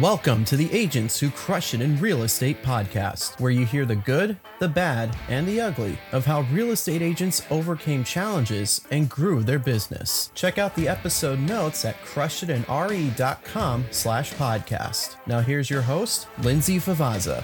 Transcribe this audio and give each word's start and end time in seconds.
Welcome 0.00 0.44
to 0.44 0.56
the 0.56 0.72
Agents 0.72 1.18
Who 1.18 1.28
Crush 1.28 1.74
It 1.74 1.80
in 1.80 1.98
Real 1.98 2.22
Estate 2.22 2.62
podcast, 2.62 3.40
where 3.40 3.50
you 3.50 3.66
hear 3.66 3.84
the 3.84 3.96
good, 3.96 4.38
the 4.60 4.68
bad, 4.68 5.16
and 5.28 5.44
the 5.44 5.60
ugly 5.60 5.98
of 6.12 6.24
how 6.24 6.42
real 6.52 6.70
estate 6.70 7.02
agents 7.02 7.42
overcame 7.50 8.04
challenges 8.04 8.80
and 8.92 9.10
grew 9.10 9.42
their 9.42 9.58
business. 9.58 10.30
Check 10.36 10.56
out 10.56 10.76
the 10.76 10.86
episode 10.86 11.40
notes 11.40 11.84
at 11.84 12.00
crushitandre.com 12.04 13.86
slash 13.90 14.34
podcast. 14.34 15.16
Now 15.26 15.40
here's 15.40 15.68
your 15.68 15.82
host, 15.82 16.28
Lindsay 16.42 16.76
Favazza. 16.76 17.42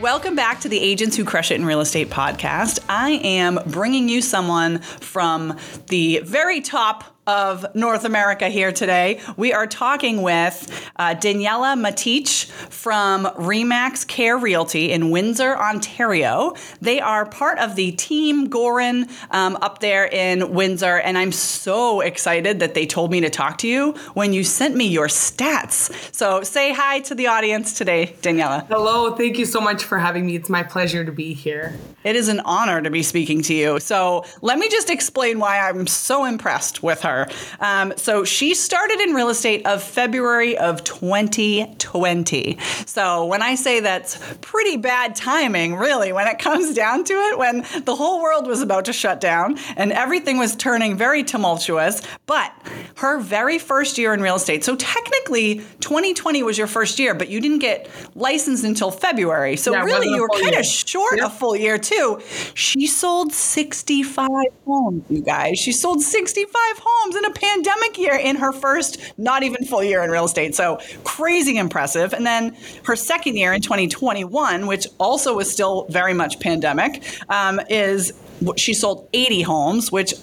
Welcome 0.00 0.36
back 0.36 0.60
to 0.60 0.68
the 0.68 0.78
Agents 0.78 1.16
Who 1.16 1.24
Crush 1.24 1.50
It 1.50 1.56
in 1.56 1.64
Real 1.64 1.80
Estate 1.80 2.10
podcast. 2.10 2.78
I 2.88 3.10
am 3.24 3.58
bringing 3.66 4.08
you 4.08 4.22
someone 4.22 4.78
from 4.78 5.58
the 5.88 6.20
very 6.20 6.60
top 6.60 7.13
of 7.26 7.66
North 7.74 8.04
America 8.04 8.48
here 8.48 8.72
today. 8.72 9.20
We 9.36 9.52
are 9.52 9.66
talking 9.66 10.22
with 10.22 10.90
uh, 10.96 11.14
Daniela 11.14 11.74
Matich 11.78 12.50
from 12.70 13.24
Remax 13.24 14.06
Care 14.06 14.36
Realty 14.36 14.92
in 14.92 15.10
Windsor, 15.10 15.56
Ontario. 15.56 16.54
They 16.80 17.00
are 17.00 17.24
part 17.24 17.58
of 17.58 17.76
the 17.76 17.92
Team 17.92 18.48
Goran 18.48 19.10
um, 19.30 19.56
up 19.62 19.80
there 19.80 20.06
in 20.06 20.52
Windsor, 20.52 20.98
and 20.98 21.16
I'm 21.16 21.32
so 21.32 22.00
excited 22.00 22.60
that 22.60 22.74
they 22.74 22.86
told 22.86 23.10
me 23.10 23.20
to 23.20 23.30
talk 23.30 23.58
to 23.58 23.68
you 23.68 23.92
when 24.12 24.32
you 24.32 24.44
sent 24.44 24.76
me 24.76 24.86
your 24.86 25.08
stats. 25.08 25.90
So 26.14 26.42
say 26.42 26.72
hi 26.72 27.00
to 27.00 27.14
the 27.14 27.28
audience 27.28 27.78
today, 27.78 28.16
Daniela. 28.20 28.66
Hello, 28.66 29.14
thank 29.14 29.38
you 29.38 29.46
so 29.46 29.60
much 29.60 29.82
for 29.84 29.98
having 29.98 30.26
me. 30.26 30.36
It's 30.36 30.50
my 30.50 30.62
pleasure 30.62 31.04
to 31.04 31.12
be 31.12 31.32
here. 31.32 31.78
It 32.04 32.16
is 32.16 32.28
an 32.28 32.40
honor 32.40 32.82
to 32.82 32.90
be 32.90 33.02
speaking 33.02 33.40
to 33.42 33.54
you. 33.54 33.80
So 33.80 34.26
let 34.42 34.58
me 34.58 34.68
just 34.68 34.90
explain 34.90 35.38
why 35.38 35.58
I'm 35.58 35.86
so 35.86 36.26
impressed 36.26 36.82
with 36.82 37.00
her 37.00 37.13
her. 37.14 37.28
Um, 37.60 37.92
so 37.96 38.24
she 38.24 38.54
started 38.54 39.00
in 39.00 39.14
real 39.14 39.28
estate 39.28 39.66
of 39.66 39.82
February 39.82 40.56
of 40.56 40.84
2020. 40.84 42.58
So 42.86 43.26
when 43.26 43.42
I 43.42 43.54
say 43.54 43.80
that's 43.80 44.18
pretty 44.40 44.76
bad 44.76 45.14
timing, 45.14 45.76
really, 45.76 46.12
when 46.12 46.26
it 46.26 46.38
comes 46.38 46.74
down 46.74 47.04
to 47.04 47.14
it, 47.14 47.38
when 47.38 47.64
the 47.84 47.94
whole 47.94 48.22
world 48.22 48.46
was 48.46 48.62
about 48.62 48.86
to 48.86 48.92
shut 48.92 49.20
down 49.20 49.58
and 49.76 49.92
everything 49.92 50.38
was 50.38 50.56
turning 50.56 50.96
very 50.96 51.22
tumultuous, 51.22 52.02
but 52.26 52.52
her 52.96 53.20
very 53.20 53.58
first 53.58 53.98
year 53.98 54.14
in 54.14 54.20
real 54.20 54.36
estate. 54.36 54.64
So 54.64 54.76
technically, 54.76 55.56
2020 55.80 56.42
was 56.42 56.58
your 56.58 56.66
first 56.66 56.98
year, 56.98 57.14
but 57.14 57.28
you 57.28 57.40
didn't 57.40 57.58
get 57.58 57.88
licensed 58.14 58.64
until 58.64 58.90
February. 58.90 59.56
So 59.56 59.72
yeah, 59.72 59.84
really, 59.84 60.08
you 60.08 60.20
were 60.20 60.28
kind 60.28 60.54
of 60.54 60.64
short 60.64 61.18
a 61.18 61.30
full 61.30 61.56
year 61.56 61.78
too. 61.78 62.20
She 62.54 62.86
sold 62.86 63.32
65 63.32 64.28
homes, 64.66 65.04
you 65.08 65.22
guys. 65.22 65.58
She 65.58 65.72
sold 65.72 66.02
65 66.02 66.52
homes 66.82 66.94
homes 67.04 67.16
in 67.16 67.24
a 67.24 67.30
pandemic 67.30 67.98
year 67.98 68.14
in 68.14 68.36
her 68.36 68.52
first 68.52 68.98
not 69.18 69.42
even 69.42 69.64
full 69.64 69.82
year 69.82 70.02
in 70.02 70.10
real 70.10 70.24
estate. 70.24 70.54
So 70.54 70.80
crazy 71.04 71.56
impressive. 71.56 72.12
And 72.12 72.26
then 72.26 72.56
her 72.84 72.96
second 72.96 73.36
year 73.36 73.52
in 73.52 73.60
2021, 73.60 74.66
which 74.66 74.86
also 74.98 75.36
was 75.36 75.50
still 75.50 75.86
very 75.90 76.14
much 76.14 76.40
pandemic, 76.40 77.02
um, 77.28 77.60
is 77.68 78.12
she 78.56 78.74
sold 78.74 79.08
80 79.12 79.42
homes, 79.42 79.92
which 79.92 80.14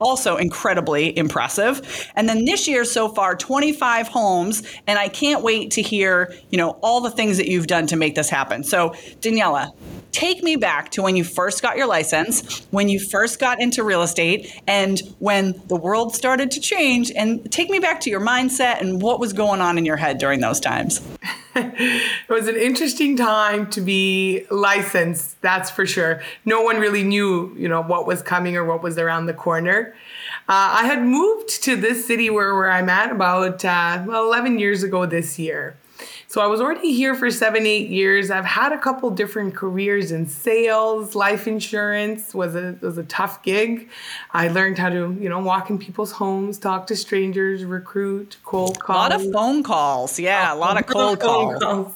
also 0.00 0.36
incredibly 0.36 1.16
impressive. 1.16 2.10
And 2.16 2.28
then 2.28 2.44
this 2.44 2.66
year 2.66 2.84
so 2.84 3.08
far, 3.08 3.36
25 3.36 4.08
homes, 4.08 4.62
and 4.86 4.98
I 4.98 5.08
can't 5.08 5.42
wait 5.42 5.70
to 5.72 5.82
hear, 5.82 6.34
you 6.50 6.58
know, 6.58 6.70
all 6.82 7.00
the 7.00 7.10
things 7.10 7.36
that 7.36 7.48
you've 7.48 7.66
done 7.66 7.86
to 7.88 7.96
make 7.96 8.14
this 8.14 8.28
happen. 8.28 8.64
So, 8.64 8.90
Daniela, 9.20 9.72
take 10.14 10.42
me 10.42 10.56
back 10.56 10.90
to 10.92 11.02
when 11.02 11.16
you 11.16 11.24
first 11.24 11.60
got 11.60 11.76
your 11.76 11.86
license, 11.86 12.66
when 12.70 12.88
you 12.88 13.00
first 13.00 13.40
got 13.40 13.60
into 13.60 13.82
real 13.82 14.02
estate, 14.02 14.60
and 14.66 15.00
when 15.18 15.60
the 15.66 15.76
world 15.76 16.14
started 16.14 16.50
to 16.52 16.60
change. 16.60 17.10
And 17.10 17.50
take 17.50 17.68
me 17.68 17.80
back 17.80 18.00
to 18.00 18.10
your 18.10 18.20
mindset 18.20 18.80
and 18.80 19.02
what 19.02 19.18
was 19.18 19.32
going 19.32 19.60
on 19.60 19.76
in 19.76 19.84
your 19.84 19.96
head 19.96 20.18
during 20.18 20.40
those 20.40 20.60
times. 20.60 21.00
it 21.56 22.28
was 22.28 22.48
an 22.48 22.56
interesting 22.56 23.16
time 23.16 23.68
to 23.70 23.80
be 23.80 24.46
licensed, 24.50 25.40
that's 25.40 25.70
for 25.70 25.84
sure. 25.84 26.20
No 26.44 26.62
one 26.62 26.78
really 26.78 27.02
knew, 27.02 27.54
you 27.56 27.68
know, 27.68 27.82
what 27.82 28.06
was 28.06 28.22
coming 28.22 28.56
or 28.56 28.64
what 28.64 28.82
was 28.82 28.98
around 28.98 29.26
the 29.26 29.34
corner. 29.34 29.83
Uh, 30.48 30.80
I 30.80 30.86
had 30.86 31.02
moved 31.02 31.62
to 31.64 31.76
this 31.76 32.06
city 32.06 32.30
where, 32.30 32.54
where 32.54 32.70
I'm 32.70 32.88
at 32.88 33.10
about 33.10 33.64
uh, 33.64 34.04
11 34.06 34.58
years 34.58 34.82
ago 34.82 35.06
this 35.06 35.38
year. 35.38 35.76
So 36.34 36.40
I 36.40 36.48
was 36.48 36.60
already 36.60 36.92
here 36.92 37.14
for 37.14 37.30
seven, 37.30 37.64
eight 37.64 37.90
years. 37.90 38.28
I've 38.28 38.44
had 38.44 38.72
a 38.72 38.78
couple 38.78 39.08
different 39.10 39.54
careers 39.54 40.10
in 40.10 40.26
sales, 40.26 41.14
life 41.14 41.46
insurance 41.46 42.34
was 42.34 42.56
a 42.56 42.76
was 42.80 42.98
a 42.98 43.04
tough 43.04 43.44
gig. 43.44 43.88
I 44.32 44.48
learned 44.48 44.78
how 44.78 44.88
to, 44.88 45.16
you 45.20 45.28
know, 45.28 45.38
walk 45.38 45.70
in 45.70 45.78
people's 45.78 46.10
homes, 46.10 46.58
talk 46.58 46.88
to 46.88 46.96
strangers, 46.96 47.64
recruit, 47.64 48.38
cold 48.44 48.80
calls. 48.80 48.96
A 48.96 49.00
lot 49.00 49.12
of 49.12 49.32
phone 49.32 49.62
calls. 49.62 50.18
Yeah, 50.18 50.52
a 50.52 50.56
lot 50.56 50.76
of 50.76 50.86
cold 50.88 51.20
calls. 51.20 51.62
calls. 51.62 51.94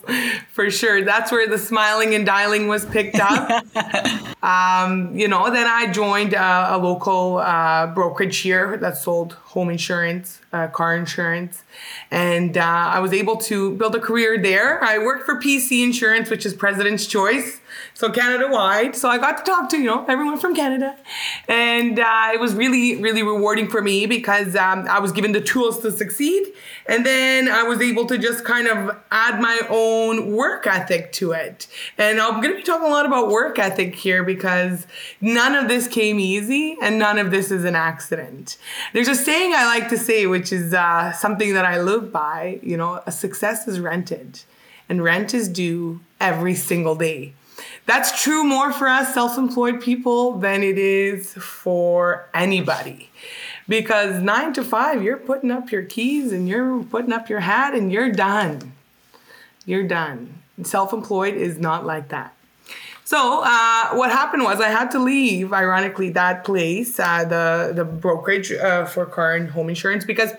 For 0.53 0.71
sure. 0.71 1.03
That's 1.03 1.33
where 1.33 1.49
the 1.49 1.59
smiling 1.59 2.15
and 2.15 2.25
dialing 2.25 2.69
was 2.69 2.87
picked 2.87 3.19
up. 3.19 3.65
um, 4.45 5.19
you 5.19 5.27
know, 5.27 5.51
then 5.51 5.67
I 5.67 5.91
joined 5.91 6.35
a, 6.35 6.77
a 6.77 6.79
local 6.79 7.39
uh, 7.39 7.89
brokerage 7.89 8.39
here 8.39 8.77
that 8.77 8.97
sold 8.99 9.33
home 9.33 9.71
insurance, 9.71 10.41
uh, 10.53 10.69
car 10.69 10.95
insurance, 10.95 11.65
and 12.13 12.57
uh, 12.57 12.63
I 12.63 13.01
was 13.01 13.13
able 13.13 13.37
to 13.39 13.75
build 13.75 13.97
a 13.97 14.01
career 14.01 14.28
there. 14.37 14.83
I 14.85 14.99
worked 14.99 15.25
for 15.25 15.37
PC 15.37 15.83
Insurance, 15.83 16.29
which 16.29 16.45
is 16.45 16.53
President's 16.53 17.07
Choice 17.07 17.61
so 17.95 18.11
Canada 18.11 18.49
wide. 18.49 18.95
So 18.97 19.09
I 19.09 19.19
got 19.19 19.39
to 19.39 19.43
talk 19.45 19.69
to 19.71 19.79
you 19.79 19.87
know 19.87 20.05
everyone 20.07 20.39
from 20.39 20.55
Canada, 20.55 20.97
and 21.49 21.99
uh, 21.99 22.31
it 22.33 22.41
was 22.41 22.55
really 22.55 22.97
really 22.97 23.23
rewarding 23.23 23.69
for 23.69 23.83
me 23.83 24.07
because 24.07 24.57
um, 24.57 24.87
I 24.89 24.99
was 24.99 25.13
given 25.13 25.33
the 25.33 25.41
tools 25.41 25.81
to 25.81 25.91
succeed, 25.91 26.53
and 26.87 27.05
then 27.05 27.49
I 27.49 27.63
was 27.63 27.81
able 27.81 28.07
to 28.07 28.19
just 28.19 28.45
kind 28.45 28.69
of 28.69 28.97
add 29.11 29.41
my 29.41 29.61
own 29.69 30.33
work 30.33 30.67
ethic 30.67 31.13
to 31.13 31.33
it. 31.33 31.67
And 31.97 32.21
I'm 32.21 32.41
going 32.41 32.55
to 32.55 32.57
be 32.57 32.63
talking 32.63 32.87
a 32.87 32.91
lot 32.91 33.07
about 33.07 33.29
work 33.29 33.59
ethic 33.59 33.95
here 33.95 34.23
because 34.23 34.87
none 35.21 35.55
of 35.55 35.69
this 35.69 35.89
came 35.89 36.19
easy, 36.19 36.77
and 36.83 36.99
none 36.99 37.19
of 37.19 37.31
this 37.31 37.51
is 37.51 37.65
an 37.65 37.75
accident. 37.75 38.57
There's 38.93 39.09
a 39.09 39.15
saying 39.15 39.53
I 39.55 39.67
like 39.67 39.89
to 39.91 39.99
say, 39.99 40.27
which 40.27 40.53
is 40.53 40.73
uh, 40.73 41.13
something 41.13 41.55
that 41.55 41.65
I 41.65 41.81
live 41.81 42.13
by. 42.13 42.61
You 42.63 42.77
know, 42.77 43.03
a 43.07 43.13
success 43.13 43.69
is 43.69 43.81
rented, 43.81 44.43
and 44.89 45.03
rent 45.03 45.35
is 45.35 45.49
due 45.49 46.01
every 46.21 46.55
single 46.55 46.95
day. 46.95 47.35
That's 47.89 48.23
true 48.23 48.45
more 48.45 48.71
for 48.71 48.87
us 48.87 49.15
self 49.15 49.39
employed 49.39 49.81
people 49.81 50.33
than 50.33 50.63
it 50.63 50.77
is 50.77 51.33
for 51.33 52.29
anybody. 52.35 53.09
Because 53.67 54.23
nine 54.23 54.53
to 54.53 54.63
five, 54.63 55.03
you're 55.03 55.17
putting 55.17 55.51
up 55.51 55.73
your 55.73 55.85
keys 55.85 56.31
and 56.31 56.47
you're 56.47 56.85
putting 56.85 57.15
up 57.15 57.31
your 57.31 57.41
hat 57.41 57.75
and 57.75 57.91
you're 57.91 58.13
done. 58.13 58.73
You're 59.65 59.89
done. 59.89 60.35
Self 60.63 60.93
employed 60.93 61.33
is 61.33 61.59
not 61.59 61.87
like 61.87 62.09
that. 62.09 62.35
So 63.09 63.41
uh, 63.43 63.95
what 63.95 64.11
happened 64.11 64.43
was 64.43 64.61
I 64.61 64.69
had 64.69 64.91
to 64.91 64.99
leave, 64.99 65.55
ironically, 65.55 66.11
that 66.11 66.45
place, 66.45 67.01
uh, 67.01 67.25
the 67.25 67.73
the 67.75 67.87
brokerage 67.87 68.53
uh, 68.53 68.85
for 68.85 69.07
car 69.07 69.35
and 69.35 69.49
home 69.49 69.71
insurance, 69.71 70.05
because 70.05 70.33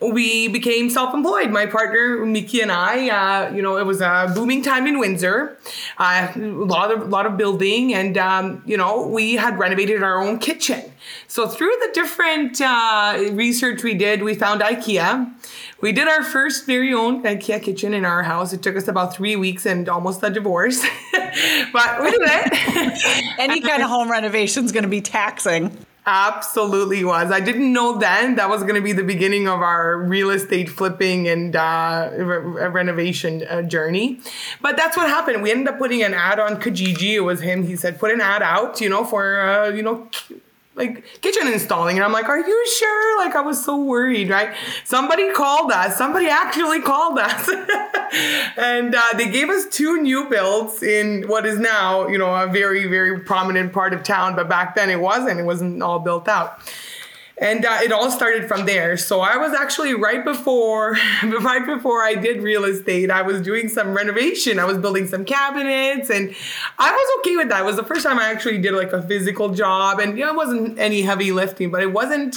we 0.00 0.48
became 0.48 0.88
self-employed. 0.88 1.50
My 1.50 1.66
partner 1.66 2.24
Miki 2.24 2.62
and 2.62 2.72
I, 2.72 3.10
uh, 3.10 3.54
you 3.54 3.60
know, 3.60 3.76
it 3.76 3.84
was 3.84 4.00
a 4.00 4.32
booming 4.34 4.62
time 4.62 4.86
in 4.86 4.98
Windsor, 4.98 5.58
uh, 5.98 6.32
a 6.34 6.38
lot 6.74 6.90
of 6.90 7.10
lot 7.10 7.26
of 7.26 7.36
building, 7.36 7.92
and 7.92 8.16
um, 8.16 8.62
you 8.64 8.78
know, 8.78 9.06
we 9.06 9.34
had 9.34 9.58
renovated 9.58 10.02
our 10.02 10.16
own 10.16 10.38
kitchen. 10.38 10.80
So 11.28 11.46
through 11.46 11.76
the 11.82 11.90
different 11.92 12.58
uh, 12.62 13.32
research 13.32 13.82
we 13.82 13.92
did, 13.92 14.22
we 14.22 14.34
found 14.34 14.62
IKEA. 14.62 15.30
We 15.84 15.92
did 15.92 16.08
our 16.08 16.24
first 16.24 16.64
very 16.64 16.94
own 16.94 17.24
IKEA 17.24 17.62
kitchen 17.62 17.92
in 17.92 18.06
our 18.06 18.22
house. 18.22 18.54
It 18.54 18.62
took 18.62 18.74
us 18.74 18.88
about 18.88 19.14
three 19.14 19.36
weeks 19.36 19.66
and 19.66 19.86
almost 19.86 20.22
a 20.22 20.30
divorce, 20.30 20.82
but 21.74 22.00
we 22.02 22.10
did 22.10 22.22
it. 22.22 23.34
Any 23.38 23.60
kind 23.60 23.82
of 23.82 23.90
home 23.90 24.10
renovation 24.10 24.64
is 24.64 24.72
going 24.72 24.84
to 24.84 24.88
be 24.88 25.02
taxing. 25.02 25.76
Absolutely 26.06 27.04
was. 27.04 27.30
I 27.30 27.40
didn't 27.40 27.70
know 27.70 27.98
then 27.98 28.36
that 28.36 28.48
was 28.48 28.62
going 28.62 28.76
to 28.76 28.80
be 28.80 28.94
the 28.94 29.04
beginning 29.04 29.46
of 29.46 29.60
our 29.60 29.98
real 29.98 30.30
estate 30.30 30.70
flipping 30.70 31.28
and 31.28 31.54
uh, 31.54 32.08
re- 32.16 32.68
renovation 32.68 33.46
uh, 33.46 33.60
journey. 33.60 34.20
But 34.62 34.78
that's 34.78 34.96
what 34.96 35.08
happened. 35.08 35.42
We 35.42 35.50
ended 35.50 35.68
up 35.68 35.78
putting 35.78 36.02
an 36.02 36.14
ad 36.14 36.40
on 36.40 36.62
Kijiji. 36.62 37.16
It 37.16 37.20
was 37.20 37.42
him. 37.42 37.66
He 37.66 37.76
said, 37.76 37.98
put 37.98 38.10
an 38.10 38.22
ad 38.22 38.40
out, 38.40 38.80
you 38.80 38.88
know, 38.88 39.04
for, 39.04 39.38
uh, 39.38 39.68
you 39.68 39.82
know, 39.82 40.08
like 40.74 41.04
kitchen 41.20 41.46
installing. 41.48 41.96
And 41.96 42.04
i'm 42.04 42.12
like 42.12 42.28
are 42.28 42.38
you 42.38 42.66
sure? 42.78 43.18
Like 43.18 43.34
i 43.36 43.40
was 43.40 43.64
so 43.64 43.82
worried 43.82 44.28
right? 44.30 44.54
Somebody 44.84 45.32
called 45.32 45.70
us. 45.72 45.96
Somebody 45.96 46.28
actually 46.28 46.80
called 46.80 47.18
us. 47.18 47.50
And 48.56 48.94
uh, 48.94 49.02
they 49.16 49.28
gave 49.28 49.48
us 49.48 49.66
two 49.70 50.00
new 50.00 50.28
builds 50.28 50.84
in 50.84 51.26
what 51.26 51.44
is 51.46 51.58
now 51.58 52.06
you 52.06 52.16
know 52.16 52.32
a 52.32 52.46
very 52.46 52.86
very 52.86 53.18
prominent 53.20 53.72
part 53.72 53.92
of 53.92 54.04
town. 54.04 54.36
But 54.36 54.48
back 54.48 54.76
then 54.76 54.88
it 54.88 55.00
wasn't. 55.00 55.40
It 55.40 55.44
wasn't 55.44 55.82
all 55.82 55.98
built 55.98 56.28
out 56.28 56.60
and 57.38 57.64
uh, 57.64 57.78
it 57.82 57.90
all 57.90 58.10
started 58.10 58.46
from 58.46 58.64
there 58.66 58.96
so 58.96 59.20
i 59.20 59.36
was 59.36 59.52
actually 59.52 59.94
right 59.94 60.24
before 60.24 60.92
right 61.40 61.66
before 61.66 62.02
i 62.02 62.14
did 62.14 62.42
real 62.42 62.64
estate 62.64 63.10
i 63.10 63.22
was 63.22 63.40
doing 63.40 63.68
some 63.68 63.94
renovation 63.94 64.58
i 64.58 64.64
was 64.64 64.78
building 64.78 65.06
some 65.06 65.24
cabinets 65.24 66.10
and 66.10 66.34
i 66.78 66.90
was 66.90 67.18
okay 67.20 67.36
with 67.36 67.48
that 67.48 67.62
it 67.62 67.64
was 67.64 67.76
the 67.76 67.84
first 67.84 68.04
time 68.04 68.18
i 68.18 68.30
actually 68.30 68.58
did 68.58 68.72
like 68.72 68.92
a 68.92 69.02
physical 69.02 69.50
job 69.50 69.98
and 69.98 70.16
you 70.18 70.24
know, 70.24 70.30
it 70.30 70.36
wasn't 70.36 70.78
any 70.78 71.02
heavy 71.02 71.32
lifting 71.32 71.70
but 71.70 71.82
it 71.82 71.92
wasn't 71.92 72.36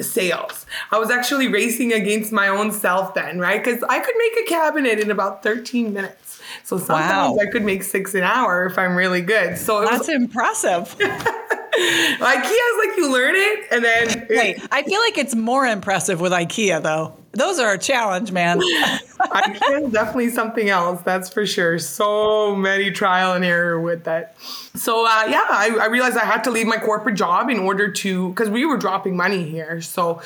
sales. 0.00 0.66
I 0.90 0.98
was 0.98 1.10
actually 1.10 1.48
racing 1.48 1.92
against 1.92 2.32
my 2.32 2.48
own 2.48 2.72
self 2.72 3.14
then, 3.14 3.38
right? 3.38 3.62
Because 3.62 3.82
I 3.88 3.98
could 4.00 4.14
make 4.18 4.46
a 4.46 4.48
cabinet 4.48 4.98
in 4.98 5.10
about 5.10 5.42
13 5.42 5.92
minutes. 5.92 6.40
So 6.64 6.78
sometimes 6.78 7.36
wow. 7.36 7.38
I 7.40 7.50
could 7.50 7.64
make 7.64 7.82
six 7.82 8.14
an 8.14 8.22
hour 8.22 8.66
if 8.66 8.78
I'm 8.78 8.96
really 8.96 9.20
good. 9.20 9.56
So 9.56 9.82
that's 9.82 10.00
was, 10.00 10.08
impressive. 10.08 10.94
IKEA 12.20 12.50
is 12.50 12.88
like 12.88 12.96
you 12.96 13.12
learn 13.12 13.34
it 13.36 13.66
and 13.70 13.84
then. 13.84 14.26
Wait, 14.30 14.60
I 14.70 14.82
feel 14.82 15.00
like 15.00 15.18
it's 15.18 15.34
more 15.34 15.66
impressive 15.66 16.20
with 16.20 16.32
IKEA 16.32 16.82
though. 16.82 17.14
Those 17.36 17.58
are 17.58 17.74
a 17.74 17.78
challenge, 17.78 18.32
man. 18.32 18.60
IKEA 18.60 19.86
is 19.86 19.92
definitely 19.92 20.30
something 20.30 20.70
else, 20.70 21.02
that's 21.02 21.28
for 21.28 21.44
sure. 21.46 21.78
So 21.78 22.56
many 22.56 22.90
trial 22.90 23.34
and 23.34 23.44
error 23.44 23.80
with 23.80 24.04
that. 24.04 24.36
So 24.74 25.06
uh, 25.06 25.26
yeah, 25.28 25.44
I, 25.48 25.76
I, 25.80 25.86
realized 25.86 26.16
I 26.16 26.24
had 26.24 26.44
to 26.44 26.50
leave 26.50 26.66
my 26.66 26.76
corporate 26.76 27.14
job 27.14 27.48
in 27.48 27.58
order 27.58 27.90
to, 27.90 28.28
because 28.30 28.50
we 28.50 28.66
were 28.66 28.76
dropping 28.76 29.16
money 29.16 29.48
here. 29.48 29.80
So 29.80 30.20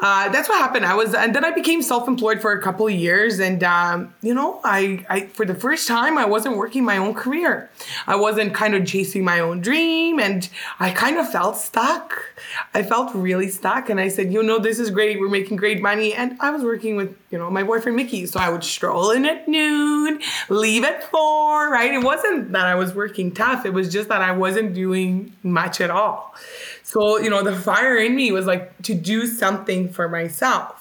uh, 0.00 0.28
that's 0.28 0.48
what 0.48 0.58
happened. 0.58 0.84
I 0.84 0.94
was, 0.94 1.14
and 1.14 1.34
then 1.34 1.44
I 1.44 1.50
became 1.50 1.82
self-employed 1.82 2.40
for 2.40 2.52
a 2.52 2.62
couple 2.62 2.86
of 2.86 2.92
years, 2.92 3.40
and 3.40 3.64
um, 3.64 4.14
you 4.22 4.32
know, 4.32 4.60
I, 4.62 5.04
I 5.10 5.26
for 5.26 5.44
the 5.44 5.54
first 5.54 5.88
time 5.88 6.16
I 6.16 6.24
wasn't 6.24 6.56
working 6.56 6.84
my 6.84 6.98
own 6.98 7.14
career. 7.14 7.68
I 8.06 8.14
wasn't 8.14 8.54
kind 8.54 8.74
of 8.76 8.86
chasing 8.86 9.24
my 9.24 9.40
own 9.40 9.60
dream, 9.60 10.20
and 10.20 10.48
I 10.78 10.90
kind 10.90 11.18
of 11.18 11.28
felt 11.30 11.56
stuck. 11.56 12.22
I 12.74 12.84
felt 12.84 13.12
really 13.14 13.48
stuck, 13.48 13.90
and 13.90 13.98
I 13.98 14.08
said, 14.08 14.32
you 14.32 14.42
know, 14.42 14.60
this 14.60 14.78
is 14.78 14.90
great. 14.90 15.18
We're 15.18 15.28
making 15.28 15.56
great 15.56 15.82
money, 15.82 16.14
and 16.14 16.36
I 16.40 16.47
was 16.50 16.62
working 16.62 16.96
with 16.96 17.16
you 17.30 17.38
know 17.38 17.50
my 17.50 17.62
boyfriend 17.62 17.96
Mickey, 17.96 18.26
so 18.26 18.40
I 18.40 18.48
would 18.48 18.64
stroll 18.64 19.10
in 19.10 19.24
at 19.26 19.48
noon, 19.48 20.20
leave 20.48 20.84
at 20.84 21.04
four. 21.10 21.70
Right? 21.70 21.92
It 21.92 22.04
wasn't 22.04 22.52
that 22.52 22.66
I 22.66 22.74
was 22.74 22.94
working 22.94 23.32
tough. 23.32 23.66
It 23.66 23.72
was 23.72 23.92
just 23.92 24.08
that 24.08 24.22
I 24.22 24.32
wasn't 24.32 24.74
doing 24.74 25.36
much 25.42 25.80
at 25.80 25.90
all. 25.90 26.34
So, 26.88 27.18
you 27.18 27.28
know, 27.28 27.42
the 27.42 27.54
fire 27.54 27.98
in 27.98 28.16
me 28.16 28.32
was 28.32 28.46
like 28.46 28.80
to 28.84 28.94
do 28.94 29.26
something 29.26 29.90
for 29.90 30.08
myself. 30.08 30.77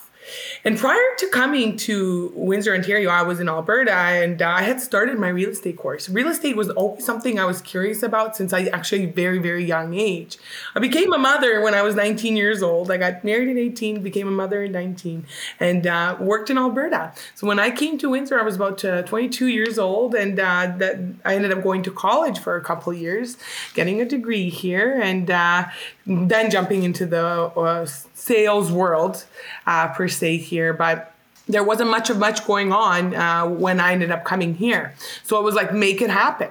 And 0.64 0.78
prior 0.78 1.16
to 1.20 1.28
coming 1.28 1.78
to 1.78 2.32
Windsor, 2.36 2.74
Ontario, 2.74 3.10
I 3.10 3.22
was 3.22 3.40
in 3.40 3.50
Alberta 3.50 3.94
and 3.94 4.42
I 4.42 4.62
had 4.62 4.82
started 4.82 5.18
my 5.18 5.30
real 5.30 5.50
estate 5.50 5.78
course. 5.78 6.10
Real 6.10 6.28
estate 6.28 6.56
was 6.56 6.70
always 6.72 7.06
something 7.06 7.40
I 7.40 7.46
was 7.46 7.62
curious 7.62 8.04
about 8.04 8.36
since 8.36 8.54
I 8.54 8.66
actually 8.66 9.06
very, 9.06 9.40
very 9.40 9.64
young 9.64 9.94
age. 9.94 10.38
I 10.76 10.80
became 10.80 11.14
a 11.14 11.18
mother 11.18 11.62
when 11.62 11.74
I 11.74 11.82
was 11.82 11.96
19 11.96 12.36
years 12.36 12.62
old. 12.62 12.92
I 12.92 12.98
got 12.98 13.24
married 13.24 13.50
at 13.50 13.58
18, 13.58 14.02
became 14.04 14.28
a 14.28 14.32
mother 14.32 14.64
at 14.64 14.72
19, 14.72 15.26
and 15.60 15.88
uh, 15.88 16.18
worked 16.20 16.50
in 16.50 16.58
Alberta. 16.58 17.14
So 17.36 17.48
when 17.48 17.60
I 17.60 17.72
came 17.72 17.98
to 18.00 18.10
Windsor, 18.10 18.40
I 18.40 18.44
was 18.44 18.56
about 18.56 18.84
uh, 18.84 19.04
22 19.04 19.48
years 19.48 19.80
old, 19.80 20.16
and 20.16 20.40
uh, 20.40 20.74
that 20.78 21.00
I 21.26 21.36
ended 21.36 21.52
up 21.52 21.64
going 21.64 21.84
to 21.84 21.92
college 21.92 22.40
for 22.40 22.56
a 22.56 22.62
couple 22.62 22.94
years, 22.94 23.38
getting 23.74 24.02
a 24.02 24.06
degree 24.06 24.50
here, 24.50 25.00
and 25.02 25.30
uh, 25.30 25.66
then 26.08 26.50
jumping 26.50 26.84
into 26.84 27.06
the 27.06 27.26
uh, 27.26 27.86
sales 28.14 28.72
world 28.72 29.26
per 29.66 30.08
se 30.08 30.38
here, 30.38 30.74
but 30.74 31.14
there 31.48 31.64
wasn't 31.64 31.90
much 31.90 32.10
of 32.10 32.18
much 32.18 32.46
going 32.46 32.72
on 32.72 33.14
uh, 33.14 33.46
when 33.46 33.80
I 33.80 33.92
ended 33.92 34.12
up 34.12 34.24
coming 34.24 34.56
here. 34.56 34.94
So 35.24 35.40
it 35.40 35.44
was 35.44 35.56
like, 35.56 35.74
make 35.74 36.02
it 36.02 36.10
happen. 36.10 36.50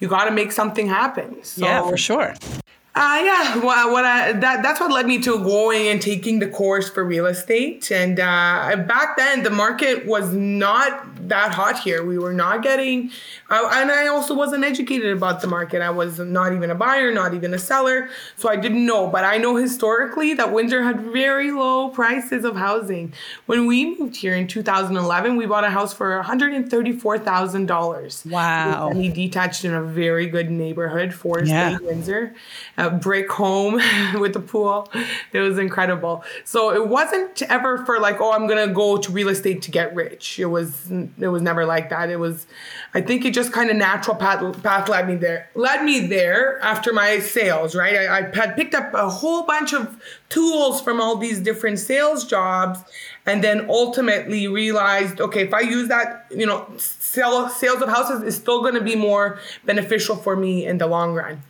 You 0.00 0.08
got 0.08 0.24
to 0.26 0.30
make 0.30 0.52
something 0.52 0.88
happen. 0.88 1.42
So, 1.42 1.64
yeah, 1.64 1.88
for 1.88 1.96
sure. 1.96 2.34
Uh, 2.98 3.20
yeah, 3.22 3.58
well, 3.58 3.92
what 3.92 4.06
I, 4.06 4.32
that 4.32 4.62
that's 4.62 4.80
what 4.80 4.90
led 4.90 5.06
me 5.06 5.20
to 5.20 5.38
going 5.40 5.86
and 5.88 6.00
taking 6.00 6.38
the 6.38 6.48
course 6.48 6.88
for 6.88 7.04
real 7.04 7.26
estate. 7.26 7.92
And 7.92 8.18
uh, 8.18 8.84
back 8.88 9.18
then, 9.18 9.42
the 9.42 9.50
market 9.50 10.06
was 10.06 10.32
not 10.32 11.28
that 11.28 11.52
hot 11.52 11.78
here. 11.78 12.02
We 12.02 12.16
were 12.16 12.32
not 12.32 12.62
getting, 12.62 13.10
uh, 13.50 13.68
and 13.74 13.90
I 13.90 14.06
also 14.06 14.32
wasn't 14.32 14.64
educated 14.64 15.14
about 15.14 15.42
the 15.42 15.46
market. 15.46 15.82
I 15.82 15.90
was 15.90 16.18
not 16.18 16.54
even 16.54 16.70
a 16.70 16.74
buyer, 16.74 17.12
not 17.12 17.34
even 17.34 17.52
a 17.52 17.58
seller, 17.58 18.08
so 18.36 18.48
I 18.48 18.56
didn't 18.56 18.86
know. 18.86 19.08
But 19.08 19.24
I 19.24 19.36
know 19.36 19.56
historically 19.56 20.32
that 20.32 20.54
Windsor 20.54 20.82
had 20.82 20.98
very 21.00 21.50
low 21.50 21.90
prices 21.90 22.46
of 22.46 22.56
housing. 22.56 23.12
When 23.44 23.66
we 23.66 23.98
moved 23.98 24.16
here 24.16 24.34
in 24.34 24.46
2011, 24.46 25.36
we 25.36 25.44
bought 25.44 25.64
a 25.64 25.70
house 25.70 25.92
for 25.92 26.16
134 26.16 27.18
thousand 27.18 27.66
dollars. 27.66 28.24
Wow! 28.24 28.90
We 28.94 29.10
detached 29.10 29.66
in 29.66 29.74
a 29.74 29.82
very 29.82 30.28
good 30.28 30.50
neighborhood, 30.50 31.12
Forest 31.12 31.50
yeah. 31.50 31.76
Windsor. 31.76 32.34
Uh, 32.78 32.85
brick 32.90 33.30
home 33.30 33.74
with 34.20 34.32
the 34.32 34.40
pool. 34.40 34.90
It 35.32 35.40
was 35.40 35.58
incredible. 35.58 36.24
So 36.44 36.72
it 36.72 36.88
wasn't 36.88 37.42
ever 37.42 37.84
for 37.84 37.98
like, 38.00 38.20
oh, 38.20 38.32
I'm 38.32 38.46
gonna 38.46 38.72
go 38.72 38.96
to 38.96 39.12
real 39.12 39.28
estate 39.28 39.62
to 39.62 39.70
get 39.70 39.94
rich. 39.94 40.38
It 40.38 40.46
was 40.46 40.90
it 40.90 41.28
was 41.28 41.42
never 41.42 41.66
like 41.66 41.90
that. 41.90 42.10
It 42.10 42.18
was, 42.18 42.46
I 42.94 43.00
think 43.00 43.24
it 43.24 43.34
just 43.34 43.52
kind 43.52 43.70
of 43.70 43.76
natural 43.76 44.16
path, 44.16 44.62
path 44.62 44.88
led 44.88 45.06
me 45.06 45.16
there. 45.16 45.50
Led 45.54 45.84
me 45.84 46.06
there 46.06 46.58
after 46.60 46.92
my 46.92 47.18
sales. 47.18 47.74
Right, 47.74 47.96
I, 47.96 48.18
I 48.18 48.36
had 48.36 48.56
picked 48.56 48.74
up 48.74 48.92
a 48.94 49.08
whole 49.08 49.44
bunch 49.44 49.72
of 49.72 50.00
tools 50.28 50.80
from 50.80 51.00
all 51.00 51.16
these 51.16 51.40
different 51.40 51.78
sales 51.78 52.24
jobs, 52.24 52.80
and 53.24 53.42
then 53.42 53.66
ultimately 53.68 54.48
realized, 54.48 55.20
okay, 55.20 55.42
if 55.42 55.54
I 55.54 55.60
use 55.60 55.88
that, 55.88 56.26
you 56.30 56.46
know, 56.46 56.66
sell, 56.76 57.48
sales 57.48 57.82
of 57.82 57.88
houses 57.88 58.22
is 58.22 58.36
still 58.36 58.60
going 58.60 58.74
to 58.74 58.80
be 58.80 58.96
more 58.96 59.38
beneficial 59.64 60.16
for 60.16 60.36
me 60.36 60.66
in 60.66 60.78
the 60.78 60.86
long 60.86 61.14
run. 61.14 61.42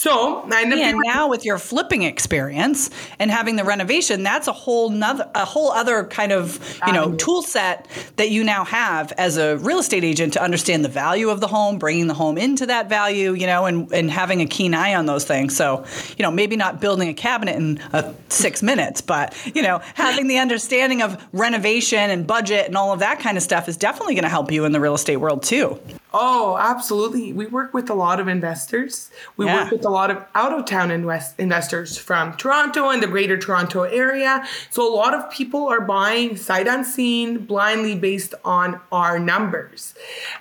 So 0.00 0.46
I 0.50 0.62
and 0.62 0.98
now 1.04 1.28
with 1.28 1.44
your 1.44 1.58
flipping 1.58 2.04
experience 2.04 2.88
and 3.18 3.30
having 3.30 3.56
the 3.56 3.64
renovation, 3.64 4.22
that's 4.22 4.48
a 4.48 4.52
whole 4.52 4.88
nother, 4.88 5.30
a 5.34 5.44
whole 5.44 5.70
other 5.70 6.04
kind 6.04 6.32
of 6.32 6.58
you 6.86 6.94
know 6.94 7.04
um, 7.04 7.16
tool 7.18 7.42
set 7.42 7.86
that 8.16 8.30
you 8.30 8.42
now 8.42 8.64
have 8.64 9.12
as 9.18 9.36
a 9.36 9.58
real 9.58 9.78
estate 9.78 10.02
agent 10.02 10.32
to 10.32 10.42
understand 10.42 10.86
the 10.86 10.88
value 10.88 11.28
of 11.28 11.40
the 11.42 11.46
home, 11.46 11.78
bringing 11.78 12.06
the 12.06 12.14
home 12.14 12.38
into 12.38 12.64
that 12.64 12.88
value, 12.88 13.34
you 13.34 13.46
know, 13.46 13.66
and 13.66 13.92
and 13.92 14.10
having 14.10 14.40
a 14.40 14.46
keen 14.46 14.72
eye 14.72 14.94
on 14.94 15.04
those 15.04 15.26
things. 15.26 15.54
So 15.54 15.84
you 16.16 16.22
know, 16.22 16.30
maybe 16.30 16.56
not 16.56 16.80
building 16.80 17.10
a 17.10 17.14
cabinet 17.14 17.56
in 17.56 17.78
uh, 17.92 18.14
six 18.30 18.62
minutes, 18.62 19.02
but 19.02 19.36
you 19.54 19.60
know, 19.60 19.82
having 19.92 20.28
the 20.28 20.38
understanding 20.38 21.02
of 21.02 21.22
renovation 21.32 22.08
and 22.08 22.26
budget 22.26 22.68
and 22.68 22.74
all 22.74 22.94
of 22.94 23.00
that 23.00 23.20
kind 23.20 23.36
of 23.36 23.42
stuff 23.42 23.68
is 23.68 23.76
definitely 23.76 24.14
going 24.14 24.24
to 24.24 24.30
help 24.30 24.50
you 24.50 24.64
in 24.64 24.72
the 24.72 24.80
real 24.80 24.94
estate 24.94 25.18
world 25.18 25.42
too. 25.42 25.78
Oh, 26.12 26.58
absolutely. 26.58 27.32
We 27.32 27.46
work 27.46 27.72
with 27.72 27.88
a 27.88 27.94
lot 27.94 28.18
of 28.18 28.26
investors. 28.26 29.10
We 29.36 29.46
yeah. 29.46 29.62
work 29.62 29.70
with 29.70 29.84
a 29.84 29.90
lot 29.90 30.10
of 30.10 30.24
out 30.34 30.52
of 30.52 30.64
town 30.64 30.90
invest- 30.90 31.38
investors 31.38 31.96
from 31.96 32.36
Toronto 32.36 32.90
and 32.90 33.02
the 33.02 33.06
greater 33.06 33.38
Toronto 33.38 33.82
area. 33.82 34.44
So 34.70 34.86
a 34.86 34.92
lot 34.92 35.14
of 35.14 35.30
people 35.30 35.68
are 35.68 35.80
buying 35.80 36.36
sight 36.36 36.66
unseen, 36.66 37.46
blindly 37.46 37.94
based 37.94 38.34
on 38.44 38.80
our 38.90 39.18
numbers. 39.20 39.94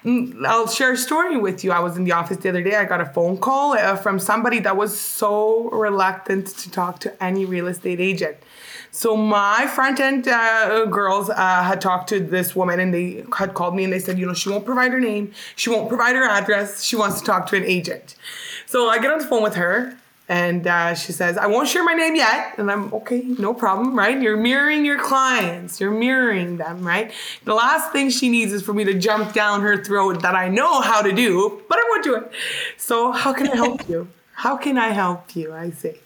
Mm, 0.04 0.46
I'll 0.46 0.68
share 0.68 0.94
a 0.94 0.98
story 0.98 1.38
with 1.38 1.64
you. 1.64 1.72
I 1.72 1.80
was 1.80 1.98
in 1.98 2.04
the 2.04 2.14
office 2.14 2.38
the 2.38 2.50
other 2.50 2.64
day. 2.64 2.76
I 2.76 2.86
got 2.86 3.02
a 3.02 3.06
phone 3.06 3.38
call 3.38 3.74
uh, 3.74 3.96
from 3.96 4.18
somebody 4.18 4.60
that 4.62 4.76
was 4.76 5.00
so 5.00 5.70
reluctant 5.70 6.48
to 6.48 6.72
talk 6.72 7.00
to 7.02 7.24
any 7.24 7.46
real 7.46 7.68
estate 7.68 8.00
agent. 8.00 8.38
So 8.92 9.16
my 9.16 9.68
front 9.68 10.00
end 10.00 10.28
uh, 10.28 10.86
girls 10.86 11.30
uh, 11.30 11.36
had 11.64 11.80
talked 11.80 12.10
to 12.10 12.20
this 12.20 12.56
woman 12.56 12.80
and 12.80 12.94
they 12.94 13.24
had 13.38 13.54
called 13.54 13.76
me 13.76 13.84
and 13.84 13.94
they 13.94 14.00
said, 14.00 14.18
you 14.18 14.26
know, 14.26 14.34
she 14.34 14.50
won't 14.50 14.66
provide 14.66 14.92
her 14.92 15.00
name, 15.00 15.32
she 15.56 15.70
won't 15.70 15.90
provide 15.90 16.16
her 16.16 16.28
address, 16.28 16.84
she 16.84 16.96
wants 16.96 17.20
to 17.20 17.26
talk 17.26 17.48
to 17.48 17.56
an 17.56 17.64
agent. 17.64 18.16
So 18.66 18.90
I 18.90 19.00
get 19.00 19.12
on 19.12 19.20
the 19.20 19.26
phone 19.26 19.44
with 19.44 19.56
her 19.56 19.98
and 20.30 20.68
uh, 20.68 20.94
she 20.94 21.12
says, 21.12 21.38
I 21.38 21.48
won't 21.48 21.68
share 21.68 21.84
my 21.84 21.94
name 21.94 22.16
yet. 22.16 22.54
And 22.60 22.72
I'm 22.72 22.94
okay, 22.94 23.22
no 23.22 23.52
problem, 23.54 23.98
right? 23.98 24.22
You're 24.22 24.38
mirroring 24.38 24.86
your 24.86 25.00
clients, 25.00 25.80
you're 25.80 25.92
mirroring 25.92 26.58
them, 26.58 26.86
right? 26.86 27.12
The 27.46 27.56
last 27.56 27.92
thing 27.92 28.12
she 28.12 28.30
needs 28.30 28.54
is 28.54 28.62
for 28.62 28.74
me 28.74 28.84
to 28.84 28.94
jump 28.94 29.34
down 29.34 29.62
her 29.62 29.84
throat 29.84 30.22
that 30.22 30.36
I 30.36 30.48
know 30.48 30.82
how 30.82 31.02
to 31.02 31.12
do, 31.12 31.64
but 31.68 31.80
I 31.80 31.84
won't 31.90 32.04
do 32.04 32.16
it. 32.16 32.32
So 32.78 33.12
how 33.12 33.34
can 33.34 33.48
I 33.50 33.56
help 33.56 33.90
you? 33.90 34.08
How 34.34 34.56
can 34.56 34.78
I 34.78 34.90
help 34.90 35.36
you? 35.36 35.52
I 35.52 35.72
say 35.72 35.98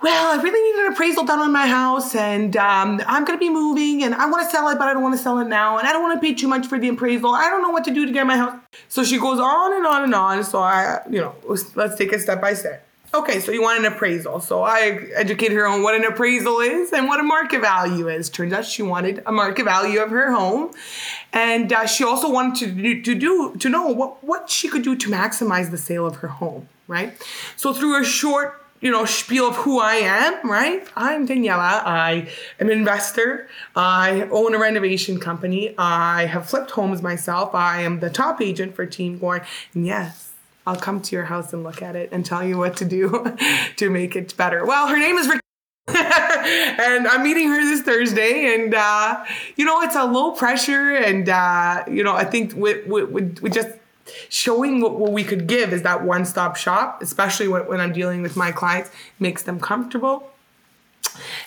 well, 0.00 0.38
I 0.38 0.42
really 0.42 0.60
need 0.60 0.86
an 0.86 0.92
appraisal 0.92 1.24
done 1.24 1.40
on 1.40 1.52
my 1.52 1.66
house 1.66 2.14
and 2.14 2.56
um, 2.56 3.00
I'm 3.06 3.24
going 3.24 3.36
to 3.36 3.40
be 3.40 3.50
moving 3.50 4.04
and 4.04 4.14
I 4.14 4.26
want 4.30 4.44
to 4.44 4.50
sell 4.50 4.68
it, 4.68 4.78
but 4.78 4.86
I 4.86 4.92
don't 4.92 5.02
want 5.02 5.16
to 5.16 5.22
sell 5.22 5.40
it 5.40 5.48
now. 5.48 5.78
And 5.78 5.88
I 5.88 5.92
don't 5.92 6.02
want 6.02 6.20
to 6.20 6.24
pay 6.24 6.34
too 6.34 6.46
much 6.46 6.68
for 6.68 6.78
the 6.78 6.88
appraisal. 6.88 7.34
I 7.34 7.50
don't 7.50 7.62
know 7.62 7.70
what 7.70 7.84
to 7.84 7.90
do 7.90 8.06
to 8.06 8.12
get 8.12 8.24
my 8.24 8.36
house. 8.36 8.56
So 8.88 9.02
she 9.02 9.18
goes 9.18 9.40
on 9.40 9.74
and 9.74 9.84
on 9.84 10.04
and 10.04 10.14
on. 10.14 10.44
So 10.44 10.60
I, 10.60 11.00
you 11.10 11.20
know, 11.20 11.34
let's 11.74 11.96
take 11.96 12.12
it 12.12 12.20
step 12.20 12.40
by 12.40 12.54
step. 12.54 12.84
Okay, 13.12 13.40
so 13.40 13.50
you 13.50 13.62
want 13.62 13.80
an 13.80 13.86
appraisal. 13.86 14.38
So 14.38 14.62
I 14.62 15.08
educate 15.14 15.50
her 15.50 15.66
on 15.66 15.82
what 15.82 15.94
an 15.94 16.04
appraisal 16.04 16.60
is 16.60 16.92
and 16.92 17.08
what 17.08 17.18
a 17.18 17.22
market 17.22 17.60
value 17.60 18.06
is. 18.06 18.28
Turns 18.28 18.52
out 18.52 18.66
she 18.66 18.82
wanted 18.82 19.22
a 19.26 19.32
market 19.32 19.64
value 19.64 20.00
of 20.00 20.10
her 20.10 20.30
home. 20.30 20.72
And 21.32 21.72
uh, 21.72 21.86
she 21.86 22.04
also 22.04 22.30
wanted 22.30 22.66
to 22.66 22.70
do, 22.70 23.02
to 23.02 23.14
do 23.14 23.56
to 23.56 23.68
know 23.68 23.88
what, 23.88 24.22
what 24.22 24.50
she 24.50 24.68
could 24.68 24.82
do 24.82 24.94
to 24.94 25.10
maximize 25.10 25.70
the 25.70 25.78
sale 25.78 26.06
of 26.06 26.16
her 26.16 26.28
home, 26.28 26.68
right? 26.86 27.20
So 27.56 27.72
through 27.72 28.00
a 28.00 28.04
short 28.04 28.62
you 28.80 28.90
know, 28.90 29.04
spiel 29.04 29.48
of 29.48 29.56
who 29.56 29.80
I 29.80 29.94
am, 29.94 30.48
right? 30.48 30.86
I'm 30.96 31.26
Daniela. 31.26 31.82
I 31.84 32.28
am 32.60 32.70
an 32.70 32.78
investor. 32.78 33.48
I 33.74 34.28
own 34.30 34.54
a 34.54 34.58
renovation 34.58 35.18
company. 35.18 35.74
I 35.76 36.26
have 36.26 36.48
flipped 36.48 36.70
homes 36.70 37.02
myself. 37.02 37.54
I 37.54 37.80
am 37.82 38.00
the 38.00 38.10
top 38.10 38.40
agent 38.40 38.76
for 38.76 38.86
Team 38.86 39.18
Goran. 39.18 39.44
And 39.74 39.86
yes, 39.86 40.32
I'll 40.66 40.76
come 40.76 41.00
to 41.00 41.16
your 41.16 41.24
house 41.24 41.52
and 41.52 41.64
look 41.64 41.82
at 41.82 41.96
it 41.96 42.10
and 42.12 42.24
tell 42.24 42.44
you 42.44 42.56
what 42.58 42.76
to 42.76 42.84
do 42.84 43.36
to 43.76 43.90
make 43.90 44.14
it 44.14 44.36
better. 44.36 44.64
Well, 44.64 44.86
her 44.86 44.98
name 44.98 45.16
is 45.16 45.28
Rick. 45.28 45.40
and 45.88 47.08
I'm 47.08 47.22
meeting 47.22 47.48
her 47.48 47.60
this 47.62 47.80
Thursday, 47.80 48.54
and 48.54 48.74
uh, 48.74 49.24
you 49.56 49.64
know 49.64 49.80
it's 49.80 49.96
a 49.96 50.04
low 50.04 50.32
pressure, 50.32 50.94
and 50.94 51.26
uh, 51.30 51.84
you 51.90 52.04
know 52.04 52.14
I 52.14 52.24
think 52.24 52.52
with, 52.54 52.86
with, 52.86 53.40
with 53.40 53.54
just 53.54 53.70
showing 54.28 54.80
what, 54.80 54.98
what 54.98 55.12
we 55.12 55.24
could 55.24 55.46
give 55.46 55.72
is 55.72 55.82
that 55.82 56.04
one-stop 56.04 56.56
shop 56.56 57.02
especially 57.02 57.48
when, 57.48 57.66
when 57.66 57.80
i'm 57.80 57.92
dealing 57.92 58.22
with 58.22 58.36
my 58.36 58.52
clients 58.52 58.90
makes 59.18 59.42
them 59.42 59.60
comfortable 59.60 60.30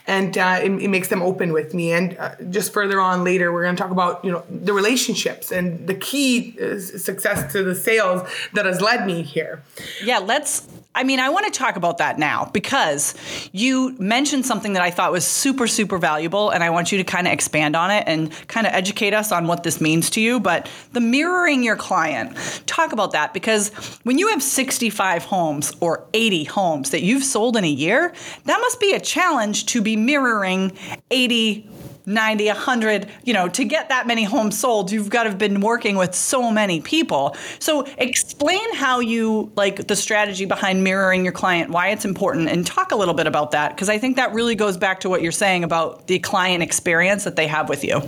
and 0.07 0.37
uh, 0.37 0.59
it, 0.61 0.71
it, 0.71 0.87
makes 0.89 1.07
them 1.07 1.21
open 1.21 1.53
with 1.53 1.73
me. 1.73 1.91
And 1.91 2.17
uh, 2.17 2.35
just 2.49 2.73
further 2.73 2.99
on 2.99 3.23
later, 3.23 3.51
we're 3.51 3.63
going 3.63 3.75
to 3.75 3.81
talk 3.81 3.91
about 3.91 4.23
you 4.23 4.31
know 4.31 4.43
the 4.49 4.73
relationships 4.73 5.51
and 5.51 5.87
the 5.87 5.95
key 5.95 6.57
uh, 6.61 6.79
success 6.79 7.51
to 7.53 7.63
the 7.63 7.75
sales 7.75 8.27
that 8.53 8.65
has 8.65 8.81
led 8.81 9.05
me 9.05 9.21
here. 9.21 9.63
Yeah, 10.03 10.19
let's 10.19 10.67
I 10.93 11.05
mean, 11.05 11.21
I 11.21 11.29
want 11.29 11.51
to 11.51 11.57
talk 11.57 11.77
about 11.77 11.99
that 11.99 12.19
now 12.19 12.49
because 12.51 13.15
you 13.53 13.95
mentioned 13.97 14.45
something 14.45 14.73
that 14.73 14.81
I 14.81 14.91
thought 14.91 15.13
was 15.13 15.25
super, 15.25 15.65
super 15.65 15.97
valuable, 15.97 16.49
and 16.49 16.63
I 16.63 16.69
want 16.69 16.91
you 16.91 16.97
to 16.97 17.05
kind 17.05 17.27
of 17.27 17.33
expand 17.33 17.77
on 17.77 17.91
it 17.91 18.03
and 18.07 18.29
kind 18.47 18.67
of 18.67 18.73
educate 18.73 19.13
us 19.13 19.31
on 19.31 19.47
what 19.47 19.63
this 19.63 19.79
means 19.79 20.09
to 20.11 20.21
you. 20.21 20.41
But 20.41 20.69
the 20.91 20.99
mirroring 20.99 21.63
your 21.63 21.77
client, 21.77 22.35
talk 22.65 22.91
about 22.91 23.13
that 23.13 23.33
because 23.33 23.69
when 24.03 24.17
you 24.17 24.27
have 24.29 24.43
65 24.43 25.23
homes 25.23 25.71
or 25.79 26.05
80 26.13 26.43
homes 26.45 26.89
that 26.89 27.03
you've 27.03 27.23
sold 27.23 27.55
in 27.55 27.63
a 27.63 27.69
year, 27.69 28.13
that 28.45 28.57
must 28.59 28.79
be 28.81 28.93
a 28.93 28.99
challenge 28.99 29.67
to 29.67 29.81
be 29.81 29.95
mirroring 29.95 30.77
80 31.09 31.69
90, 32.05 32.47
100, 32.47 33.09
you 33.23 33.33
know, 33.33 33.47
to 33.49 33.63
get 33.63 33.89
that 33.89 34.07
many 34.07 34.23
homes 34.23 34.57
sold, 34.57 34.91
you've 34.91 35.09
got 35.09 35.23
to 35.23 35.29
have 35.29 35.37
been 35.37 35.61
working 35.61 35.95
with 35.95 36.15
so 36.15 36.51
many 36.51 36.81
people. 36.81 37.35
So 37.59 37.85
explain 37.97 38.73
how 38.75 38.99
you 38.99 39.51
like 39.55 39.87
the 39.87 39.95
strategy 39.95 40.45
behind 40.45 40.83
mirroring 40.83 41.23
your 41.23 41.33
client, 41.33 41.69
why 41.69 41.89
it's 41.89 42.05
important, 42.05 42.49
and 42.49 42.65
talk 42.65 42.91
a 42.91 42.95
little 42.95 43.13
bit 43.13 43.27
about 43.27 43.51
that 43.51 43.75
because 43.75 43.89
I 43.89 43.97
think 43.97 44.15
that 44.15 44.33
really 44.33 44.55
goes 44.55 44.77
back 44.77 44.99
to 45.01 45.09
what 45.09 45.21
you're 45.21 45.31
saying 45.31 45.63
about 45.63 46.07
the 46.07 46.19
client 46.19 46.63
experience 46.63 47.23
that 47.23 47.35
they 47.35 47.47
have 47.47 47.69
with 47.69 47.83
you. 47.83 48.01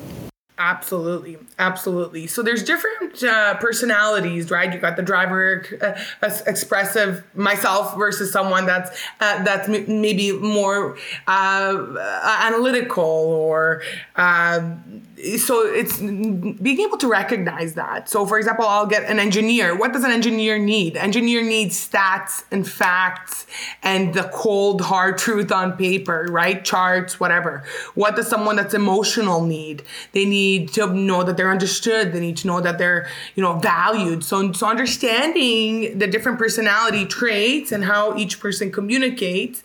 Absolutely, 0.59 1.39
absolutely. 1.57 2.27
So 2.27 2.43
there's 2.43 2.63
different 2.63 3.23
uh, 3.23 3.55
personalities, 3.55 4.51
right? 4.51 4.71
You 4.71 4.79
got 4.79 4.95
the 4.97 5.01
driver, 5.01 5.65
uh, 5.81 6.29
expressive 6.45 7.23
myself 7.33 7.97
versus 7.97 8.31
someone 8.31 8.67
that's 8.67 8.91
uh, 9.19 9.43
that's 9.43 9.67
m- 9.67 9.99
maybe 10.01 10.31
more 10.31 10.95
uh, 11.25 11.95
analytical 12.43 13.03
or 13.03 13.81
um, 14.15 15.01
so 15.37 15.65
it's 15.65 15.99
being 15.99 16.79
able 16.81 16.97
to 16.97 17.07
recognize 17.07 17.75
that. 17.75 18.09
So, 18.09 18.25
for 18.25 18.37
example, 18.37 18.65
I'll 18.65 18.85
get 18.85 19.03
an 19.03 19.19
engineer. 19.19 19.75
What 19.75 19.93
does 19.93 20.03
an 20.03 20.11
engineer 20.11 20.59
need? 20.59 20.97
Engineer 20.97 21.41
needs 21.41 21.89
stats 21.89 22.43
and 22.51 22.67
facts 22.67 23.45
and 23.81 24.13
the 24.13 24.29
cold, 24.33 24.81
hard 24.81 25.17
truth 25.17 25.51
on 25.51 25.77
paper, 25.77 26.27
right? 26.29 26.63
Charts, 26.63 27.19
whatever. 27.19 27.63
What 27.95 28.15
does 28.15 28.27
someone 28.27 28.55
that's 28.55 28.73
emotional 28.73 29.45
need? 29.45 29.83
They 30.11 30.25
need 30.25 30.73
to 30.73 30.87
know 30.87 31.23
that 31.23 31.37
they're 31.37 31.51
understood. 31.51 32.11
They 32.11 32.19
need 32.19 32.37
to 32.37 32.47
know 32.47 32.59
that 32.59 32.77
they're, 32.77 33.07
you 33.35 33.43
know, 33.43 33.59
valued. 33.59 34.23
So, 34.23 34.51
so 34.51 34.67
understanding 34.67 35.97
the 35.97 36.07
different 36.07 36.37
personality 36.37 37.05
traits 37.05 37.71
and 37.71 37.83
how 37.83 38.17
each 38.17 38.39
person 38.39 38.71
communicates 38.71 39.63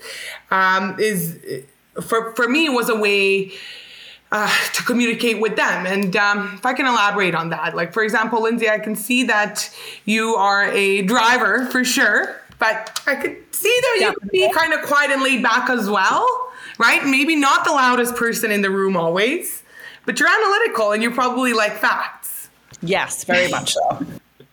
um, 0.50 0.96
is, 0.98 1.64
for 2.00 2.34
for 2.36 2.48
me, 2.48 2.68
was 2.68 2.88
a 2.88 2.96
way 2.96 3.52
uh, 4.32 4.52
to 4.74 4.82
communicate 4.84 5.40
with 5.40 5.56
them. 5.56 5.86
And 5.86 6.14
um, 6.16 6.52
if 6.54 6.66
I 6.66 6.74
can 6.74 6.86
elaborate 6.86 7.34
on 7.34 7.50
that, 7.50 7.74
like 7.74 7.92
for 7.92 8.02
example, 8.02 8.42
Lindsay, 8.42 8.68
I 8.68 8.78
can 8.78 8.96
see 8.96 9.24
that 9.24 9.74
you 10.04 10.34
are 10.34 10.64
a 10.70 11.02
driver 11.02 11.66
for 11.66 11.84
sure, 11.84 12.40
but 12.58 13.00
I 13.06 13.14
could 13.16 13.36
see 13.54 13.74
that 13.80 13.98
you 14.00 14.14
could 14.14 14.30
be 14.30 14.52
kind 14.52 14.72
of 14.72 14.82
quiet 14.82 15.10
and 15.10 15.22
laid 15.22 15.42
back 15.42 15.70
as 15.70 15.88
well, 15.88 16.26
right? 16.78 17.04
Maybe 17.04 17.36
not 17.36 17.64
the 17.64 17.72
loudest 17.72 18.16
person 18.16 18.50
in 18.50 18.62
the 18.62 18.70
room 18.70 18.96
always, 18.96 19.62
but 20.04 20.20
you're 20.20 20.28
analytical 20.28 20.92
and 20.92 21.02
you 21.02 21.10
probably 21.10 21.52
like 21.52 21.72
facts. 21.72 22.48
Yes, 22.82 23.24
very 23.24 23.50
much 23.50 23.74
so. 23.74 24.06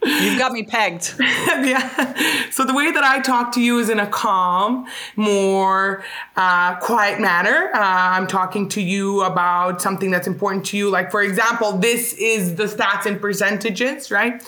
You've 0.05 0.37
got 0.37 0.51
me 0.51 0.63
pegged. 0.63 1.15
yeah. 1.19 2.49
So 2.51 2.63
the 2.63 2.73
way 2.73 2.91
that 2.91 3.03
I 3.03 3.19
talk 3.21 3.51
to 3.53 3.61
you 3.61 3.79
is 3.79 3.89
in 3.89 3.99
a 3.99 4.07
calm, 4.07 4.85
more 5.15 6.03
uh, 6.35 6.75
quiet 6.75 7.19
manner. 7.19 7.71
Uh, 7.73 7.79
I'm 7.79 8.27
talking 8.27 8.69
to 8.69 8.81
you 8.81 9.23
about 9.23 9.81
something 9.81 10.11
that's 10.11 10.27
important 10.27 10.65
to 10.67 10.77
you. 10.77 10.89
Like, 10.89 11.11
for 11.11 11.21
example, 11.21 11.73
this 11.73 12.13
is 12.13 12.55
the 12.55 12.65
stats 12.65 13.05
and 13.05 13.19
percentages, 13.19 14.11
right? 14.11 14.43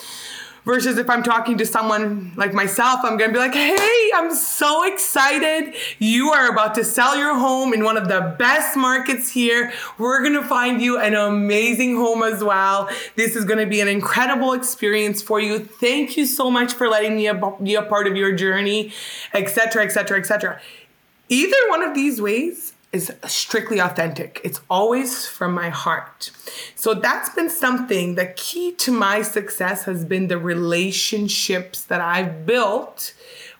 Versus 0.68 0.98
if 0.98 1.08
I'm 1.08 1.22
talking 1.22 1.56
to 1.56 1.64
someone 1.64 2.30
like 2.36 2.52
myself, 2.52 3.00
I'm 3.02 3.16
gonna 3.16 3.32
be 3.32 3.38
like, 3.38 3.54
hey, 3.54 4.10
I'm 4.14 4.34
so 4.34 4.84
excited. 4.84 5.74
You 5.98 6.28
are 6.28 6.50
about 6.50 6.74
to 6.74 6.84
sell 6.84 7.16
your 7.16 7.38
home 7.38 7.72
in 7.72 7.84
one 7.84 7.96
of 7.96 8.08
the 8.08 8.36
best 8.38 8.76
markets 8.76 9.30
here. 9.30 9.72
We're 9.96 10.22
gonna 10.22 10.44
find 10.46 10.82
you 10.82 10.98
an 10.98 11.14
amazing 11.14 11.96
home 11.96 12.22
as 12.22 12.44
well. 12.44 12.90
This 13.16 13.34
is 13.34 13.46
gonna 13.46 13.64
be 13.64 13.80
an 13.80 13.88
incredible 13.88 14.52
experience 14.52 15.22
for 15.22 15.40
you. 15.40 15.58
Thank 15.58 16.18
you 16.18 16.26
so 16.26 16.50
much 16.50 16.74
for 16.74 16.86
letting 16.86 17.16
me 17.16 17.32
be 17.62 17.74
a 17.74 17.82
part 17.82 18.06
of 18.06 18.14
your 18.14 18.32
journey, 18.32 18.92
etc., 19.32 19.84
etc., 19.84 20.18
etc. 20.18 20.60
Either 21.30 21.56
one 21.70 21.82
of 21.82 21.94
these 21.94 22.20
ways 22.20 22.74
is 22.92 23.12
strictly 23.26 23.78
authentic. 23.80 24.40
It's 24.42 24.60
always 24.70 25.26
from 25.26 25.52
my 25.52 25.68
heart. 25.68 26.30
So 26.74 26.94
that's 26.94 27.28
been 27.34 27.50
something 27.50 28.14
the 28.14 28.26
key 28.26 28.72
to 28.72 28.92
my 28.92 29.22
success 29.22 29.84
has 29.84 30.04
been 30.04 30.28
the 30.28 30.38
relationships 30.38 31.82
that 31.84 32.00
I've 32.00 32.46
built 32.46 33.12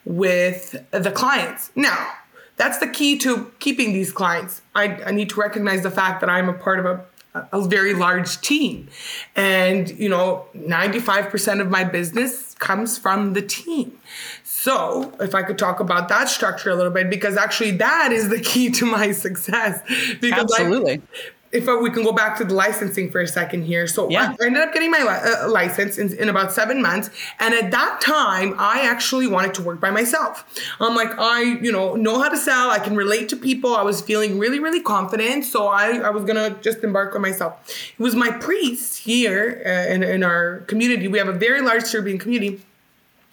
with 0.03 0.75
the 0.91 1.11
clients. 1.11 1.71
Now, 1.75 2.13
that's 2.57 2.79
the 2.79 2.87
key 2.87 3.17
to 3.19 3.51
keeping 3.59 3.93
these 3.93 4.11
clients. 4.11 4.61
I, 4.75 5.01
I 5.05 5.11
need 5.11 5.29
to 5.29 5.39
recognize 5.39 5.83
the 5.83 5.91
fact 5.91 6.21
that 6.21 6.29
I'm 6.29 6.49
a 6.49 6.53
part 6.53 6.79
of 6.79 6.85
a 6.85 7.05
a 7.33 7.61
very 7.61 7.93
large 7.93 8.41
team. 8.41 8.89
And, 9.35 9.89
you 9.91 10.09
know, 10.09 10.45
95% 10.55 11.61
of 11.61 11.69
my 11.69 11.83
business 11.83 12.55
comes 12.55 12.97
from 12.97 13.33
the 13.33 13.41
team. 13.41 13.97
So, 14.43 15.13
if 15.19 15.35
I 15.35 15.43
could 15.43 15.57
talk 15.57 15.79
about 15.79 16.09
that 16.09 16.27
structure 16.27 16.69
a 16.69 16.75
little 16.75 16.91
bit, 16.91 17.09
because 17.09 17.37
actually 17.37 17.71
that 17.71 18.11
is 18.11 18.29
the 18.29 18.39
key 18.39 18.69
to 18.71 18.85
my 18.85 19.11
success. 19.25 19.81
Because 20.19 20.51
Absolutely. 20.51 20.97
Like, 20.97 21.01
if 21.51 21.65
we 21.65 21.89
can 21.89 22.03
go 22.03 22.11
back 22.11 22.37
to 22.37 22.43
the 22.43 22.53
licensing 22.53 23.09
for 23.09 23.21
a 23.21 23.27
second 23.27 23.63
here. 23.63 23.87
So 23.87 24.09
yeah. 24.09 24.35
I 24.39 24.45
ended 24.45 24.61
up 24.61 24.71
getting 24.71 24.91
my 24.91 24.99
li- 24.99 25.31
uh, 25.31 25.49
license 25.49 25.97
in, 25.97 26.15
in, 26.17 26.29
about 26.29 26.51
seven 26.51 26.81
months. 26.81 27.09
And 27.39 27.53
at 27.55 27.71
that 27.71 28.01
time, 28.01 28.53
I 28.59 28.81
actually 28.81 29.25
wanted 29.25 29.55
to 29.55 29.63
work 29.63 29.79
by 29.79 29.89
myself. 29.89 30.45
I'm 30.79 30.95
like, 30.95 31.17
I, 31.17 31.41
you 31.41 31.71
know, 31.71 31.95
know 31.95 32.21
how 32.21 32.29
to 32.29 32.37
sell. 32.37 32.69
I 32.69 32.77
can 32.77 32.95
relate 32.95 33.29
to 33.29 33.35
people. 33.35 33.75
I 33.75 33.81
was 33.81 33.99
feeling 33.99 34.37
really, 34.37 34.59
really 34.59 34.81
confident. 34.81 35.43
So 35.45 35.67
I, 35.67 35.97
I 35.97 36.09
was 36.11 36.23
going 36.23 36.35
to 36.35 36.61
just 36.61 36.83
embark 36.83 37.15
on 37.15 37.21
myself. 37.21 37.67
It 37.97 38.01
was 38.01 38.15
my 38.15 38.29
priest 38.29 38.99
here 38.99 39.63
uh, 39.65 39.91
in, 39.91 40.03
in 40.03 40.23
our 40.23 40.59
community. 40.67 41.07
We 41.07 41.17
have 41.17 41.29
a 41.29 41.33
very 41.33 41.61
large 41.61 41.83
Serbian 41.83 42.19
community 42.19 42.61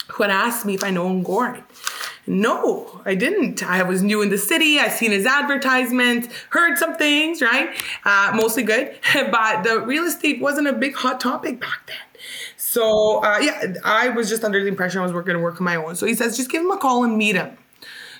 who 0.08 0.22
had 0.22 0.30
asked 0.30 0.64
me 0.64 0.74
if 0.74 0.84
I 0.84 0.90
know 0.90 1.08
Goran. 1.22 1.62
No, 2.26 3.00
I 3.04 3.14
didn't. 3.14 3.62
I 3.62 3.82
was 3.84 4.02
new 4.02 4.20
in 4.20 4.30
the 4.30 4.38
city. 4.38 4.80
I 4.80 4.88
seen 4.88 5.12
his 5.12 5.26
advertisement, 5.26 6.28
heard 6.50 6.76
some 6.76 6.96
things, 6.96 7.40
right? 7.40 7.70
Uh, 8.04 8.32
mostly 8.34 8.64
good, 8.64 8.98
but 9.30 9.62
the 9.62 9.80
real 9.80 10.04
estate 10.04 10.40
wasn't 10.40 10.66
a 10.66 10.72
big 10.72 10.94
hot 10.94 11.20
topic 11.20 11.60
back 11.60 11.86
then. 11.86 11.96
So 12.56 13.22
uh, 13.22 13.38
yeah, 13.40 13.74
I 13.84 14.08
was 14.08 14.28
just 14.28 14.42
under 14.42 14.60
the 14.60 14.68
impression 14.68 15.00
I 15.00 15.02
was 15.02 15.12
going 15.12 15.26
to 15.26 15.38
work 15.38 15.60
on 15.60 15.64
my 15.64 15.76
own. 15.76 15.94
So 15.94 16.06
he 16.06 16.14
says, 16.14 16.36
just 16.36 16.50
give 16.50 16.62
him 16.62 16.70
a 16.70 16.78
call 16.78 17.04
and 17.04 17.16
meet 17.16 17.36
him. 17.36 17.56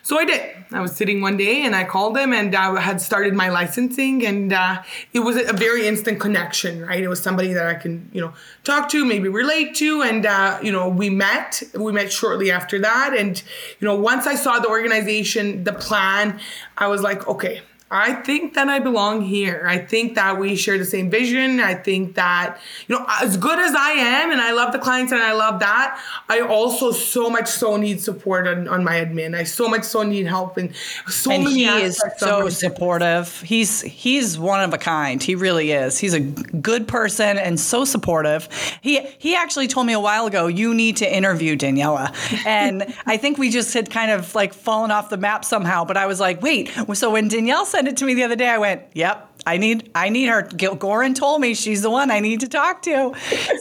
So 0.06 0.20
I 0.20 0.24
did. 0.24 0.40
I 0.70 0.80
was 0.80 0.94
sitting 0.94 1.20
one 1.20 1.36
day 1.36 1.64
and 1.64 1.74
I 1.74 1.82
called 1.82 2.16
him 2.16 2.32
and 2.32 2.54
I 2.54 2.80
had 2.80 3.00
started 3.00 3.34
my 3.34 3.48
licensing 3.48 4.24
and 4.24 4.52
uh, 4.52 4.84
it 5.12 5.18
was 5.18 5.34
a 5.34 5.52
very 5.52 5.88
instant 5.88 6.20
connection, 6.20 6.86
right? 6.86 7.02
It 7.02 7.08
was 7.08 7.20
somebody 7.20 7.52
that 7.54 7.66
I 7.66 7.74
can, 7.74 8.08
you 8.12 8.20
know, 8.20 8.32
talk 8.62 8.88
to, 8.90 9.04
maybe 9.04 9.28
relate 9.28 9.74
to. 9.76 10.02
And, 10.02 10.24
uh, 10.24 10.60
you 10.62 10.70
know, 10.70 10.88
we 10.88 11.10
met. 11.10 11.60
We 11.74 11.90
met 11.90 12.12
shortly 12.12 12.52
after 12.52 12.78
that. 12.78 13.16
And, 13.18 13.42
you 13.80 13.88
know, 13.88 13.96
once 13.96 14.28
I 14.28 14.36
saw 14.36 14.60
the 14.60 14.68
organization, 14.68 15.64
the 15.64 15.72
plan, 15.72 16.38
I 16.78 16.86
was 16.86 17.02
like, 17.02 17.26
okay, 17.26 17.62
I 17.88 18.14
think 18.14 18.54
that 18.54 18.66
I 18.66 18.80
belong 18.80 19.22
here. 19.22 19.64
I 19.64 19.78
think 19.78 20.16
that 20.16 20.40
we 20.40 20.56
share 20.56 20.76
the 20.76 20.84
same 20.84 21.08
vision. 21.08 21.60
I 21.60 21.74
think 21.74 22.16
that, 22.16 22.58
you 22.88 22.96
know, 22.96 23.06
as 23.22 23.36
good 23.36 23.60
as 23.60 23.76
I 23.76 23.90
am 23.90 24.32
and 24.32 24.40
I 24.40 24.52
love 24.54 24.72
the 24.72 24.80
clients 24.80 25.12
and 25.12 25.22
I 25.22 25.34
love 25.34 25.60
that, 25.60 26.00
I 26.28 26.40
also 26.40 26.90
so 26.90 27.30
much 27.30 27.46
so 27.46 27.76
need 27.76 28.00
support 28.00 28.48
on, 28.48 28.66
on 28.66 28.82
my 28.82 28.94
admin. 28.94 29.36
I 29.36 29.44
so 29.44 29.68
much 29.68 29.84
so 29.84 30.02
need 30.02 30.26
help 30.26 30.56
and 30.56 30.74
so 31.06 31.30
and 31.30 31.44
many 31.44 31.64
he 31.64 31.66
is 31.66 32.02
so 32.18 32.48
supportive. 32.48 33.40
He's 33.42 33.82
he's 33.82 34.36
one 34.36 34.62
of 34.62 34.74
a 34.74 34.78
kind. 34.78 35.22
He 35.22 35.36
really 35.36 35.70
is. 35.70 35.96
He's 35.96 36.14
a 36.14 36.20
good 36.20 36.88
person 36.88 37.38
and 37.38 37.58
so 37.60 37.84
supportive. 37.84 38.48
He 38.80 39.00
he 39.18 39.36
actually 39.36 39.68
told 39.68 39.86
me 39.86 39.92
a 39.92 40.00
while 40.00 40.26
ago, 40.26 40.48
you 40.48 40.74
need 40.74 40.96
to 40.96 41.16
interview 41.16 41.56
Daniela. 41.56 42.12
And 42.44 42.92
I 43.06 43.16
think 43.16 43.38
we 43.38 43.48
just 43.48 43.72
had 43.74 43.90
kind 43.90 44.10
of 44.10 44.34
like 44.34 44.54
fallen 44.54 44.90
off 44.90 45.08
the 45.08 45.18
map 45.18 45.44
somehow. 45.44 45.84
But 45.84 45.96
I 45.96 46.06
was 46.06 46.18
like, 46.18 46.42
wait, 46.42 46.72
so 46.94 47.12
when 47.12 47.28
Danielle 47.28 47.64
sent 47.76 47.88
it 47.88 47.96
to 47.98 48.06
me 48.06 48.14
the 48.14 48.24
other 48.24 48.36
day. 48.36 48.48
I 48.48 48.56
went, 48.56 48.82
"Yep, 48.94 49.42
I 49.46 49.58
need 49.58 49.90
I 49.94 50.08
need 50.08 50.28
her." 50.28 50.42
Gil 50.42 50.76
Goran 50.76 51.14
told 51.14 51.42
me 51.42 51.54
she's 51.54 51.82
the 51.82 51.90
one 51.90 52.10
I 52.10 52.20
need 52.20 52.40
to 52.40 52.48
talk 52.48 52.80
to. 52.82 53.12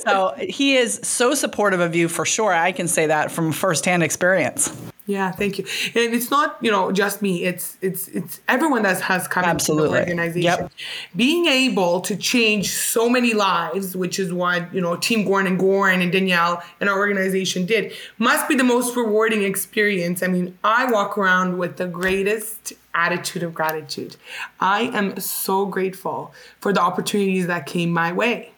so 0.05 0.34
he 0.39 0.77
is 0.77 1.01
so 1.03 1.36
supportive 1.36 1.81
of 1.81 1.95
you 1.95 2.07
for 2.07 2.25
sure. 2.25 2.53
I 2.53 2.72
can 2.72 2.88
say 2.88 3.07
that 3.07 3.29
from 3.29 3.51
firsthand 3.51 4.03
experience. 4.03 4.72
Yeah, 5.07 5.31
thank 5.31 5.60
you. 5.60 5.65
And 5.93 6.15
it's 6.15 6.31
not, 6.31 6.57
you 6.62 6.72
know, 6.72 6.91
just 6.91 7.22
me. 7.22 7.43
It's 7.43 7.77
it's 7.81 8.07
it's 8.07 8.39
everyone 8.48 8.81
that 8.84 9.00
has 9.01 9.27
come 9.27 9.43
Absolutely. 9.43 10.00
into 10.00 10.05
the 10.05 10.12
organization. 10.12 10.43
Yep. 10.43 10.72
Being 11.15 11.45
able 11.45 12.01
to 12.01 12.15
change 12.15 12.72
so 12.72 13.07
many 13.07 13.34
lives, 13.34 13.95
which 13.95 14.17
is 14.17 14.34
what, 14.34 14.74
you 14.74 14.81
know, 14.81 14.95
Team 14.95 15.27
Goran 15.27 15.45
and 15.45 15.60
Goran 15.60 16.01
and 16.01 16.12
Danielle 16.12 16.63
and 16.79 16.89
our 16.89 16.98
organization 16.98 17.67
did, 17.67 17.93
must 18.17 18.48
be 18.48 18.55
the 18.55 18.63
most 18.63 18.95
rewarding 18.95 19.43
experience. 19.43 20.24
I 20.24 20.27
mean, 20.27 20.57
I 20.63 20.89
walk 20.91 21.19
around 21.19 21.60
with 21.60 21.77
the 21.77 21.88
greatest 21.88 22.74
attitude 22.95 23.43
of 23.43 23.53
gratitude. 23.53 24.15
I 24.59 24.83
am 24.83 25.19
so 25.19 25.65
grateful 25.67 26.33
for 26.59 26.73
the 26.73 26.81
opportunities 26.81 27.45
that 27.47 27.67
came 27.67 27.91
my 27.91 28.11
way. 28.11 28.54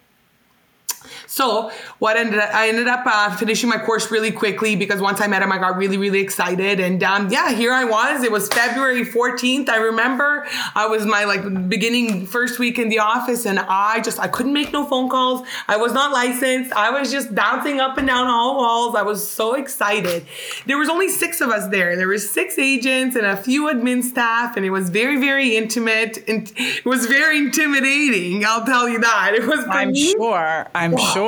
So 1.37 1.69
what 1.99 2.17
ended 2.17 2.39
up, 2.39 2.51
I 2.51 2.67
ended 2.67 2.87
up 2.87 3.03
uh, 3.05 3.35
finishing 3.35 3.69
my 3.69 3.77
course 3.77 4.09
really 4.09 4.31
quickly 4.31 4.75
because 4.75 4.99
once 5.01 5.21
I 5.21 5.27
met 5.27 5.43
him, 5.43 5.51
I 5.51 5.59
got 5.59 5.77
really, 5.77 5.99
really 5.99 6.19
excited. 6.19 6.79
And 6.79 7.03
um, 7.03 7.29
yeah, 7.29 7.51
here 7.51 7.71
I 7.71 7.83
was. 7.83 8.23
It 8.23 8.31
was 8.31 8.47
February 8.47 9.05
14th. 9.05 9.69
I 9.69 9.77
remember 9.77 10.47
I 10.73 10.87
was 10.87 11.05
my 11.05 11.25
like 11.25 11.69
beginning 11.69 12.25
first 12.25 12.57
week 12.57 12.79
in 12.79 12.89
the 12.89 12.97
office 12.97 13.45
and 13.45 13.59
I 13.59 14.01
just, 14.01 14.19
I 14.19 14.27
couldn't 14.27 14.53
make 14.53 14.73
no 14.73 14.83
phone 14.83 15.09
calls. 15.09 15.47
I 15.67 15.77
was 15.77 15.93
not 15.93 16.11
licensed. 16.11 16.73
I 16.73 16.89
was 16.89 17.11
just 17.11 17.35
bouncing 17.35 17.79
up 17.79 17.99
and 17.99 18.07
down 18.07 18.25
all 18.25 18.57
walls. 18.57 18.95
I 18.95 19.03
was 19.03 19.29
so 19.29 19.53
excited. 19.53 20.25
There 20.65 20.79
was 20.79 20.89
only 20.89 21.07
six 21.07 21.39
of 21.39 21.49
us 21.49 21.69
there. 21.69 21.95
There 21.95 22.07
was 22.07 22.27
six 22.27 22.57
agents 22.57 23.15
and 23.15 23.27
a 23.27 23.37
few 23.37 23.67
admin 23.67 24.01
staff 24.01 24.57
and 24.57 24.65
it 24.65 24.71
was 24.71 24.89
very, 24.89 25.19
very 25.19 25.55
intimate 25.55 26.17
and 26.27 26.51
it 26.55 26.83
was 26.83 27.05
very 27.05 27.37
intimidating. 27.37 28.43
I'll 28.43 28.65
tell 28.65 28.89
you 28.89 28.99
that. 29.01 29.35
It 29.35 29.45
was. 29.45 29.63
I'm 29.69 29.91
me. 29.91 30.13
sure. 30.13 30.65
I'm 30.73 30.97
sure. 30.97 31.26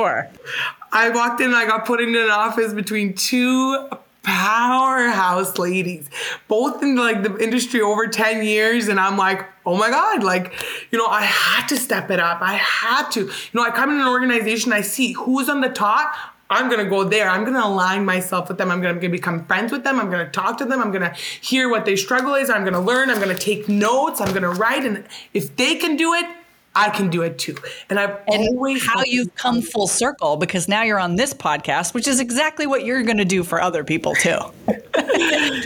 I 0.92 1.10
walked 1.10 1.40
in 1.40 1.48
and 1.48 1.56
I 1.56 1.66
got 1.66 1.86
put 1.86 2.00
into 2.00 2.22
an 2.22 2.30
office 2.30 2.72
between 2.72 3.14
two 3.14 3.88
powerhouse 4.22 5.58
ladies, 5.58 6.08
both 6.48 6.82
in 6.82 6.96
like 6.96 7.22
the 7.22 7.36
industry 7.38 7.80
over 7.80 8.06
10 8.06 8.44
years. 8.44 8.88
And 8.88 9.00
I'm 9.00 9.16
like, 9.16 9.46
oh 9.64 9.76
my 9.76 9.90
God, 9.90 10.22
like, 10.22 10.52
you 10.90 10.98
know, 10.98 11.06
I 11.06 11.22
had 11.22 11.66
to 11.68 11.76
step 11.76 12.10
it 12.10 12.20
up. 12.20 12.42
I 12.42 12.54
had 12.54 13.10
to. 13.12 13.20
You 13.20 13.30
know, 13.54 13.62
I 13.62 13.70
come 13.70 13.90
in 13.90 14.00
an 14.00 14.06
organization, 14.06 14.72
I 14.72 14.82
see 14.82 15.12
who's 15.12 15.48
on 15.48 15.60
the 15.60 15.70
top. 15.70 16.14
I'm 16.52 16.68
gonna 16.68 16.88
go 16.88 17.04
there. 17.04 17.30
I'm 17.30 17.44
gonna 17.44 17.64
align 17.64 18.04
myself 18.04 18.48
with 18.48 18.58
them. 18.58 18.72
I'm 18.72 18.80
gonna, 18.80 18.94
I'm 18.94 19.00
gonna 19.00 19.12
become 19.12 19.46
friends 19.46 19.70
with 19.70 19.84
them. 19.84 20.00
I'm 20.00 20.10
gonna 20.10 20.28
talk 20.28 20.58
to 20.58 20.64
them. 20.64 20.82
I'm 20.82 20.90
gonna 20.90 21.14
hear 21.40 21.68
what 21.68 21.84
their 21.84 21.96
struggle 21.96 22.34
is. 22.34 22.50
I'm 22.50 22.64
gonna 22.64 22.80
learn. 22.80 23.08
I'm 23.08 23.20
gonna 23.20 23.38
take 23.38 23.68
notes. 23.68 24.20
I'm 24.20 24.34
gonna 24.34 24.50
write. 24.50 24.84
And 24.84 25.06
if 25.32 25.54
they 25.54 25.76
can 25.76 25.96
do 25.96 26.12
it, 26.14 26.26
I 26.74 26.90
can 26.90 27.10
do 27.10 27.22
it 27.22 27.36
too. 27.38 27.56
And 27.88 27.98
I've 27.98 28.16
and 28.28 28.48
always 28.48 28.86
how 28.86 29.02
you've 29.04 29.34
come 29.34 29.60
full 29.60 29.88
circle 29.88 30.36
because 30.36 30.68
now 30.68 30.82
you're 30.82 31.00
on 31.00 31.16
this 31.16 31.34
podcast, 31.34 31.94
which 31.94 32.06
is 32.06 32.20
exactly 32.20 32.64
what 32.64 32.84
you're 32.84 33.02
going 33.02 33.16
to 33.16 33.24
do 33.24 33.42
for 33.42 33.60
other 33.60 33.82
people 33.82 34.14
too. 34.14 34.38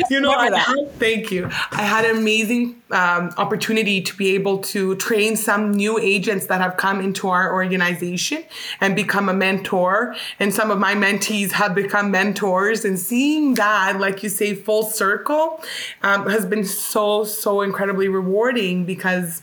you 0.08 0.20
know, 0.20 0.32
I 0.32 0.86
thank 0.98 1.30
you. 1.30 1.50
I 1.70 1.82
had 1.82 2.06
an 2.06 2.16
amazing 2.16 2.82
um, 2.90 3.30
opportunity 3.36 4.00
to 4.00 4.16
be 4.16 4.34
able 4.34 4.58
to 4.58 4.96
train 4.96 5.36
some 5.36 5.72
new 5.72 5.98
agents 5.98 6.46
that 6.46 6.62
have 6.62 6.78
come 6.78 7.00
into 7.00 7.28
our 7.28 7.52
organization 7.52 8.42
and 8.80 8.96
become 8.96 9.28
a 9.28 9.34
mentor. 9.34 10.16
And 10.40 10.54
some 10.54 10.70
of 10.70 10.78
my 10.78 10.94
mentees 10.94 11.52
have 11.52 11.74
become 11.74 12.12
mentors. 12.12 12.82
And 12.82 12.98
seeing 12.98 13.54
that, 13.54 14.00
like 14.00 14.22
you 14.22 14.30
say, 14.30 14.54
full 14.54 14.84
circle 14.84 15.62
um, 16.02 16.30
has 16.30 16.46
been 16.46 16.64
so, 16.64 17.24
so 17.24 17.60
incredibly 17.60 18.08
rewarding 18.08 18.86
because 18.86 19.42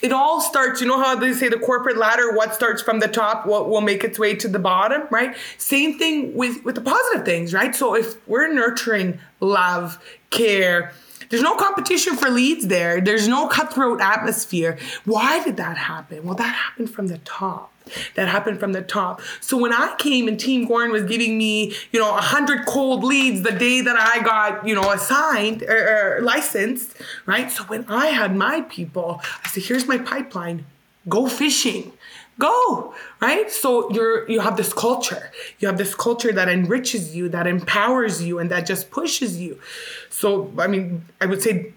it 0.00 0.12
all 0.12 0.40
starts, 0.40 0.80
you 0.80 0.86
know 0.86 1.01
how 1.02 1.16
they 1.16 1.32
say 1.32 1.48
the 1.48 1.58
corporate 1.58 1.96
ladder, 1.96 2.32
what 2.32 2.54
starts 2.54 2.82
from 2.82 3.00
the 3.00 3.08
top, 3.08 3.46
what 3.46 3.68
will 3.68 3.80
make 3.80 4.04
its 4.04 4.18
way 4.18 4.34
to 4.36 4.48
the 4.48 4.58
bottom, 4.58 5.02
right? 5.10 5.36
Same 5.58 5.98
thing 5.98 6.34
with, 6.34 6.64
with 6.64 6.74
the 6.74 6.80
positive 6.80 7.24
things, 7.24 7.52
right? 7.52 7.74
So 7.74 7.94
if 7.94 8.26
we're 8.28 8.52
nurturing 8.52 9.18
love, 9.40 10.02
care, 10.30 10.92
there's 11.32 11.42
no 11.42 11.56
competition 11.56 12.16
for 12.16 12.28
leads 12.28 12.66
there. 12.66 13.00
There's 13.00 13.26
no 13.26 13.48
cutthroat 13.48 14.02
atmosphere. 14.02 14.78
Why 15.06 15.42
did 15.42 15.56
that 15.56 15.78
happen? 15.78 16.24
Well, 16.24 16.34
that 16.34 16.54
happened 16.54 16.90
from 16.90 17.06
the 17.06 17.16
top. 17.18 17.72
That 18.14 18.28
happened 18.28 18.60
from 18.60 18.74
the 18.74 18.82
top. 18.82 19.22
So 19.40 19.56
when 19.56 19.72
I 19.72 19.94
came 19.98 20.28
and 20.28 20.38
Team 20.38 20.68
Goran 20.68 20.92
was 20.92 21.04
giving 21.04 21.38
me, 21.38 21.74
you 21.90 21.98
know, 21.98 22.16
a 22.16 22.20
hundred 22.20 22.66
cold 22.66 23.02
leads 23.02 23.42
the 23.42 23.50
day 23.50 23.80
that 23.80 23.96
I 23.96 24.22
got, 24.22 24.68
you 24.68 24.74
know, 24.74 24.90
assigned 24.90 25.62
or, 25.62 25.72
er, 25.72 26.16
er, 26.18 26.22
licensed, 26.22 26.96
right? 27.24 27.50
So 27.50 27.64
when 27.64 27.86
I 27.88 28.08
had 28.08 28.36
my 28.36 28.60
people, 28.62 29.22
I 29.42 29.48
said, 29.48 29.64
"Here's 29.64 29.88
my 29.88 29.98
pipeline. 29.98 30.66
Go 31.08 31.28
fishing." 31.28 31.92
go 32.38 32.94
right 33.20 33.50
so 33.50 33.90
you're 33.92 34.28
you 34.28 34.40
have 34.40 34.56
this 34.56 34.72
culture 34.72 35.30
you 35.58 35.68
have 35.68 35.76
this 35.76 35.94
culture 35.94 36.32
that 36.32 36.48
enriches 36.48 37.14
you 37.14 37.28
that 37.28 37.46
empowers 37.46 38.22
you 38.22 38.38
and 38.38 38.50
that 38.50 38.64
just 38.64 38.90
pushes 38.90 39.38
you 39.38 39.60
so 40.08 40.50
i 40.58 40.66
mean 40.66 41.04
i 41.20 41.26
would 41.26 41.42
say 41.42 41.74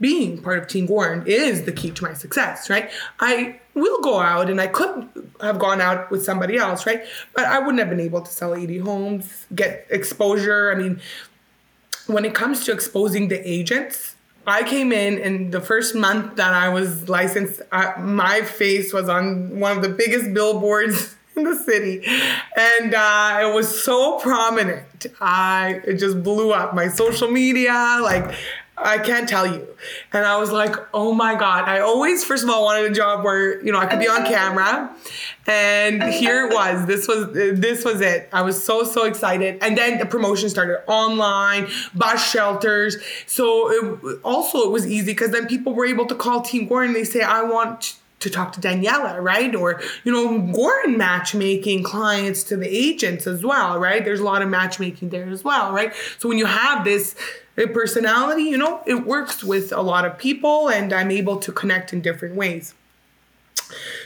being 0.00 0.36
part 0.42 0.58
of 0.58 0.68
Team 0.68 0.86
Goran 0.86 1.26
is 1.26 1.64
the 1.64 1.72
key 1.72 1.90
to 1.92 2.02
my 2.04 2.12
success, 2.14 2.68
right? 2.68 2.90
I 3.20 3.60
will 3.74 4.00
go 4.00 4.18
out 4.18 4.50
and 4.50 4.60
I 4.60 4.66
could 4.66 5.08
have 5.40 5.58
gone 5.58 5.80
out 5.80 6.10
with 6.10 6.24
somebody 6.24 6.56
else, 6.56 6.84
right? 6.84 7.04
But 7.34 7.46
I 7.46 7.58
wouldn't 7.58 7.78
have 7.78 7.88
been 7.88 8.00
able 8.00 8.20
to 8.20 8.30
sell 8.30 8.54
80 8.54 8.78
homes, 8.78 9.46
get 9.54 9.86
exposure. 9.88 10.72
I 10.72 10.74
mean, 10.74 11.00
when 12.06 12.24
it 12.24 12.34
comes 12.34 12.64
to 12.66 12.72
exposing 12.72 13.28
the 13.28 13.48
agents, 13.48 14.13
I 14.46 14.62
came 14.62 14.92
in 14.92 15.18
and 15.18 15.52
the 15.52 15.60
first 15.60 15.94
month 15.94 16.36
that 16.36 16.52
I 16.52 16.68
was 16.68 17.08
licensed, 17.08 17.62
I, 17.72 17.98
my 18.00 18.42
face 18.42 18.92
was 18.92 19.08
on 19.08 19.58
one 19.58 19.76
of 19.76 19.82
the 19.82 19.88
biggest 19.88 20.34
billboards 20.34 21.16
in 21.36 21.44
the 21.44 21.56
city, 21.56 22.02
and 22.56 22.94
uh, 22.94 23.38
it 23.42 23.54
was 23.54 23.82
so 23.82 24.20
prominent. 24.20 25.06
I 25.20 25.80
it 25.84 25.94
just 25.94 26.22
blew 26.22 26.52
up 26.52 26.74
my 26.74 26.88
social 26.88 27.28
media. 27.28 27.98
Like 28.00 28.34
I 28.76 28.98
can't 28.98 29.28
tell 29.28 29.46
you. 29.46 29.66
And 30.12 30.24
I 30.24 30.36
was 30.38 30.50
like, 30.50 30.74
oh 30.92 31.14
my 31.14 31.34
God. 31.36 31.68
I 31.68 31.80
always, 31.80 32.24
first 32.24 32.42
of 32.42 32.50
all, 32.50 32.64
wanted 32.64 32.90
a 32.90 32.94
job 32.94 33.24
where, 33.24 33.64
you 33.64 33.70
know, 33.72 33.78
I 33.78 33.86
could 33.86 34.00
be 34.00 34.08
on 34.08 34.26
camera. 34.26 34.94
And 35.46 36.02
here 36.02 36.46
it 36.46 36.54
was. 36.54 36.86
This 36.86 37.06
was 37.06 37.32
this 37.32 37.84
was 37.84 38.00
it. 38.00 38.28
I 38.32 38.42
was 38.42 38.62
so, 38.62 38.82
so 38.82 39.04
excited. 39.04 39.58
And 39.62 39.78
then 39.78 39.98
the 39.98 40.06
promotion 40.06 40.48
started 40.48 40.82
online, 40.88 41.68
bus 41.94 42.28
shelters. 42.28 42.96
So 43.26 43.70
it, 43.70 44.20
also 44.24 44.62
it 44.62 44.70
was 44.70 44.86
easy 44.86 45.12
because 45.12 45.30
then 45.30 45.46
people 45.46 45.74
were 45.74 45.86
able 45.86 46.06
to 46.06 46.14
call 46.14 46.40
Team 46.40 46.68
Goran 46.68 46.86
and 46.86 46.96
they 46.96 47.04
say, 47.04 47.20
I 47.20 47.42
want 47.42 47.96
to 48.24 48.30
talk 48.30 48.52
to 48.54 48.60
Daniela, 48.60 49.22
right? 49.22 49.54
Or, 49.54 49.80
you 50.02 50.12
know, 50.12 50.52
Goran 50.52 50.96
matchmaking 50.96 51.84
clients 51.84 52.42
to 52.44 52.56
the 52.56 52.68
agents 52.68 53.26
as 53.26 53.44
well, 53.44 53.78
right? 53.78 54.04
There's 54.04 54.20
a 54.20 54.24
lot 54.24 54.42
of 54.42 54.48
matchmaking 54.48 55.10
there 55.10 55.28
as 55.28 55.44
well, 55.44 55.72
right? 55.72 55.92
So 56.18 56.28
when 56.28 56.38
you 56.38 56.46
have 56.46 56.84
this 56.84 57.14
personality, 57.54 58.42
you 58.42 58.58
know, 58.58 58.82
it 58.86 59.06
works 59.06 59.44
with 59.44 59.72
a 59.72 59.82
lot 59.82 60.04
of 60.04 60.18
people 60.18 60.68
and 60.68 60.92
I'm 60.92 61.10
able 61.10 61.38
to 61.38 61.52
connect 61.52 61.92
in 61.92 62.00
different 62.00 62.34
ways. 62.34 62.74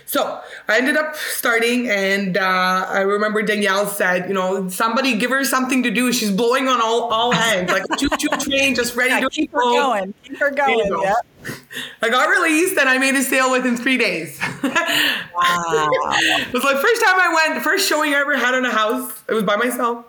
So 0.06 0.40
I 0.68 0.78
ended 0.78 0.96
up 0.96 1.16
starting, 1.16 1.90
and 1.90 2.38
uh, 2.38 2.86
I 2.88 3.00
remember 3.00 3.42
Danielle 3.42 3.86
said, 3.86 4.26
you 4.28 4.34
know, 4.34 4.68
somebody 4.68 5.18
give 5.18 5.30
her 5.30 5.44
something 5.44 5.82
to 5.82 5.90
do. 5.90 6.12
She's 6.12 6.30
blowing 6.30 6.68
on 6.68 6.80
all, 6.80 7.12
all 7.12 7.34
ends, 7.52 7.70
like 7.70 7.84
a 7.90 7.96
choo-choo 7.96 8.28
train, 8.38 8.74
just 8.74 8.96
ready 8.96 9.10
yeah, 9.10 9.20
to 9.20 9.28
keep 9.28 9.52
her 9.52 9.60
going. 9.60 10.14
Keep 10.24 10.38
her 10.38 10.50
going. 10.50 10.88
Go. 10.88 11.02
Yeah. 11.02 11.14
I 12.02 12.08
got 12.08 12.28
released, 12.28 12.78
and 12.78 12.88
I 12.88 12.98
made 12.98 13.14
a 13.14 13.22
sale 13.22 13.50
within 13.50 13.76
three 13.76 13.98
days. 13.98 14.38
wow! 14.40 14.62
it 14.72 16.52
was 16.52 16.64
like 16.64 16.76
first 16.76 17.04
time 17.04 17.20
I 17.20 17.48
went, 17.48 17.62
first 17.62 17.88
showing 17.88 18.14
I 18.14 18.18
ever 18.18 18.36
had 18.36 18.54
in 18.54 18.64
a 18.64 18.72
house. 18.72 19.22
It 19.28 19.34
was 19.34 19.44
by 19.44 19.56
myself, 19.56 20.06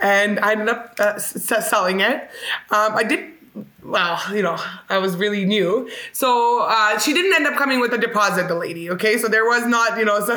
and 0.00 0.40
I 0.40 0.52
ended 0.52 0.68
up 0.68 0.94
uh, 0.98 1.18
selling 1.18 2.00
it. 2.00 2.30
Um, 2.70 2.96
I 2.96 3.04
did 3.04 3.35
well, 3.82 4.20
you 4.34 4.42
know, 4.42 4.58
I 4.88 4.98
was 4.98 5.16
really 5.16 5.44
new. 5.44 5.88
So 6.12 6.66
uh, 6.68 6.98
she 6.98 7.12
didn't 7.12 7.34
end 7.34 7.46
up 7.46 7.54
coming 7.54 7.80
with 7.80 7.92
a 7.92 7.98
deposit, 7.98 8.48
the 8.48 8.54
lady, 8.54 8.90
okay? 8.90 9.16
So 9.16 9.28
there 9.28 9.44
was 9.44 9.64
not, 9.64 9.98
you 9.98 10.04
know, 10.04 10.20
so 10.26 10.36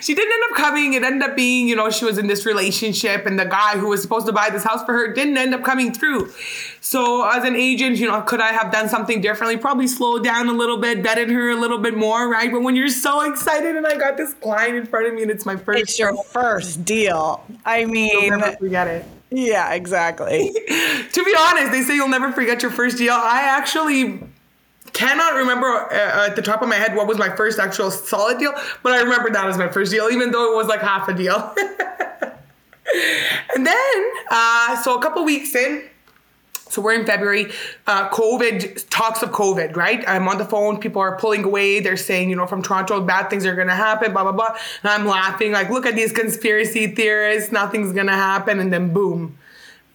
she 0.00 0.14
didn't 0.14 0.32
end 0.32 0.42
up 0.50 0.56
coming. 0.56 0.94
It 0.94 1.02
ended 1.02 1.30
up 1.30 1.36
being, 1.36 1.68
you 1.68 1.76
know, 1.76 1.90
she 1.90 2.04
was 2.04 2.18
in 2.18 2.26
this 2.26 2.44
relationship 2.44 3.24
and 3.26 3.38
the 3.38 3.44
guy 3.44 3.78
who 3.78 3.88
was 3.88 4.02
supposed 4.02 4.26
to 4.26 4.32
buy 4.32 4.50
this 4.50 4.64
house 4.64 4.84
for 4.84 4.92
her 4.92 5.12
didn't 5.12 5.36
end 5.36 5.54
up 5.54 5.62
coming 5.62 5.92
through. 5.92 6.32
So 6.80 7.28
as 7.28 7.44
an 7.44 7.56
agent, 7.56 7.98
you 7.98 8.08
know, 8.08 8.20
could 8.22 8.40
I 8.40 8.52
have 8.52 8.72
done 8.72 8.88
something 8.88 9.20
differently? 9.20 9.56
Probably 9.56 9.86
slowed 9.86 10.24
down 10.24 10.48
a 10.48 10.52
little 10.52 10.78
bit, 10.78 11.02
vetted 11.02 11.30
her 11.30 11.50
a 11.50 11.56
little 11.56 11.78
bit 11.78 11.96
more, 11.96 12.28
right? 12.28 12.50
But 12.50 12.62
when 12.62 12.76
you're 12.76 12.88
so 12.88 13.20
excited 13.30 13.76
and 13.76 13.86
I 13.86 13.96
got 13.96 14.16
this 14.16 14.34
client 14.34 14.76
in 14.76 14.86
front 14.86 15.06
of 15.06 15.14
me 15.14 15.22
and 15.22 15.30
it's 15.30 15.46
my 15.46 15.56
first. 15.56 15.80
It's 15.80 15.98
your 15.98 16.22
first 16.24 16.84
deal. 16.84 17.44
I 17.64 17.84
mean, 17.84 18.10
You'll 18.10 18.38
never 18.38 18.56
forget 18.56 18.88
it. 18.88 19.04
Yeah, 19.34 19.72
exactly. 19.72 20.50
to 21.12 21.24
be 21.24 21.34
honest, 21.38 21.72
they 21.72 21.82
say 21.82 21.94
you'll 21.94 22.08
never 22.08 22.32
forget 22.32 22.62
your 22.62 22.70
first 22.70 22.98
deal. 22.98 23.14
I 23.14 23.42
actually 23.42 24.20
cannot 24.92 25.34
remember 25.34 25.66
uh, 25.66 26.26
at 26.26 26.36
the 26.36 26.42
top 26.42 26.60
of 26.60 26.68
my 26.68 26.74
head 26.74 26.94
what 26.94 27.06
was 27.06 27.16
my 27.16 27.34
first 27.34 27.58
actual 27.58 27.90
solid 27.90 28.38
deal, 28.38 28.52
but 28.82 28.92
I 28.92 29.00
remember 29.00 29.30
that 29.30 29.46
as 29.46 29.56
my 29.56 29.68
first 29.68 29.90
deal, 29.90 30.10
even 30.10 30.32
though 30.32 30.52
it 30.52 30.56
was 30.56 30.66
like 30.66 30.80
half 30.80 31.08
a 31.08 31.14
deal. 31.14 31.54
and 33.54 33.66
then, 33.66 34.10
uh, 34.30 34.82
so 34.82 34.98
a 34.98 35.02
couple 35.02 35.24
weeks 35.24 35.54
in, 35.54 35.82
so 36.72 36.80
we're 36.80 36.94
in 36.94 37.04
February. 37.04 37.52
Uh, 37.86 38.08
COVID 38.08 38.88
talks 38.88 39.22
of 39.22 39.30
COVID, 39.30 39.76
right? 39.76 40.02
I'm 40.08 40.26
on 40.26 40.38
the 40.38 40.46
phone. 40.46 40.80
People 40.80 41.02
are 41.02 41.18
pulling 41.18 41.44
away. 41.44 41.80
They're 41.80 41.98
saying, 41.98 42.30
you 42.30 42.36
know, 42.36 42.46
from 42.46 42.62
Toronto, 42.62 42.98
bad 43.02 43.28
things 43.28 43.44
are 43.44 43.54
gonna 43.54 43.76
happen. 43.76 44.12
Blah 44.12 44.22
blah 44.22 44.32
blah. 44.32 44.56
And 44.82 44.90
I'm 44.90 45.06
laughing, 45.06 45.52
like, 45.52 45.68
look 45.68 45.84
at 45.84 45.96
these 45.96 46.12
conspiracy 46.12 46.86
theorists. 46.86 47.52
Nothing's 47.52 47.92
gonna 47.92 48.16
happen. 48.16 48.58
And 48.58 48.72
then 48.72 48.90
boom, 48.94 49.36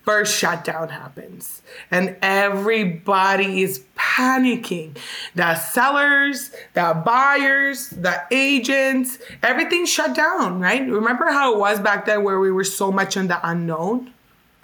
first 0.03 0.37
shutdown 0.37 0.89
happens, 0.89 1.63
and 1.89 2.15
everybody 2.21 3.63
is 3.63 3.83
panicking. 3.97 4.95
The 5.33 5.55
sellers, 5.55 6.51
the 6.75 7.01
buyers, 7.03 7.89
the 7.89 8.21
agents, 8.29 9.17
everything 9.41 9.87
shut 9.87 10.15
down, 10.15 10.59
right? 10.59 10.87
Remember 10.87 11.25
how 11.31 11.55
it 11.55 11.59
was 11.59 11.79
back 11.79 12.05
then, 12.05 12.23
where 12.23 12.39
we 12.39 12.51
were 12.51 12.63
so 12.63 12.91
much 12.91 13.17
in 13.17 13.29
the 13.29 13.39
unknown 13.49 14.13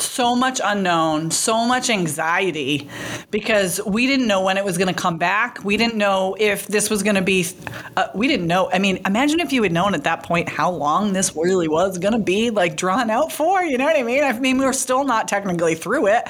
so 0.03 0.35
much 0.35 0.61
unknown, 0.63 1.31
so 1.31 1.65
much 1.65 1.89
anxiety 1.89 2.89
because 3.31 3.81
we 3.85 4.07
didn't 4.07 4.27
know 4.27 4.41
when 4.41 4.57
it 4.57 4.65
was 4.65 4.77
going 4.77 4.93
to 4.93 4.99
come 4.99 5.17
back. 5.17 5.63
We 5.63 5.77
didn't 5.77 5.95
know 5.95 6.35
if 6.39 6.67
this 6.67 6.89
was 6.89 7.03
going 7.03 7.15
to 7.15 7.21
be, 7.21 7.47
uh, 7.97 8.07
we 8.13 8.27
didn't 8.27 8.47
know. 8.47 8.69
I 8.71 8.79
mean, 8.79 9.01
imagine 9.05 9.39
if 9.39 9.51
you 9.53 9.63
had 9.63 9.71
known 9.71 9.95
at 9.95 10.03
that 10.03 10.23
point 10.23 10.49
how 10.49 10.71
long 10.71 11.13
this 11.13 11.35
really 11.35 11.67
was 11.67 11.97
going 11.97 12.13
to 12.13 12.19
be 12.19 12.49
like 12.49 12.77
drawn 12.77 13.09
out 13.09 13.31
for. 13.31 13.63
You 13.63 13.77
know 13.77 13.85
what 13.85 13.97
I 13.97 14.03
mean? 14.03 14.23
I 14.23 14.37
mean, 14.39 14.57
we 14.57 14.65
were 14.65 14.73
still 14.73 15.03
not 15.03 15.27
technically 15.27 15.75
through 15.75 16.07
it. 16.07 16.27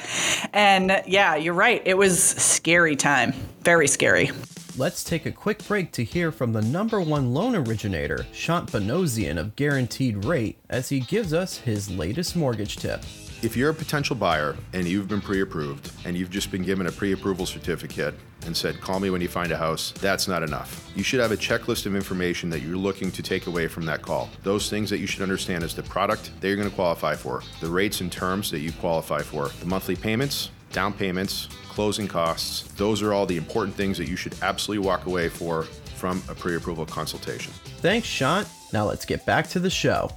And 0.52 1.02
yeah, 1.06 1.36
you're 1.36 1.54
right. 1.54 1.82
It 1.84 1.98
was 1.98 2.22
scary 2.22 2.96
time. 2.96 3.32
Very 3.62 3.88
scary. 3.88 4.30
Let's 4.76 5.04
take 5.04 5.24
a 5.24 5.30
quick 5.30 5.64
break 5.68 5.92
to 5.92 6.02
hear 6.02 6.32
from 6.32 6.52
the 6.52 6.60
number 6.60 7.00
one 7.00 7.32
loan 7.32 7.54
originator, 7.54 8.26
Shant 8.32 8.72
Banosian 8.72 9.38
of 9.38 9.54
Guaranteed 9.54 10.24
Rate, 10.24 10.58
as 10.68 10.88
he 10.88 10.98
gives 10.98 11.32
us 11.32 11.58
his 11.58 11.88
latest 11.88 12.34
mortgage 12.34 12.76
tip. 12.76 13.04
If 13.44 13.58
you're 13.58 13.68
a 13.68 13.74
potential 13.74 14.16
buyer 14.16 14.56
and 14.72 14.88
you've 14.88 15.06
been 15.06 15.20
pre 15.20 15.42
approved 15.42 15.92
and 16.06 16.16
you've 16.16 16.30
just 16.30 16.50
been 16.50 16.62
given 16.62 16.86
a 16.86 16.90
pre 16.90 17.12
approval 17.12 17.44
certificate 17.44 18.14
and 18.46 18.56
said, 18.56 18.80
call 18.80 19.00
me 19.00 19.10
when 19.10 19.20
you 19.20 19.28
find 19.28 19.52
a 19.52 19.56
house, 19.58 19.92
that's 20.00 20.26
not 20.26 20.42
enough. 20.42 20.90
You 20.96 21.02
should 21.02 21.20
have 21.20 21.30
a 21.30 21.36
checklist 21.36 21.84
of 21.84 21.94
information 21.94 22.48
that 22.48 22.62
you're 22.62 22.78
looking 22.78 23.12
to 23.12 23.22
take 23.22 23.46
away 23.46 23.68
from 23.68 23.84
that 23.84 24.00
call. 24.00 24.30
Those 24.44 24.70
things 24.70 24.88
that 24.88 24.98
you 24.98 25.06
should 25.06 25.20
understand 25.20 25.62
is 25.62 25.74
the 25.74 25.82
product 25.82 26.30
that 26.40 26.48
you're 26.48 26.56
going 26.56 26.70
to 26.70 26.74
qualify 26.74 27.16
for, 27.16 27.42
the 27.60 27.68
rates 27.68 28.00
and 28.00 28.10
terms 28.10 28.50
that 28.50 28.60
you 28.60 28.72
qualify 28.72 29.20
for, 29.20 29.48
the 29.60 29.66
monthly 29.66 29.94
payments, 29.94 30.48
down 30.72 30.94
payments, 30.94 31.48
closing 31.68 32.08
costs. 32.08 32.72
Those 32.76 33.02
are 33.02 33.12
all 33.12 33.26
the 33.26 33.36
important 33.36 33.76
things 33.76 33.98
that 33.98 34.08
you 34.08 34.16
should 34.16 34.34
absolutely 34.40 34.86
walk 34.86 35.04
away 35.04 35.28
for 35.28 35.64
from 35.96 36.22
a 36.30 36.34
pre 36.34 36.56
approval 36.56 36.86
consultation. 36.86 37.52
Thanks, 37.82 38.08
Shant. 38.08 38.48
Now 38.72 38.86
let's 38.86 39.04
get 39.04 39.26
back 39.26 39.48
to 39.48 39.60
the 39.60 39.68
show. 39.68 40.10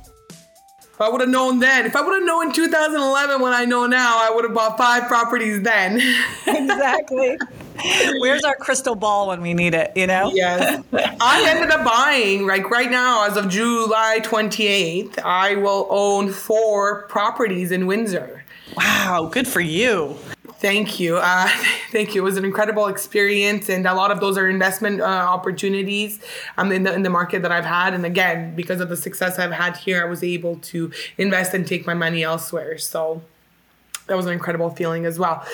If 0.97 1.01
I 1.01 1.09
would 1.09 1.21
have 1.21 1.29
known 1.29 1.59
then, 1.59 1.85
if 1.85 1.95
I 1.95 2.01
would 2.01 2.11
have 2.15 2.23
known 2.23 2.47
in 2.47 2.53
2011 2.53 3.39
when 3.39 3.53
I 3.53 3.65
know 3.65 3.85
now, 3.85 4.17
I 4.17 4.31
would 4.33 4.43
have 4.45 4.55
bought 4.55 4.79
five 4.79 5.07
properties 5.07 5.61
then. 5.61 6.01
exactly. 6.47 7.37
Where's 8.19 8.43
our 8.43 8.55
crystal 8.55 8.95
ball 8.95 9.27
when 9.27 9.39
we 9.43 9.53
need 9.53 9.75
it, 9.75 9.91
you 9.95 10.07
know? 10.07 10.31
Yes. 10.33 10.83
I 11.21 11.45
ended 11.49 11.69
up 11.69 11.85
buying, 11.85 12.47
like 12.47 12.71
right 12.71 12.89
now, 12.89 13.27
as 13.27 13.37
of 13.37 13.47
July 13.47 14.21
28th, 14.23 15.19
I 15.19 15.53
will 15.53 15.85
own 15.91 16.31
four 16.31 17.03
properties 17.09 17.71
in 17.71 17.85
Windsor. 17.85 18.43
Wow, 18.75 19.29
good 19.31 19.47
for 19.47 19.61
you. 19.61 20.17
Thank 20.59 20.99
you. 20.99 21.17
Uh, 21.17 21.47
thank 21.91 22.15
you. 22.15 22.21
It 22.21 22.23
was 22.23 22.37
an 22.37 22.45
incredible 22.45 22.87
experience, 22.87 23.69
and 23.69 23.85
a 23.85 23.93
lot 23.93 24.09
of 24.09 24.19
those 24.19 24.37
are 24.37 24.49
investment 24.49 25.01
uh, 25.01 25.03
opportunities 25.03 26.19
um, 26.57 26.71
in 26.71 26.83
the 26.83 26.93
in 26.93 27.03
the 27.03 27.09
market 27.09 27.43
that 27.43 27.51
I've 27.51 27.65
had. 27.65 27.93
And 27.93 28.05
again, 28.05 28.55
because 28.55 28.81
of 28.81 28.89
the 28.89 28.97
success 28.97 29.37
I've 29.37 29.51
had 29.51 29.77
here, 29.77 30.01
I 30.01 30.05
was 30.05 30.23
able 30.23 30.57
to 30.57 30.91
invest 31.17 31.53
and 31.53 31.67
take 31.67 31.85
my 31.85 31.93
money 31.93 32.23
elsewhere. 32.23 32.77
So 32.79 33.21
that 34.07 34.15
was 34.15 34.25
an 34.25 34.31
incredible 34.31 34.69
feeling 34.69 35.05
as 35.05 35.19
well. 35.19 35.45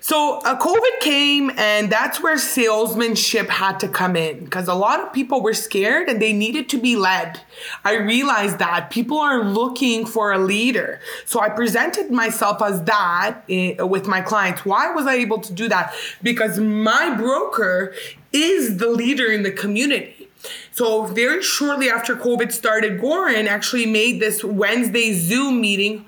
So 0.00 0.40
uh, 0.44 0.58
COVID 0.58 1.00
came, 1.00 1.50
and 1.56 1.90
that's 1.92 2.22
where 2.22 2.38
salesmanship 2.38 3.48
had 3.48 3.78
to 3.80 3.88
come 3.88 4.16
in 4.16 4.44
because 4.44 4.66
a 4.66 4.74
lot 4.74 5.00
of 5.00 5.12
people 5.12 5.42
were 5.42 5.54
scared 5.54 6.08
and 6.08 6.20
they 6.20 6.32
needed 6.32 6.68
to 6.70 6.80
be 6.80 6.96
led. 6.96 7.40
I 7.84 7.96
realized 7.96 8.58
that 8.58 8.90
people 8.90 9.18
are 9.18 9.44
looking 9.44 10.06
for 10.06 10.32
a 10.32 10.38
leader. 10.38 11.00
So 11.26 11.40
I 11.40 11.50
presented 11.50 12.10
myself 12.10 12.62
as 12.62 12.82
that 12.84 13.42
uh, 13.50 13.86
with 13.86 14.06
my 14.06 14.22
clients. 14.22 14.64
Why 14.64 14.90
was 14.92 15.06
I 15.06 15.14
able 15.16 15.40
to 15.40 15.52
do 15.52 15.68
that? 15.68 15.94
Because 16.22 16.58
my 16.58 17.14
broker 17.14 17.94
is 18.32 18.78
the 18.78 18.88
leader 18.88 19.30
in 19.30 19.42
the 19.42 19.52
community. 19.52 20.28
So 20.70 21.04
very 21.04 21.42
shortly 21.42 21.90
after 21.90 22.14
COVID 22.16 22.52
started, 22.52 23.00
Goran 23.00 23.48
actually 23.48 23.86
made 23.86 24.20
this 24.20 24.44
Wednesday 24.44 25.12
Zoom 25.12 25.60
meeting 25.60 26.06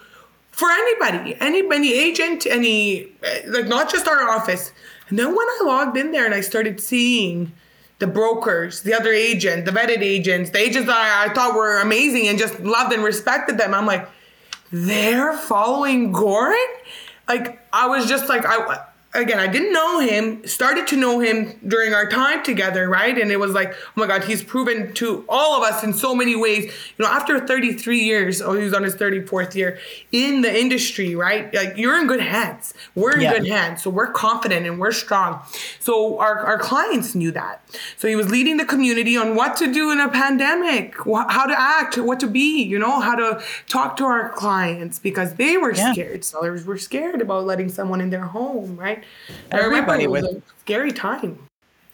for 0.61 0.71
anybody, 0.71 1.37
any 1.41 1.63
any 1.73 1.93
agent, 1.95 2.47
any 2.47 3.07
eh, 3.23 3.43
like 3.47 3.67
not 3.67 3.91
just 3.91 4.07
our 4.07 4.29
office. 4.29 4.73
And 5.09 5.19
then 5.19 5.29
when 5.29 5.39
I 5.39 5.61
logged 5.65 5.97
in 5.97 6.13
there 6.13 6.27
and 6.27 6.35
I 6.35 6.43
started 6.43 6.81
seeing 6.81 7.53
the 7.99 8.07
brokers, 8.07 8.83
the 8.83 8.95
other 8.95 9.11
agent, 9.11 9.65
the 9.65 9.71
vetted 9.71 10.03
agents, 10.03 10.51
the 10.51 10.59
agents 10.59 10.87
that 10.87 10.97
I, 10.97 11.31
I 11.31 11.35
thought 11.35 11.55
were 11.55 11.81
amazing 11.81 12.29
and 12.29 12.39
just 12.39 12.61
loved 12.61 12.93
and 12.93 13.03
respected 13.03 13.57
them, 13.57 13.73
I'm 13.73 13.87
like, 13.87 14.07
they're 14.71 15.33
following 15.33 16.13
Goran. 16.13 16.67
Like 17.27 17.67
I 17.73 17.89
was 17.89 18.07
just 18.07 18.29
like 18.29 18.45
I 18.45 18.85
again, 19.13 19.41
I 19.41 19.49
didn't 19.49 19.73
know 19.73 19.99
him, 19.99 20.47
started 20.47 20.87
to 20.89 20.97
know 20.97 21.19
him 21.19 21.59
during 21.67 21.93
our 21.95 22.09
time 22.09 22.45
together, 22.45 22.89
right? 22.89 23.19
And 23.19 23.33
it 23.33 23.41
was 23.41 23.53
like, 23.53 23.73
oh 23.73 23.93
my 23.97 24.07
God, 24.07 24.25
he's 24.25 24.43
proven 24.43 24.93
to 24.95 25.25
all 25.29 25.57
of 25.57 25.69
us 25.69 25.83
in 25.83 25.93
so 25.93 26.15
many 26.15 26.37
ways. 26.37 26.67
You 26.67 27.05
know, 27.05 27.11
after 27.11 27.45
33 27.45 27.99
years, 27.99 28.41
oh, 28.41 28.53
he 28.53 28.65
was 28.65 28.73
on 28.73 28.85
his 28.85 28.95
34th 28.95 29.55
year 29.55 29.79
in 30.13 30.43
the 30.43 30.59
industry, 30.59 31.17
right? 31.17 31.53
Like, 31.53 31.77
you're 31.77 32.01
in 32.01 32.07
good 32.07 32.21
hands. 32.21 32.73
We're 32.95 33.17
in 33.17 33.23
yeah. 33.23 33.39
good 33.39 33.49
hands. 33.49 33.83
So 33.83 33.91
we're 33.91 34.13
confident 34.13 34.67
and 34.67 34.79
we're 34.79 34.93
strong. 34.93 35.43
So 35.81 36.19
our, 36.21 36.39
our 36.39 36.59
clients 36.59 37.15
knew 37.15 37.33
that. 37.33 37.63
So 37.97 38.07
he 38.07 38.15
was 38.15 38.31
leading 38.31 38.59
the 38.59 38.65
community 38.65 39.17
on 39.17 39.35
what 39.35 39.57
to 39.57 39.73
do 39.73 39.91
in 39.91 39.99
a 39.99 40.09
pandemic, 40.09 40.95
how 41.05 41.47
to 41.47 41.61
act, 41.61 41.99
what 41.99 42.21
to 42.21 42.29
be, 42.29 42.63
you 42.63 42.79
know, 42.79 43.01
how 43.01 43.17
to 43.17 43.43
talk 43.67 43.97
to 43.97 44.05
our 44.05 44.29
clients 44.31 45.01
because 45.01 45.35
they 45.35 45.57
were 45.57 45.73
yeah. 45.73 45.93
scared. 45.93 46.25
Sellers 46.25 46.65
were 46.65 46.79
scared 46.79 47.21
about 47.21 47.45
letting 47.45 47.69
someone 47.69 48.01
in 48.01 48.11
their 48.11 48.25
home, 48.25 48.77
right? 48.77 49.00
Everybody 49.51 50.07
was 50.07 50.25
a 50.25 50.43
scary 50.61 50.93
time. 50.93 51.39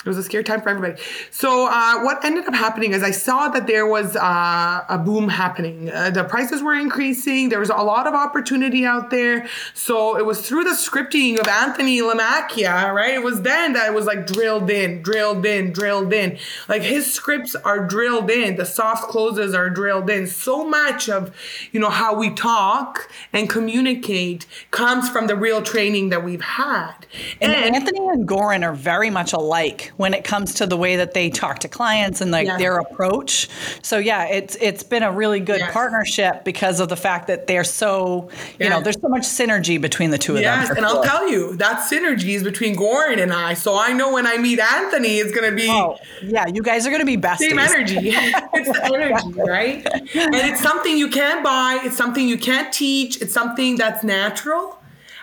It 0.06 0.08
was 0.08 0.18
a 0.18 0.22
scary 0.22 0.44
time 0.44 0.62
for 0.62 0.68
everybody. 0.68 1.02
So 1.32 1.66
uh, 1.68 2.02
what 2.02 2.24
ended 2.24 2.46
up 2.46 2.54
happening 2.54 2.92
is 2.92 3.02
I 3.02 3.10
saw 3.10 3.48
that 3.48 3.66
there 3.66 3.86
was 3.86 4.14
uh, 4.14 4.84
a 4.88 4.98
boom 4.98 5.28
happening. 5.28 5.90
Uh, 5.90 6.10
the 6.10 6.22
prices 6.22 6.62
were 6.62 6.74
increasing. 6.74 7.48
There 7.48 7.58
was 7.58 7.70
a 7.70 7.82
lot 7.82 8.06
of 8.06 8.14
opportunity 8.14 8.84
out 8.84 9.10
there. 9.10 9.48
So 9.74 10.16
it 10.16 10.24
was 10.24 10.48
through 10.48 10.62
the 10.62 10.70
scripting 10.70 11.40
of 11.40 11.48
Anthony 11.48 12.00
Lamacchia, 12.00 12.94
right? 12.94 13.14
It 13.14 13.24
was 13.24 13.42
then 13.42 13.72
that 13.72 13.88
it 13.88 13.94
was 13.94 14.06
like 14.06 14.28
drilled 14.28 14.70
in, 14.70 15.02
drilled 15.02 15.44
in, 15.44 15.72
drilled 15.72 16.12
in. 16.12 16.38
Like 16.68 16.82
his 16.82 17.12
scripts 17.12 17.56
are 17.56 17.84
drilled 17.84 18.30
in. 18.30 18.54
The 18.54 18.64
soft 18.64 19.08
closes 19.08 19.54
are 19.54 19.68
drilled 19.68 20.08
in. 20.08 20.28
So 20.28 20.64
much 20.64 21.08
of, 21.08 21.34
you 21.72 21.80
know, 21.80 21.90
how 21.90 22.14
we 22.14 22.30
talk 22.30 23.10
and 23.32 23.50
communicate 23.50 24.46
comes 24.70 25.10
from 25.10 25.26
the 25.26 25.34
real 25.34 25.62
training 25.62 26.10
that 26.10 26.22
we've 26.22 26.40
had. 26.40 27.06
And, 27.40 27.52
and 27.52 27.74
Anthony 27.74 27.98
and 27.98 28.28
Goran 28.28 28.62
are 28.62 28.74
very 28.74 29.10
much 29.10 29.32
alike 29.32 29.92
when 29.96 30.14
it 30.14 30.24
comes 30.24 30.54
to 30.54 30.66
the 30.66 30.76
way 30.76 30.96
that 30.96 31.14
they 31.14 31.30
talk 31.30 31.60
to 31.60 31.68
clients 31.68 32.20
and 32.20 32.30
like 32.30 32.46
yeah. 32.46 32.58
their 32.58 32.78
approach. 32.78 33.48
So 33.82 33.98
yeah, 33.98 34.26
it's 34.26 34.56
it's 34.60 34.82
been 34.82 35.02
a 35.02 35.12
really 35.12 35.40
good 35.40 35.60
yes. 35.60 35.72
partnership 35.72 36.44
because 36.44 36.80
of 36.80 36.88
the 36.88 36.96
fact 36.96 37.28
that 37.28 37.46
they're 37.46 37.64
so 37.64 38.30
you 38.58 38.68
know 38.68 38.80
there's 38.80 39.00
so 39.00 39.08
much 39.08 39.22
synergy 39.22 39.80
between 39.80 40.10
the 40.10 40.18
two 40.18 40.36
of 40.36 40.42
yes, 40.42 40.68
them. 40.68 40.76
Yes, 40.76 40.84
and 40.84 40.90
sure. 40.90 40.98
I'll 40.98 41.04
tell 41.04 41.28
you 41.28 41.56
that 41.56 41.88
synergy 41.90 42.34
is 42.34 42.42
between 42.42 42.76
Goran 42.76 43.22
and 43.22 43.32
I. 43.32 43.54
So 43.54 43.78
I 43.78 43.92
know 43.92 44.12
when 44.12 44.26
I 44.26 44.38
meet 44.38 44.58
Anthony, 44.58 45.18
it's 45.18 45.34
gonna 45.34 45.54
be 45.54 45.68
oh, 45.68 45.96
yeah, 46.22 46.46
you 46.46 46.62
guys 46.62 46.86
are 46.86 46.90
gonna 46.90 47.04
be 47.04 47.16
besties. 47.16 47.50
Same 47.50 47.58
energy. 47.58 47.96
it's 48.12 48.70
the 48.70 48.84
energy, 48.84 49.40
right? 49.40 49.86
And 49.86 50.34
it's 50.34 50.60
something 50.60 50.96
you 50.96 51.08
can't 51.08 51.42
buy. 51.42 51.80
It's 51.82 51.96
something 51.96 52.28
you 52.28 52.38
can't 52.38 52.72
teach. 52.72 53.20
It's 53.20 53.32
something 53.32 53.76
that's 53.76 54.04
natural 54.04 54.78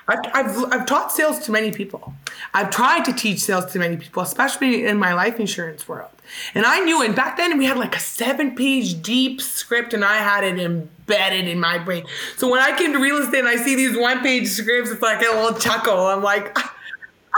I've, 0.08 0.20
I've, 0.34 0.74
I've 0.74 0.86
taught 0.86 1.12
sales 1.12 1.40
to 1.40 1.52
many 1.52 1.72
people. 1.72 2.14
I've 2.54 2.70
tried 2.70 3.06
to 3.06 3.14
teach 3.14 3.40
sales 3.40 3.72
to 3.74 3.80
many 3.80 3.98
people, 3.98 4.22
especially 4.22 4.86
in 4.86 4.98
my 4.98 5.14
life 5.14 5.40
insurance 5.40 5.88
world. 5.88 6.10
And 6.56 6.66
I 6.66 6.80
knew 6.80 7.02
and 7.02 7.16
Back 7.16 7.38
then, 7.38 7.58
we 7.58 7.66
had 7.66 7.78
like 7.78 7.96
a 7.96 8.00
seven 8.00 8.56
page 8.56 9.02
deep 9.02 9.42
script, 9.42 9.94
and 9.94 10.04
I 10.04 10.18
had 10.18 10.44
it 10.44 10.60
embedded 10.60 11.48
in 11.48 11.60
my 11.60 11.78
brain. 11.78 12.06
So 12.38 12.50
when 12.50 12.60
I 12.60 12.78
came 12.78 12.92
to 12.94 13.00
real 13.00 13.18
estate 13.18 13.40
and 13.40 13.48
I 13.48 13.56
see 13.56 13.76
these 13.76 13.98
one 13.98 14.22
page 14.22 14.48
scripts, 14.48 14.90
it's 14.92 15.02
like 15.02 15.20
a 15.20 15.36
little 15.36 15.58
chuckle. 15.60 16.08
I'm 16.08 16.24
like, 16.24 16.56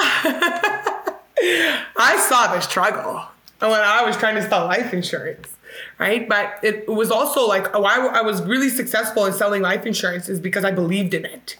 I 1.97 2.25
saw 2.30 2.54
the 2.54 2.62
struggle 2.62 3.25
when 3.60 3.71
I 3.71 4.04
was 4.06 4.17
trying 4.17 4.36
to 4.36 4.47
sell 4.47 4.65
life 4.65 4.93
insurance 4.93 5.49
right? 5.97 6.28
But 6.28 6.60
it 6.63 6.88
was 6.88 7.12
also 7.12 7.47
like 7.47 7.73
why 7.78 7.97
I 7.97 8.21
was 8.21 8.41
really 8.43 8.69
successful 8.69 9.25
in 9.25 9.34
selling 9.34 9.62
life 9.62 9.86
insurance 9.86 10.30
is 10.30 10.39
because 10.39 10.63
I 10.63 10.71
believed 10.71 11.13
in 11.13 11.25
it. 11.25 11.58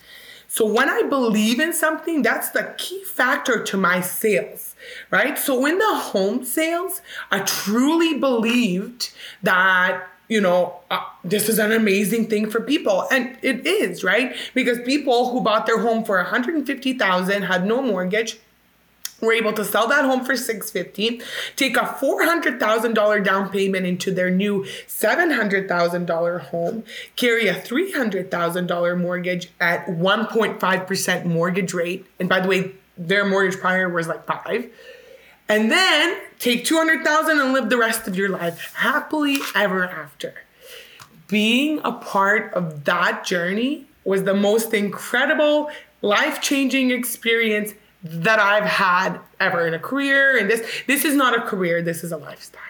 So 0.56 0.66
when 0.66 0.88
I 0.88 1.02
believe 1.02 1.60
in 1.60 1.74
something, 1.74 2.22
that's 2.22 2.52
the 2.52 2.74
key 2.78 3.04
factor 3.04 3.62
to 3.62 3.76
my 3.76 4.00
sales, 4.00 4.74
right? 5.12 5.38
So 5.38 5.66
in 5.66 5.80
the 5.80 5.96
home 5.96 6.46
sales, 6.46 7.02
I 7.30 7.40
truly 7.40 8.18
believed 8.18 9.12
that 9.44 10.08
you 10.30 10.42
know, 10.42 10.80
uh, 10.90 11.02
this 11.24 11.50
is 11.50 11.60
an 11.60 11.72
amazing 11.72 12.28
thing 12.30 12.50
for 12.50 12.62
people. 12.62 13.06
And 13.12 13.38
it 13.44 13.68
is, 13.68 14.04
right? 14.04 14.36
Because 14.56 14.80
people 14.80 15.30
who 15.32 15.42
bought 15.42 15.68
their 15.68 15.80
home 15.80 16.04
for 16.04 16.16
150,000 16.18 17.44
had 17.44 17.66
no 17.68 17.82
mortgage, 17.82 18.40
were 19.22 19.34
able 19.34 19.54
to 19.54 19.64
sell 19.64 19.88
that 19.88 20.06
home 20.06 20.26
for 20.26 20.36
650 20.36 21.22
take 21.56 21.78
a 21.78 21.82
$400,000 21.82 23.24
down 23.24 23.50
payment 23.50 23.86
into 23.86 24.12
their 24.12 24.30
new 24.30 24.64
$700,000 24.88 26.42
home, 26.42 26.84
carry 27.16 27.48
a 27.48 27.56
$300,000 27.56 29.02
mortgage 29.02 29.50
at 29.60 29.86
1.5% 29.88 31.26
mortgage 31.26 31.74
rate. 31.74 32.06
And 32.20 32.28
by 32.28 32.40
the 32.40 32.48
way, 32.48 32.72
their 32.98 33.26
mortgage 33.26 33.60
prior 33.60 33.90
was 33.90 34.08
like 34.08 34.26
5. 34.26 34.70
And 35.48 35.70
then 35.70 36.18
take 36.40 36.66
200,000 36.66 37.40
and 37.40 37.54
live 37.54 37.70
the 37.70 37.78
rest 37.78 38.08
of 38.08 38.16
your 38.16 38.30
life 38.30 38.74
happily 38.76 39.38
ever 39.54 39.86
after. 39.86 40.34
Being 41.28 41.80
a 41.84 41.92
part 41.92 42.54
of 42.54 42.86
that 42.86 43.26
journey 43.26 43.86
was 44.04 44.24
the 44.24 44.34
most 44.34 44.74
incredible, 44.74 45.70
life 46.02 46.42
changing 46.42 46.92
experience 46.92 47.74
that 48.06 48.40
I've 48.40 48.64
had 48.66 49.20
ever 49.40 49.68
in 49.68 49.74
a 49.74 49.80
career. 49.80 50.38
And 50.38 50.50
this, 50.50 50.62
this 50.88 51.04
is 51.06 51.16
not 51.16 51.38
a 51.38 51.42
career, 51.42 51.82
this 51.82 52.04
is 52.04 52.12
a 52.12 52.18
lifestyle. 52.18 52.62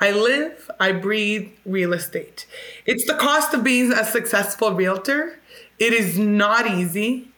I 0.00 0.10
live, 0.10 0.70
I 0.80 0.92
breathe 0.92 1.50
real 1.64 1.92
estate. 1.92 2.46
It's 2.86 3.06
the 3.06 3.14
cost 3.14 3.54
of 3.54 3.62
being 3.62 3.92
a 3.92 4.04
successful 4.04 4.72
realtor. 4.72 5.38
It 5.78 5.92
is 5.92 6.18
not 6.18 6.66
easy. 6.68 7.28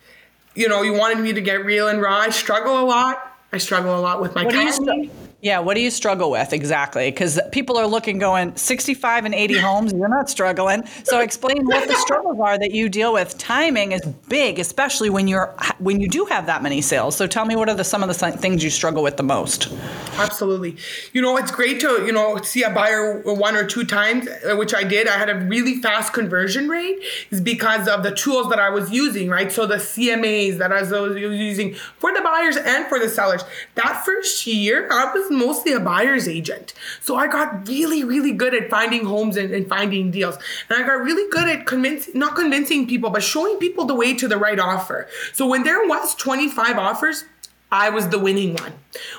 You 0.55 0.69
know, 0.69 0.83
you 0.83 0.95
wanted 0.95 1.19
me 1.19 1.33
to 1.35 1.41
get 1.41 1.65
real 1.65 1.89
and 1.89 2.01
raw. 2.01 2.19
I 2.21 2.31
struggle 2.31 2.79
a 2.81 2.87
lot. 2.87 3.37
I 3.53 3.59
struggle 3.59 3.95
a 3.99 4.01
lot 4.01 4.23
with 4.23 4.35
my 4.35 4.45
What 4.45 4.53
do 4.53 4.59
you 4.61 4.73
timing. 4.73 5.11
str- 5.11 5.17
yeah, 5.43 5.59
what 5.59 5.75
do 5.75 5.81
you 5.81 5.91
struggle 5.91 6.31
with 6.31 6.53
exactly? 6.53 7.11
Because 7.11 7.41
people 7.51 7.79
are 7.79 7.87
looking 7.87 8.19
going 8.19 8.55
65 8.57 9.25
and 9.25 9.35
80 9.35 9.59
homes, 9.59 9.93
you're 9.93 10.09
not 10.09 10.29
struggling. 10.29 10.85
So 11.05 11.21
explain 11.21 11.65
what 11.65 11.89
the 11.89 11.97
struggles 11.97 12.39
are 12.41 12.59
that 12.59 12.73
you 12.73 12.91
deal 12.91 13.15
with. 13.15 13.39
Timing 13.39 13.93
is 13.93 14.03
big, 14.29 14.59
especially 14.59 15.09
when 15.09 15.29
you're 15.29 15.55
when 15.79 15.99
you 15.99 16.09
do 16.09 16.27
have 16.27 16.45
that 16.47 16.63
many 16.63 16.83
sales. 16.83 17.17
So 17.17 17.27
tell 17.27 17.47
me 17.47 17.57
what 17.57 17.71
are 17.71 17.75
the 17.75 17.85
some 17.85 18.03
of 18.03 18.09
the 18.09 18.33
things 18.33 18.63
you 18.63 18.69
struggle 18.69 19.03
with 19.03 19.17
the 19.17 19.23
most? 19.23 19.73
Absolutely. 20.19 20.77
You 21.15 21.23
know, 21.23 21.39
it's 21.39 21.51
great 21.51 21.81
to, 21.81 22.05
you 22.05 22.13
know, 22.13 22.37
see 22.43 22.63
a 22.63 22.71
buyer 22.71 23.23
one 23.23 23.57
or 23.57 23.65
two 23.65 23.85
times, 23.85 24.29
uh, 24.29 24.57
which 24.57 24.75
I 24.75 24.85
did. 24.85 25.09
I 25.09 25.17
had 25.17 25.31
a 25.31 25.37
really 25.37 25.77
fast 25.77 26.13
conversion 26.13 26.69
rate 26.69 26.99
is 27.31 27.41
because 27.41 27.89
of 27.89 28.03
the 28.03 28.15
tools 28.15 28.51
that 28.51 28.59
I 28.59 28.69
was 28.69 28.91
using, 28.91 29.31
right? 29.31 29.51
So 29.51 29.67
the 29.67 29.77
CMAs 29.77 30.59
that 30.59 30.71
I 30.71 30.83
was 30.83 31.17
using 31.17 31.75
for 31.97 32.13
the 32.13 32.21
buyers 32.21 32.59
and 32.59 32.87
for 32.89 32.99
the 32.99 33.09
sellers. 33.09 33.43
That 33.77 34.05
first 34.05 34.47
year, 34.47 34.87
I 34.93 35.11
was 35.13 35.30
mostly 35.31 35.73
a 35.73 35.81
buyer's 35.81 36.29
agent. 36.29 36.75
So 37.01 37.17
I 37.17 37.27
got 37.27 37.69
really, 37.69 38.05
really 38.05 38.33
good 38.33 38.55
at 38.55 38.71
finding 38.71 39.05
homes 39.05 39.37
and, 39.37 39.53
and 39.53 39.69
finding 39.69 40.11
deals. 40.11 40.37
And 40.69 40.83
I 40.83 40.87
got 40.87 41.03
really 41.03 41.31
good 41.31 41.49
at 41.49 41.67
convincing, 41.67 42.19
not 42.19 42.37
convincing 42.37 42.87
people, 42.87 43.11
but 43.11 43.23
showing 43.23 43.59
people 43.59 43.85
the 43.85 43.95
way 43.95 44.15
to 44.15 44.29
the 44.29 44.37
right 44.37 44.59
offer. 44.59 45.09
So 45.33 45.47
when 45.47 45.63
there 45.63 45.87
was 45.87 46.15
25 46.15 46.79
offers, 46.79 47.25
I 47.73 47.91
was 47.91 48.09
the 48.09 48.19
winning 48.19 48.55
one. 48.55 48.73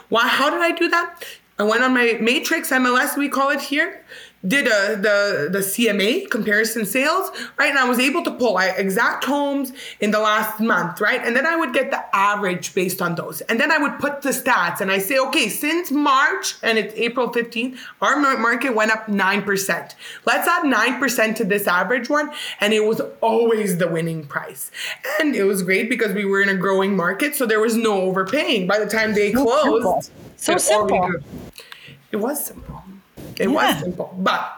Why? 0.09 0.27
How 0.27 0.49
did 0.49 0.61
I 0.61 0.71
do 0.71 0.89
that? 0.89 1.23
I 1.57 1.63
went 1.63 1.83
on 1.83 1.93
my 1.93 2.17
Matrix 2.19 2.71
MLS, 2.71 3.15
we 3.15 3.29
call 3.29 3.51
it 3.51 3.61
here, 3.61 4.03
did 4.47 4.65
a, 4.67 4.95
the 4.95 5.49
the 5.51 5.59
CMA 5.59 6.29
comparison 6.29 6.85
sales, 6.85 7.29
right? 7.57 7.69
And 7.69 7.77
I 7.77 7.87
was 7.87 7.99
able 7.99 8.23
to 8.23 8.31
pull 8.31 8.57
exact 8.57 9.23
homes 9.25 9.71
in 9.99 10.11
the 10.11 10.19
last 10.19 10.59
month, 10.59 10.99
right? 10.99 11.21
And 11.23 11.35
then 11.35 11.45
I 11.45 11.55
would 11.55 11.73
get 11.73 11.91
the 11.91 12.03
average 12.15 12.73
based 12.73 13.01
on 13.01 13.15
those, 13.15 13.41
and 13.41 13.59
then 13.59 13.71
I 13.71 13.77
would 13.77 13.99
put 13.99 14.21
the 14.23 14.29
stats, 14.29 14.81
and 14.81 14.91
I 14.91 14.97
say, 14.97 15.17
okay, 15.19 15.47
since 15.49 15.91
March 15.91 16.55
and 16.63 16.77
it's 16.77 16.93
April 16.95 17.29
15th, 17.29 17.77
our 18.01 18.17
market 18.37 18.73
went 18.75 18.91
up 18.91 19.07
nine 19.07 19.43
percent. 19.43 19.95
Let's 20.25 20.47
add 20.47 20.65
nine 20.65 20.99
percent 20.99 21.37
to 21.37 21.43
this 21.43 21.67
average 21.67 22.09
one, 22.09 22.31
and 22.59 22.73
it 22.73 22.85
was 22.85 22.99
always 23.21 23.77
the 23.77 23.87
winning 23.87 24.25
price, 24.25 24.71
and 25.19 25.35
it 25.35 25.43
was 25.43 25.61
great 25.61 25.89
because 25.89 26.13
we 26.13 26.25
were 26.25 26.41
in 26.41 26.49
a 26.49 26.55
growing 26.55 26.95
market, 26.95 27.35
so 27.35 27.45
there 27.45 27.59
was 27.59 27.75
no 27.75 28.01
overpaying. 28.01 28.65
By 28.67 28.79
the 28.79 28.87
time 28.87 29.13
they 29.13 29.31
closed, 29.31 30.11
So 30.37 30.57
simple. 30.57 30.97
already 30.97 31.19
grew. 31.19 31.23
It 32.11 32.17
was 32.17 32.43
simple. 32.43 32.83
It 33.37 33.49
Yeah. 33.49 33.55
was 33.55 33.79
simple. 33.79 34.15
But 34.17 34.57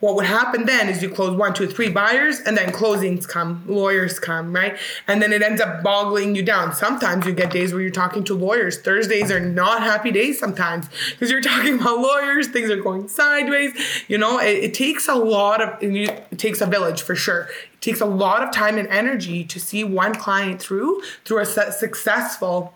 what 0.00 0.16
would 0.16 0.24
happen 0.24 0.64
then 0.64 0.88
is 0.88 1.02
you 1.02 1.10
close 1.10 1.36
one, 1.36 1.52
two, 1.52 1.66
three 1.66 1.90
buyers, 1.90 2.40
and 2.40 2.56
then 2.56 2.72
closings 2.72 3.28
come, 3.28 3.64
lawyers 3.66 4.18
come, 4.18 4.54
right? 4.54 4.78
And 5.06 5.22
then 5.22 5.32
it 5.32 5.42
ends 5.42 5.60
up 5.60 5.82
boggling 5.82 6.34
you 6.34 6.42
down. 6.42 6.72
Sometimes 6.74 7.26
you 7.26 7.32
get 7.32 7.50
days 7.50 7.72
where 7.72 7.82
you're 7.82 7.90
talking 7.90 8.24
to 8.24 8.34
lawyers. 8.34 8.78
Thursdays 8.78 9.30
are 9.30 9.40
not 9.40 9.82
happy 9.82 10.10
days 10.10 10.38
sometimes 10.38 10.88
because 11.10 11.30
you're 11.30 11.40
talking 11.52 11.78
about 11.78 11.98
lawyers, 11.98 12.48
things 12.48 12.70
are 12.70 12.80
going 12.80 13.08
sideways. 13.08 13.72
You 14.08 14.16
know, 14.18 14.38
it, 14.38 14.64
it 14.64 14.74
takes 14.74 15.06
a 15.06 15.14
lot 15.14 15.60
of, 15.60 15.76
it 15.82 16.38
takes 16.38 16.60
a 16.62 16.66
village 16.66 17.02
for 17.02 17.14
sure. 17.14 17.48
It 17.74 17.80
takes 17.82 18.00
a 18.00 18.06
lot 18.06 18.42
of 18.42 18.52
time 18.52 18.78
and 18.78 18.88
energy 18.88 19.44
to 19.44 19.60
see 19.60 19.84
one 19.84 20.14
client 20.14 20.62
through, 20.62 21.02
through 21.24 21.40
a 21.40 21.46
successful 21.46 22.74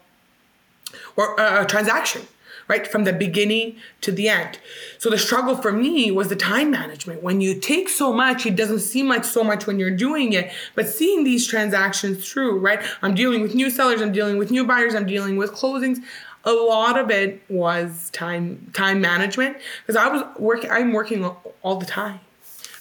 or 1.16 1.40
uh, 1.40 1.62
a 1.62 1.66
transaction 1.66 2.23
right 2.68 2.87
from 2.87 3.05
the 3.05 3.12
beginning 3.12 3.77
to 4.00 4.12
the 4.12 4.29
end. 4.29 4.59
So 4.98 5.11
the 5.11 5.18
struggle 5.18 5.57
for 5.57 5.72
me 5.72 6.11
was 6.11 6.29
the 6.29 6.37
time 6.37 6.70
management. 6.70 7.22
When 7.22 7.40
you 7.40 7.59
take 7.59 7.88
so 7.88 8.12
much 8.12 8.46
it 8.46 8.57
doesn't 8.57 8.81
seem 8.81 9.09
like 9.09 9.24
so 9.24 9.44
much 9.44 9.66
when 9.66 9.79
you're 9.79 9.90
doing 9.90 10.33
it 10.33 10.53
but 10.74 10.88
seeing 10.88 11.24
these 11.24 11.46
transactions 11.46 12.29
through 12.31 12.59
right? 12.59 12.83
I'm 13.03 13.14
dealing 13.14 13.42
with 13.42 13.55
new 13.55 13.70
sellers 13.70 14.00
i'm 14.00 14.12
dealing 14.12 14.38
with 14.38 14.50
new 14.50 14.64
buyers 14.64 14.94
i'm 14.94 15.07
dealing 15.07 15.37
with 15.37 15.53
closings. 15.53 15.98
A 16.44 16.53
lot 16.53 16.98
of 16.98 17.11
it 17.11 17.42
was 17.48 18.11
time 18.11 18.70
time 18.74 19.00
management 19.00 19.57
because 19.87 19.96
i 19.96 20.09
was 20.09 20.22
working 20.38 20.70
i'm 20.70 20.92
working 20.92 21.24
all 21.62 21.77
the 21.77 21.87
time 21.87 22.20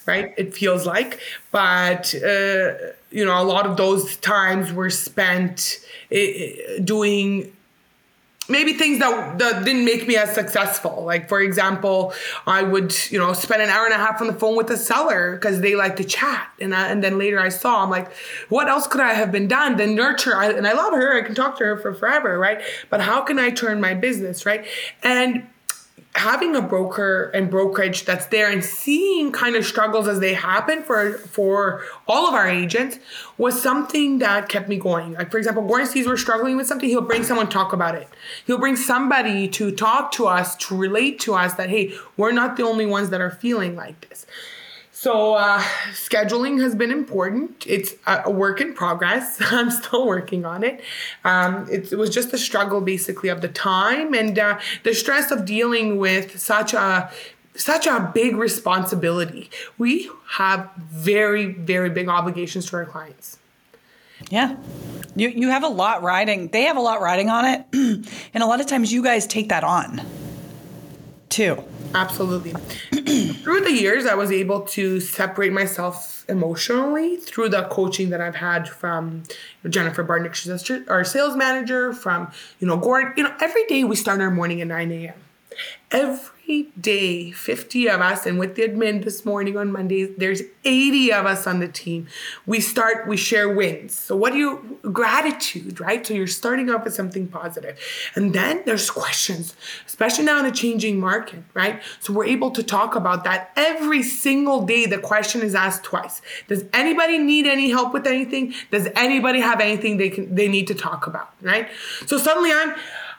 right? 0.06 0.34
It 0.36 0.54
feels 0.54 0.86
like 0.86 1.20
but 1.50 2.14
uh, 2.16 2.74
you 3.10 3.24
know 3.24 3.40
a 3.40 3.44
lot 3.44 3.66
of 3.66 3.76
those 3.76 4.16
times 4.18 4.72
were 4.72 4.90
spent 4.90 5.80
uh, 6.12 6.18
doing 6.82 7.52
maybe 8.48 8.74
things 8.74 8.98
that, 8.98 9.38
that 9.38 9.64
didn't 9.64 9.84
make 9.84 10.06
me 10.06 10.16
as 10.16 10.34
successful. 10.34 11.04
Like 11.04 11.28
for 11.28 11.40
example 11.40 12.12
i 12.46 12.62
would 12.62 12.94
you 13.10 13.18
know 13.18 13.32
spend 13.32 13.62
an 13.62 13.68
hour 13.68 13.84
and 13.84 13.94
a 13.94 13.98
half 13.98 14.20
on 14.20 14.26
the 14.26 14.32
phone 14.32 14.56
with 14.56 14.70
a 14.70 14.76
seller 14.76 15.34
because 15.34 15.60
they 15.60 15.74
like 15.74 15.96
to 15.96 16.04
chat. 16.04 16.50
And, 16.60 16.74
I, 16.74 16.88
and 16.88 17.02
then 17.02 17.18
later 17.18 17.40
i 17.40 17.48
saw 17.48 17.82
i'm 17.82 17.90
like 17.90 18.12
what 18.48 18.68
else 18.68 18.86
could 18.86 19.00
i 19.00 19.12
have 19.14 19.30
been 19.32 19.48
done 19.48 19.76
then 19.76 19.94
nurture? 19.94 20.36
I, 20.36 20.50
and 20.50 20.66
i 20.66 20.72
love 20.72 20.92
her. 20.92 21.16
I 21.16 21.22
can 21.22 21.34
talk 21.34 21.58
to 21.58 21.64
her 21.64 21.76
for 21.76 21.94
forever 21.94 22.38
right? 22.38 22.60
But 22.90 23.00
how 23.00 23.22
can 23.22 23.38
i 23.38 23.50
turn 23.50 23.80
my 23.80 23.94
business 23.94 24.46
right? 24.46 24.66
And 25.02 25.46
having 26.14 26.54
a 26.54 26.62
broker 26.62 27.30
and 27.34 27.50
brokerage 27.50 28.04
that's 28.04 28.26
there 28.26 28.50
and 28.50 28.64
seeing 28.64 29.32
kind 29.32 29.56
of 29.56 29.66
struggles 29.66 30.06
as 30.06 30.20
they 30.20 30.32
happen 30.32 30.82
for 30.82 31.14
for 31.18 31.82
all 32.06 32.28
of 32.28 32.34
our 32.34 32.48
agents 32.48 32.98
was 33.36 33.60
something 33.60 34.20
that 34.20 34.48
kept 34.48 34.68
me 34.68 34.78
going. 34.78 35.14
Like 35.14 35.30
for 35.30 35.38
example, 35.38 35.64
Goran 35.64 35.86
sees 35.86 36.06
we're 36.06 36.16
struggling 36.16 36.56
with 36.56 36.68
something, 36.68 36.88
he'll 36.88 37.00
bring 37.00 37.24
someone 37.24 37.46
to 37.46 37.52
talk 37.52 37.72
about 37.72 37.96
it. 37.96 38.08
He'll 38.46 38.58
bring 38.58 38.76
somebody 38.76 39.48
to 39.48 39.72
talk 39.72 40.12
to 40.12 40.26
us, 40.26 40.54
to 40.56 40.76
relate 40.76 41.18
to 41.20 41.34
us 41.34 41.54
that 41.54 41.68
hey, 41.68 41.92
we're 42.16 42.32
not 42.32 42.56
the 42.56 42.62
only 42.62 42.86
ones 42.86 43.10
that 43.10 43.20
are 43.20 43.30
feeling 43.30 43.74
like 43.74 44.08
this. 44.08 44.24
So 45.04 45.34
uh, 45.34 45.60
scheduling 45.92 46.62
has 46.62 46.74
been 46.74 46.90
important. 46.90 47.62
It's 47.66 47.92
a 48.06 48.30
work 48.30 48.62
in 48.62 48.72
progress. 48.72 49.36
I'm 49.52 49.70
still 49.70 50.06
working 50.06 50.46
on 50.46 50.64
it. 50.64 50.80
Um, 51.24 51.68
it, 51.70 51.92
it 51.92 51.98
was 51.98 52.08
just 52.08 52.30
the 52.30 52.38
struggle, 52.38 52.80
basically, 52.80 53.28
of 53.28 53.42
the 53.42 53.48
time 53.48 54.14
and 54.14 54.38
uh, 54.38 54.58
the 54.82 54.94
stress 54.94 55.30
of 55.30 55.44
dealing 55.44 55.98
with 55.98 56.40
such 56.40 56.72
a 56.72 57.10
such 57.54 57.86
a 57.86 58.10
big 58.14 58.34
responsibility. 58.34 59.50
We 59.76 60.08
have 60.38 60.70
very, 60.78 61.52
very 61.52 61.90
big 61.90 62.08
obligations 62.08 62.64
to 62.70 62.76
our 62.76 62.86
clients. 62.86 63.36
Yeah. 64.30 64.56
You 65.14 65.28
you 65.28 65.50
have 65.50 65.64
a 65.64 65.68
lot 65.68 66.02
riding. 66.02 66.48
They 66.48 66.62
have 66.62 66.78
a 66.78 66.80
lot 66.80 67.02
riding 67.02 67.28
on 67.28 67.44
it. 67.44 67.66
and 68.32 68.42
a 68.42 68.46
lot 68.46 68.62
of 68.62 68.66
times 68.66 68.90
you 68.90 69.02
guys 69.02 69.26
take 69.26 69.50
that 69.50 69.64
on 69.64 70.00
too. 71.28 71.62
Absolutely. 71.94 72.54
through 73.42 73.60
the 73.60 73.72
years, 73.72 74.06
I 74.06 74.14
was 74.14 74.30
able 74.30 74.62
to 74.62 75.00
separate 75.00 75.52
myself 75.52 76.24
emotionally 76.28 77.16
through 77.16 77.50
the 77.50 77.64
coaching 77.64 78.10
that 78.10 78.20
I've 78.20 78.36
had 78.36 78.68
from 78.68 79.24
Jennifer 79.68 80.04
Barnick, 80.04 80.34
she's 80.34 80.70
our 80.88 81.04
sales 81.04 81.36
manager, 81.36 81.92
from, 81.92 82.32
you 82.58 82.66
know, 82.66 82.78
Goran. 82.78 83.16
You 83.16 83.24
know, 83.24 83.34
every 83.40 83.66
day 83.66 83.84
we 83.84 83.96
start 83.96 84.20
our 84.20 84.30
morning 84.30 84.60
at 84.60 84.68
9 84.68 84.90
a.m. 84.90 85.14
Every 85.90 86.33
day, 86.80 87.30
50 87.30 87.88
of 87.88 88.00
us, 88.00 88.26
and 88.26 88.38
with 88.38 88.54
the 88.54 88.62
admin 88.62 89.04
this 89.04 89.24
morning 89.24 89.56
on 89.56 89.72
Mondays, 89.72 90.10
there's 90.18 90.42
80 90.64 91.12
of 91.12 91.26
us 91.26 91.46
on 91.46 91.60
the 91.60 91.68
team. 91.68 92.06
We 92.46 92.60
start, 92.60 93.08
we 93.08 93.16
share 93.16 93.48
wins. 93.48 93.98
So, 93.98 94.16
what 94.16 94.32
do 94.32 94.38
you, 94.38 94.78
gratitude, 94.92 95.80
right? 95.80 96.06
So, 96.06 96.14
you're 96.14 96.26
starting 96.26 96.70
off 96.70 96.84
with 96.84 96.94
something 96.94 97.28
positive. 97.28 97.78
And 98.14 98.34
then 98.34 98.62
there's 98.66 98.90
questions, 98.90 99.56
especially 99.86 100.24
now 100.24 100.38
in 100.40 100.46
a 100.46 100.52
changing 100.52 101.00
market, 101.00 101.42
right? 101.54 101.82
So, 102.00 102.12
we're 102.12 102.26
able 102.26 102.50
to 102.52 102.62
talk 102.62 102.94
about 102.94 103.24
that 103.24 103.52
every 103.56 104.02
single 104.02 104.64
day. 104.64 104.86
The 104.86 104.98
question 104.98 105.40
is 105.42 105.54
asked 105.54 105.84
twice 105.84 106.20
Does 106.48 106.64
anybody 106.72 107.18
need 107.18 107.46
any 107.46 107.70
help 107.70 107.92
with 107.92 108.06
anything? 108.06 108.54
Does 108.70 108.88
anybody 108.94 109.40
have 109.40 109.60
anything 109.60 109.96
they 109.96 110.10
can, 110.10 110.34
they 110.34 110.48
need 110.48 110.66
to 110.66 110.74
talk 110.74 111.06
about, 111.06 111.32
right? 111.40 111.68
So, 112.06 112.18
suddenly 112.18 112.52
I'm, 112.52 112.74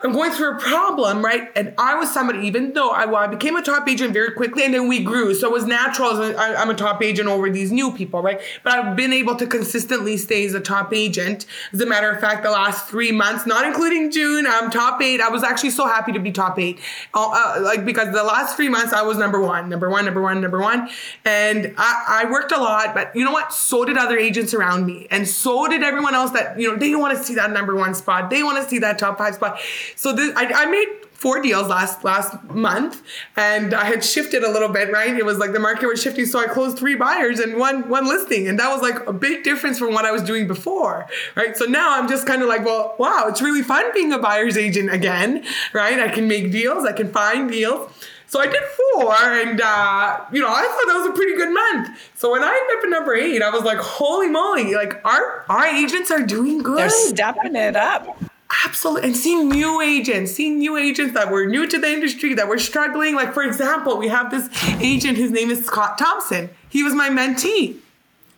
I'm 0.06 0.14
going 0.14 0.32
through 0.32 0.58
a 0.58 0.60
problem, 0.60 1.26
right? 1.26 1.50
And 1.56 1.74
I 1.80 1.96
was 1.96 2.14
somebody, 2.14 2.46
even 2.46 2.74
though 2.74 2.92
I, 2.92 3.06
well, 3.06 3.16
I 3.16 3.28
became 3.28 3.56
a 3.56 3.62
top 3.64 3.90
agent 3.90 4.14
very 4.14 4.32
quickly 4.34 4.64
and 4.64 4.72
then 4.72 4.88
we 4.88 5.04
grew. 5.04 5.34
So 5.34 5.48
it 5.48 5.52
was 5.52 5.66
natural 5.66 6.22
as 6.22 6.36
I'm 6.38 6.70
a 6.70 6.76
top 6.76 7.02
agent 7.02 7.28
over 7.28 7.50
these 7.50 7.72
new 7.72 7.92
people, 7.92 8.22
right? 8.22 8.40
But 8.64 8.74
I've 8.74 8.96
been 8.96 9.12
able 9.12 9.36
to 9.38 9.48
consistently 9.48 10.18
stay 10.18 10.46
as 10.46 10.54
a 10.54 10.60
top 10.60 10.94
agent. 10.94 11.48
As 11.74 11.82
a 11.82 11.88
matter 11.88 12.12
of 12.12 12.22
fact, 12.22 12.44
the 12.44 12.52
last 12.52 12.88
three 12.88 13.12
months, 13.12 13.48
not 13.48 13.66
including 13.66 14.12
June, 14.12 14.46
I'm 14.48 14.70
top 14.70 15.02
eight. 15.02 15.22
I 15.22 15.30
was 15.30 15.44
actually 15.44 15.72
so 15.72 15.88
happy 15.88 16.12
to 16.12 16.20
be 16.20 16.32
top 16.32 16.60
eight. 16.60 16.80
Uh, 17.16 17.32
uh, 17.32 17.62
like, 17.62 17.84
because 17.84 18.14
the 18.14 18.24
last 18.24 18.56
three 18.56 18.70
months 18.70 18.94
I 18.94 19.02
was 19.02 19.18
number 19.18 19.42
one, 19.42 19.70
number 19.70 19.90
one, 19.90 20.06
number 20.06 20.22
one, 20.22 20.40
number 20.40 20.60
one. 20.60 20.88
And 21.26 21.74
I, 21.80 22.24
I 22.26 22.32
worked 22.32 22.52
a 22.52 22.60
lot, 22.60 22.94
but 22.94 23.16
you 23.16 23.26
know 23.26 23.32
what? 23.32 23.52
So 23.52 23.86
did 23.86 23.98
other 23.98 24.20
agents 24.20 24.54
around 24.54 24.86
me. 24.86 25.08
And 25.10 25.28
so 25.28 25.68
did 25.68 25.82
everyone 25.82 26.14
else 26.14 26.30
that, 26.32 26.60
you 26.60 26.70
know, 26.70 26.78
they 26.78 26.94
want 26.96 27.18
to 27.18 27.24
see 27.24 27.34
that 27.34 27.52
number 27.52 27.76
one 27.76 27.96
spot. 27.96 28.30
They 28.30 28.44
want 28.44 28.64
to 28.64 28.70
see 28.70 28.78
that 28.80 29.00
top 29.00 29.18
five 29.18 29.34
spot. 29.34 29.60
So 29.96 30.14
this, 30.14 30.34
I, 30.36 30.46
I 30.54 30.66
made 30.66 31.06
four 31.16 31.42
deals 31.42 31.68
last 31.68 32.04
last 32.04 32.44
month 32.44 33.02
and 33.36 33.74
I 33.74 33.86
had 33.86 34.04
shifted 34.04 34.44
a 34.44 34.52
little 34.52 34.70
bit, 34.70 34.92
right? 34.92 35.16
It 35.16 35.26
was 35.26 35.38
like 35.38 35.54
the 35.54 35.60
market 35.60 35.88
was 35.88 36.02
shifting. 36.02 36.26
So 36.26 36.40
I 36.40 36.46
closed 36.46 36.78
three 36.78 36.96
buyers 36.96 37.40
and 37.40 37.58
one 37.58 37.90
one 37.90 38.08
listing. 38.08 38.48
And 38.48 38.60
that 38.60 38.70
was 38.72 38.82
like 38.82 39.08
a 39.08 39.14
big 39.14 39.44
difference 39.44 39.80
from 39.80 39.94
what 39.94 40.06
I 40.06 40.12
was 40.12 40.22
doing 40.22 40.48
before. 40.48 41.08
Right. 41.36 41.56
So 41.58 41.66
now 41.66 42.00
I'm 42.00 42.08
just 42.08 42.28
kind 42.28 42.42
of 42.42 42.48
like, 42.48 42.66
well, 42.66 42.96
wow, 43.00 43.26
it's 43.28 43.42
really 43.42 43.64
fun 43.64 43.92
being 43.94 44.12
a 44.14 44.20
buyer's 44.20 44.58
agent 44.58 44.94
again. 44.94 45.44
Right. 45.74 46.00
I 46.00 46.10
can 46.10 46.28
make 46.28 46.52
deals, 46.52 46.86
I 46.86 46.92
can 46.92 47.12
find 47.12 47.50
deals. 47.50 47.92
So 48.28 48.42
I 48.42 48.48
did 48.48 48.62
four, 48.64 49.16
and 49.16 49.62
uh, 49.62 50.26
you 50.34 50.42
know, 50.42 50.50
I 50.50 50.64
thought 50.64 50.88
that 50.88 50.98
was 50.98 51.08
a 51.08 51.14
pretty 51.14 51.38
good 51.38 51.54
month. 51.54 52.12
So 52.16 52.32
when 52.32 52.44
I 52.44 52.48
ended 52.48 52.78
up 52.78 52.84
at 52.84 52.90
number 52.90 53.16
eight, 53.16 53.42
I 53.42 53.50
was 53.52 53.64
like, 53.64 53.78
"Holy 53.78 54.28
moly! 54.28 54.74
Like 54.74 55.00
our 55.06 55.46
our 55.48 55.66
agents 55.66 56.10
are 56.10 56.24
doing 56.24 56.64
good. 56.64 56.80
They're 56.80 56.90
stepping 56.90 57.56
it 57.56 57.76
up." 57.76 58.18
Absolutely. 58.64 59.04
And 59.04 59.18
seeing 59.18 59.50
new 59.50 59.82
agents, 59.82 60.32
seeing 60.32 60.60
new 60.60 60.78
agents 60.78 61.14
that 61.14 61.32
were 61.32 61.46
new 61.46 61.68
to 61.68 61.78
the 61.78 61.88
industry, 61.88 62.34
that 62.36 62.48
were 62.48 62.58
struggling. 62.58 63.16
Like, 63.16 63.34
for 63.34 63.44
example, 63.44 63.98
we 63.98 64.08
have 64.08 64.32
this 64.32 64.48
agent, 64.82 65.18
his 65.18 65.32
name 65.32 65.52
is 65.52 65.66
Scott 65.66 65.98
Thompson. 65.98 66.50
He 66.70 66.84
was 66.84 66.94
my 66.94 67.10
mentee. 67.10 67.78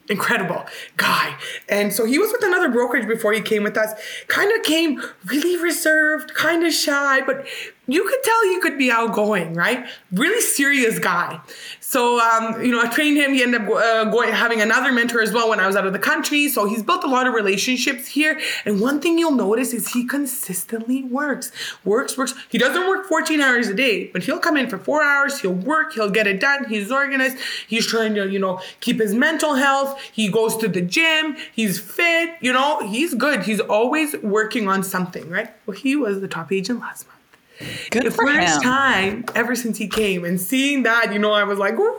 Incredible 0.10 0.66
guy. 0.96 1.36
And 1.68 1.94
so 1.94 2.06
he 2.06 2.18
was 2.18 2.32
with 2.32 2.44
another 2.44 2.70
brokerage 2.70 3.08
before 3.08 3.34
he 3.34 3.42
came 3.42 3.64
with 3.64 3.78
us. 3.78 3.92
Kind 4.28 4.52
of 4.58 4.64
came 4.64 5.02
really 5.26 5.62
reserved, 5.62 6.34
kind 6.34 6.66
of 6.66 6.74
shy, 6.74 7.22
but 7.22 7.46
you 7.88 8.04
could 8.04 8.22
tell 8.24 8.44
he 8.44 8.60
could 8.60 8.78
be 8.78 8.92
outgoing, 8.92 9.54
right? 9.54 9.88
Really 10.12 10.42
serious 10.42 11.00
guy. 11.00 11.40
So, 11.80 12.20
um, 12.20 12.62
you 12.62 12.72
know, 12.72 12.82
I 12.82 12.88
trained 12.88 13.16
him. 13.16 13.34
He 13.34 13.42
ended 13.42 13.62
up 13.62 13.70
uh, 13.70 14.04
going 14.06 14.32
having 14.34 14.60
another 14.60 14.92
mentor 14.92 15.22
as 15.22 15.32
well 15.32 15.50
when 15.50 15.62
I 15.62 15.68
was 15.68 15.78
out 15.78 15.88
of 15.88 15.94
the 15.94 16.00
country. 16.00 16.50
So 16.50 16.66
he's 16.66 16.84
built 16.84 17.06
a 17.06 17.08
lot 17.08 17.28
of 17.28 17.34
relationships 17.34 18.08
here. 18.08 18.42
And 18.66 18.82
one 18.82 19.00
thing 19.00 19.18
you'll 19.18 19.32
notice 19.32 19.74
is 19.74 19.94
he 19.94 20.06
consistently 20.06 21.06
works, 21.06 21.52
works, 21.86 22.18
works. 22.18 22.34
He 22.50 22.58
doesn't 22.58 22.88
work 22.88 23.08
14 23.08 23.40
hours 23.40 23.70
a 23.70 23.74
day, 23.74 24.08
but 24.08 24.24
he'll 24.24 24.40
come 24.40 24.58
in 24.58 24.70
for 24.70 24.78
four 24.78 25.02
hours. 25.02 25.40
He'll 25.40 25.54
work. 25.54 25.94
He'll 25.94 26.10
get 26.10 26.28
it 26.28 26.42
done. 26.42 26.66
He's 26.66 26.92
organized. 26.92 27.38
He's 27.68 27.88
trying 27.88 28.16
to, 28.16 28.30
you 28.30 28.40
know, 28.40 28.60
keep 28.82 29.00
his 29.00 29.14
mental 29.14 29.56
health. 29.56 30.02
He 30.12 30.28
goes 30.28 30.58
to 30.58 30.68
the 30.68 30.82
gym. 30.82 31.38
He's 31.54 31.80
fit. 31.80 32.32
You 32.42 32.52
know, 32.52 32.86
he's 32.86 33.14
good. 33.14 33.44
He's 33.44 33.62
always 33.62 34.14
working 34.18 34.68
on 34.68 34.84
something, 34.84 35.30
right? 35.30 35.54
Well, 35.66 35.78
he 35.78 35.96
was 35.96 36.20
the 36.20 36.28
top 36.28 36.52
agent 36.52 36.82
last 36.82 37.08
month. 37.08 37.17
Good 37.90 38.04
the 38.06 38.12
first 38.12 38.56
him. 38.58 38.62
time 38.62 39.26
ever 39.36 39.56
since 39.56 39.78
he 39.78 39.88
came 39.88 40.24
and 40.26 40.40
seeing 40.40 40.84
that, 40.84 41.12
you 41.14 41.20
know, 41.20 41.32
I 41.34 41.44
was 41.44 41.58
like, 41.60 41.78
wow. 41.78 41.96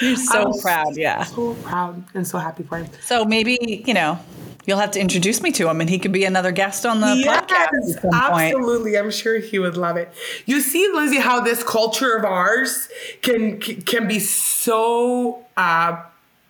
You're 0.00 0.16
so 0.16 0.52
proud, 0.62 0.96
yeah. 0.96 1.24
So 1.24 1.54
proud 1.54 2.02
and 2.14 2.26
so 2.26 2.38
happy 2.38 2.62
for 2.62 2.78
him. 2.78 2.88
So 3.02 3.24
maybe, 3.24 3.84
you 3.86 3.92
know, 3.92 4.18
you'll 4.64 4.78
have 4.78 4.90
to 4.92 5.00
introduce 5.00 5.42
me 5.42 5.52
to 5.52 5.68
him 5.68 5.80
and 5.82 5.90
he 5.90 5.98
could 5.98 6.12
be 6.12 6.24
another 6.24 6.50
guest 6.50 6.86
on 6.86 7.00
the 7.00 7.06
podcast 7.08 7.50
Yes, 7.50 7.96
at 7.96 8.00
some 8.02 8.10
point. 8.30 8.54
absolutely. 8.54 8.96
I'm 8.96 9.10
sure 9.10 9.38
he 9.38 9.58
would 9.58 9.76
love 9.76 9.96
it. 9.98 10.12
You 10.46 10.60
see, 10.62 10.90
Lizzie, 10.94 11.18
how 11.18 11.40
this 11.40 11.62
culture 11.62 12.16
of 12.16 12.24
ours 12.24 12.88
can 13.22 13.60
can 13.60 14.08
be 14.08 14.18
so 14.18 15.44
uh, 15.58 16.02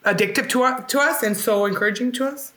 addictive 0.04 0.48
to 0.50 0.62
us, 0.62 0.84
to 0.92 1.00
us 1.00 1.22
and 1.22 1.36
so 1.36 1.64
encouraging 1.66 2.12
to 2.12 2.26
us. 2.26 2.52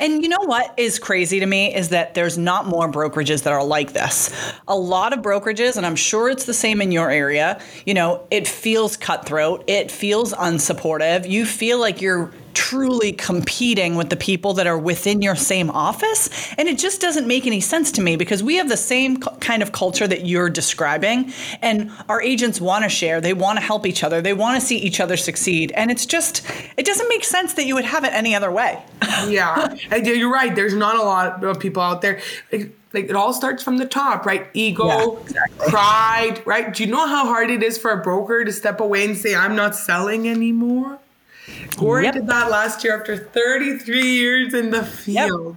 And 0.00 0.22
you 0.22 0.28
know 0.28 0.40
what 0.40 0.74
is 0.76 0.98
crazy 0.98 1.40
to 1.40 1.46
me 1.46 1.74
is 1.74 1.90
that 1.90 2.14
there's 2.14 2.36
not 2.36 2.66
more 2.66 2.90
brokerages 2.90 3.44
that 3.44 3.52
are 3.52 3.64
like 3.64 3.92
this. 3.92 4.32
A 4.68 4.76
lot 4.76 5.12
of 5.12 5.20
brokerages, 5.20 5.76
and 5.76 5.86
I'm 5.86 5.96
sure 5.96 6.28
it's 6.28 6.44
the 6.44 6.54
same 6.54 6.82
in 6.82 6.92
your 6.92 7.10
area, 7.10 7.60
you 7.86 7.94
know, 7.94 8.26
it 8.30 8.46
feels 8.46 8.96
cutthroat, 8.96 9.64
it 9.66 9.90
feels 9.90 10.32
unsupportive. 10.34 11.28
You 11.28 11.46
feel 11.46 11.78
like 11.78 12.00
you're 12.00 12.30
truly 12.54 13.12
competing 13.12 13.96
with 13.96 14.10
the 14.10 14.16
people 14.16 14.54
that 14.54 14.66
are 14.66 14.78
within 14.78 15.22
your 15.22 15.36
same 15.36 15.70
office. 15.70 16.28
And 16.56 16.68
it 16.68 16.78
just 16.78 17.00
doesn't 17.00 17.26
make 17.26 17.46
any 17.46 17.60
sense 17.60 17.92
to 17.92 18.00
me 18.00 18.16
because 18.16 18.42
we 18.42 18.56
have 18.56 18.68
the 18.68 18.76
same 18.76 19.18
cu- 19.18 19.36
kind 19.38 19.62
of 19.62 19.72
culture 19.72 20.06
that 20.06 20.26
you're 20.26 20.48
describing. 20.48 21.32
And 21.60 21.90
our 22.08 22.22
agents 22.22 22.60
want 22.60 22.84
to 22.84 22.88
share, 22.88 23.20
they 23.20 23.34
want 23.34 23.58
to 23.58 23.64
help 23.64 23.86
each 23.86 24.02
other, 24.02 24.20
they 24.22 24.32
want 24.32 24.60
to 24.60 24.66
see 24.66 24.78
each 24.78 25.00
other 25.00 25.16
succeed. 25.16 25.72
And 25.72 25.90
it's 25.90 26.06
just, 26.06 26.42
it 26.76 26.86
doesn't 26.86 27.08
make 27.08 27.24
sense 27.24 27.54
that 27.54 27.66
you 27.66 27.74
would 27.74 27.84
have 27.84 28.04
it 28.04 28.12
any 28.12 28.34
other 28.34 28.50
way. 28.50 28.82
yeah, 29.28 29.76
and 29.90 30.06
you're 30.06 30.32
right. 30.32 30.54
There's 30.54 30.74
not 30.74 30.96
a 30.96 31.02
lot 31.02 31.44
of 31.44 31.60
people 31.60 31.82
out 31.82 32.02
there. 32.02 32.20
Like, 32.52 32.76
like 32.92 33.10
it 33.10 33.16
all 33.16 33.32
starts 33.32 33.62
from 33.62 33.78
the 33.78 33.86
top, 33.86 34.24
right? 34.24 34.46
Ego, 34.54 34.86
Yeah, 34.86 35.20
exactly. 35.20 35.66
pride, 35.68 36.42
right? 36.46 36.72
Do 36.72 36.84
you 36.84 36.90
know 36.90 37.06
how 37.06 37.26
hard 37.26 37.50
it 37.50 37.62
is 37.62 37.76
for 37.76 37.90
a 37.90 38.00
broker 38.00 38.44
to 38.44 38.52
step 38.52 38.80
away 38.80 39.04
and 39.04 39.16
say, 39.16 39.34
"I'm 39.34 39.56
not 39.56 39.74
selling 39.74 40.28
anymore"? 40.28 41.00
Corey 41.76 42.04
Yep. 42.04 42.14
did 42.14 42.26
that 42.28 42.50
last 42.50 42.84
year 42.84 42.98
after 42.98 43.16
33 43.16 44.00
years 44.14 44.54
in 44.54 44.70
the 44.70 44.82
field. 44.84 45.56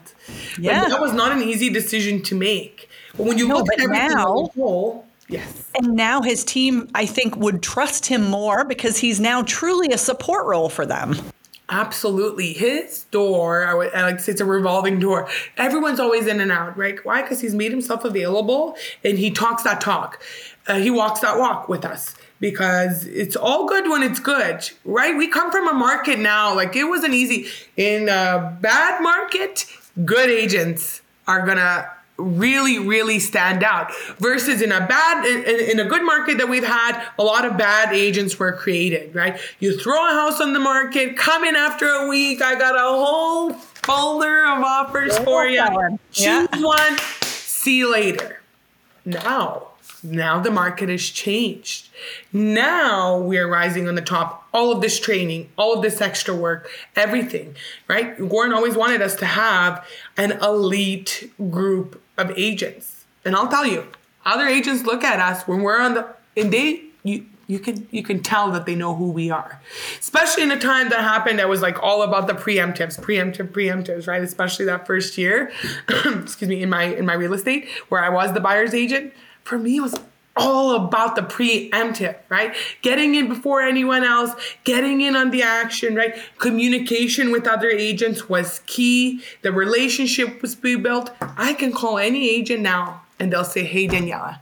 But 0.55 0.59
Yeah. 0.63 0.85
that 0.89 0.99
was 0.99 1.13
not 1.13 1.31
an 1.31 1.41
easy 1.43 1.69
decision 1.69 2.21
to 2.23 2.35
make. 2.35 2.89
But 3.15 3.25
when 3.25 3.37
you 3.37 3.47
No, 3.47 3.57
look 3.57 3.67
at 3.73 3.79
everything 3.81 4.09
now- 4.09 4.43
as 4.43 4.49
a 4.49 4.59
whole, 4.59 5.05
yes. 5.27 5.45
And 5.75 5.93
now 5.93 6.21
his 6.21 6.43
team, 6.43 6.89
I 6.93 7.05
think, 7.05 7.35
would 7.37 7.61
trust 7.61 8.07
him 8.07 8.29
more 8.29 8.63
because 8.65 8.97
he's 8.97 9.19
now 9.19 9.41
truly 9.43 9.87
a 9.91 9.97
support 9.97 10.45
role 10.45 10.69
for 10.69 10.85
them. 10.85 11.15
Absolutely. 11.69 12.53
His 12.53 13.03
door, 13.11 13.65
I, 13.65 13.73
would, 13.73 13.93
I 13.93 14.03
like 14.03 14.17
to 14.17 14.23
say 14.23 14.31
it's 14.31 14.41
a 14.41 14.45
revolving 14.45 14.99
door. 14.99 15.27
Everyone's 15.57 15.99
always 15.99 16.25
in 16.25 16.39
and 16.39 16.51
out, 16.51 16.77
right? 16.77 17.03
Why? 17.05 17.21
Because 17.21 17.41
he's 17.41 17.53
made 17.53 17.71
himself 17.71 18.05
available 18.05 18.77
and 19.03 19.17
he 19.19 19.31
talks 19.31 19.63
that 19.63 19.81
talk. 19.81 20.21
Uh, 20.67 20.75
he 20.75 20.89
walks 20.89 21.19
that 21.21 21.37
walk 21.37 21.67
with 21.67 21.83
us 21.83 22.15
because 22.39 23.05
it's 23.05 23.35
all 23.35 23.67
good 23.67 23.89
when 23.89 24.03
it's 24.03 24.19
good, 24.19 24.69
right? 24.85 25.17
We 25.17 25.27
come 25.27 25.51
from 25.51 25.67
a 25.67 25.73
market 25.73 26.19
now, 26.19 26.53
like 26.55 26.75
it 26.75 26.85
wasn't 26.85 27.13
easy. 27.13 27.47
In 27.75 28.09
a 28.09 28.57
bad 28.61 29.01
market, 29.01 29.65
good 30.05 30.29
agents 30.29 31.01
are 31.27 31.45
gonna 31.45 31.89
really 32.19 32.79
really 32.79 33.19
stand 33.19 33.63
out 33.63 33.91
versus 34.17 34.63
in 34.63 34.71
a 34.71 34.87
bad 34.87 35.23
in, 35.23 35.69
in 35.69 35.79
a 35.79 35.85
good 35.87 36.03
market 36.03 36.39
that 36.39 36.49
we've 36.49 36.65
had 36.65 36.99
a 37.19 37.23
lot 37.23 37.45
of 37.45 37.55
bad 37.57 37.93
agents 37.93 38.39
were 38.39 38.51
created 38.53 39.13
right 39.13 39.39
you 39.59 39.77
throw 39.77 39.93
a 40.09 40.13
house 40.15 40.41
on 40.41 40.51
the 40.51 40.59
market 40.59 41.15
come 41.15 41.43
in 41.43 41.55
after 41.55 41.85
a 41.87 42.07
week 42.07 42.41
i 42.41 42.55
got 42.55 42.75
a 42.75 42.79
whole 42.79 43.53
folder 43.53 44.45
of 44.47 44.63
offers 44.63 45.15
for 45.19 45.45
you 45.45 45.63
choose 46.11 46.25
Yeah. 46.25 46.47
one 46.59 46.97
see 47.21 47.77
you 47.77 47.91
later 47.91 48.41
now 49.05 49.66
now 50.11 50.39
the 50.39 50.51
market 50.51 50.89
has 50.89 51.03
changed. 51.03 51.89
Now 52.31 53.19
we're 53.19 53.47
rising 53.47 53.87
on 53.87 53.95
the 53.95 54.01
top. 54.01 54.47
All 54.53 54.71
of 54.71 54.81
this 54.81 54.99
training 54.99 55.49
all 55.57 55.73
of 55.73 55.81
this 55.81 56.01
extra 56.01 56.35
work 56.35 56.69
everything 56.95 57.55
right? 57.87 58.17
Gordon 58.17 58.53
always 58.53 58.75
wanted 58.75 59.01
us 59.01 59.15
to 59.17 59.25
have 59.25 59.85
an 60.15 60.31
elite 60.43 61.31
group 61.51 62.01
of 62.17 62.31
agents. 62.35 63.05
And 63.23 63.35
i'll 63.35 63.49
tell 63.49 63.65
you 63.65 63.87
other 64.25 64.47
agents 64.47 64.83
look 64.83 65.03
at 65.03 65.19
us 65.19 65.47
when 65.47 65.61
we're 65.61 65.79
on 65.79 65.93
the 65.93 66.07
and 66.35 66.51
they 66.51 66.83
you 67.03 67.25
you 67.47 67.59
can 67.59 67.87
you 67.91 68.03
can 68.03 68.21
tell 68.21 68.51
that 68.51 68.65
they 68.65 68.75
know 68.75 68.95
who 68.95 69.11
we 69.11 69.29
are. 69.29 69.61
Especially 69.99 70.43
in 70.43 70.51
a 70.51 70.59
time 70.59 70.89
that 70.89 71.01
happened 71.01 71.39
that 71.39 71.47
was 71.47 71.61
like 71.61 71.81
all 71.81 72.01
about 72.01 72.27
the 72.27 72.33
preemptives 72.33 72.99
preemptive 72.99 73.49
preemptives 73.49 74.07
right? 74.07 74.21
Especially 74.21 74.65
that 74.65 74.87
first 74.87 75.17
year 75.17 75.51
excuse 75.89 76.49
me 76.49 76.63
in 76.63 76.69
my 76.69 76.83
in 76.83 77.05
my 77.05 77.13
real 77.13 77.33
estate 77.33 77.67
where 77.89 78.03
i 78.03 78.09
was 78.09 78.33
the 78.33 78.39
buyer's 78.39 78.73
agent 78.73 79.13
for 79.47 79.57
me 79.57 79.77
it 79.77 79.81
was 79.81 79.95
all 80.39 80.75
about 80.75 81.15
the 81.15 81.21
preemptive, 81.21 82.15
right? 82.29 82.55
Getting 82.81 83.15
in 83.15 83.27
before 83.27 83.61
anyone 83.61 84.03
else, 84.03 84.31
getting 84.65 85.01
in 85.01 85.15
on 85.15 85.31
the 85.31 85.41
action, 85.41 85.95
right? 85.95 86.15
Communication 86.37 87.31
with 87.31 87.47
other 87.47 87.69
agents 87.69 88.29
was 88.29 88.61
key. 88.67 89.23
The 89.41 89.51
relationship 89.51 90.41
was 90.41 90.53
built. 90.53 91.11
I 91.19 91.53
can 91.53 91.71
call 91.71 91.97
any 91.97 92.29
agent 92.29 92.61
now 92.61 93.01
and 93.19 93.33
they'll 93.33 93.43
say, 93.43 93.63
Hey, 93.63 93.87
Daniela, 93.87 94.37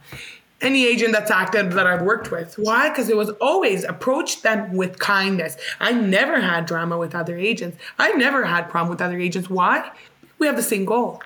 any 0.60 0.86
agent 0.86 1.12
that's 1.12 1.30
active 1.30 1.72
that 1.74 1.86
I've 1.86 2.02
worked 2.02 2.30
with. 2.30 2.54
Why? 2.58 2.90
Because 2.90 3.08
it 3.08 3.16
was 3.16 3.30
always 3.40 3.84
approach 3.84 4.42
them 4.42 4.76
with 4.76 4.98
kindness. 4.98 5.56
I 5.80 5.92
never 5.92 6.40
had 6.40 6.66
drama 6.66 6.98
with 6.98 7.14
other 7.14 7.38
agents. 7.38 7.78
I 7.98 8.12
never 8.12 8.44
had 8.44 8.68
problem 8.68 8.90
with 8.90 9.00
other 9.00 9.18
agents. 9.18 9.48
Why? 9.48 9.90
We 10.38 10.46
have 10.46 10.56
the 10.56 10.62
same 10.62 10.84
goal. 10.84 11.22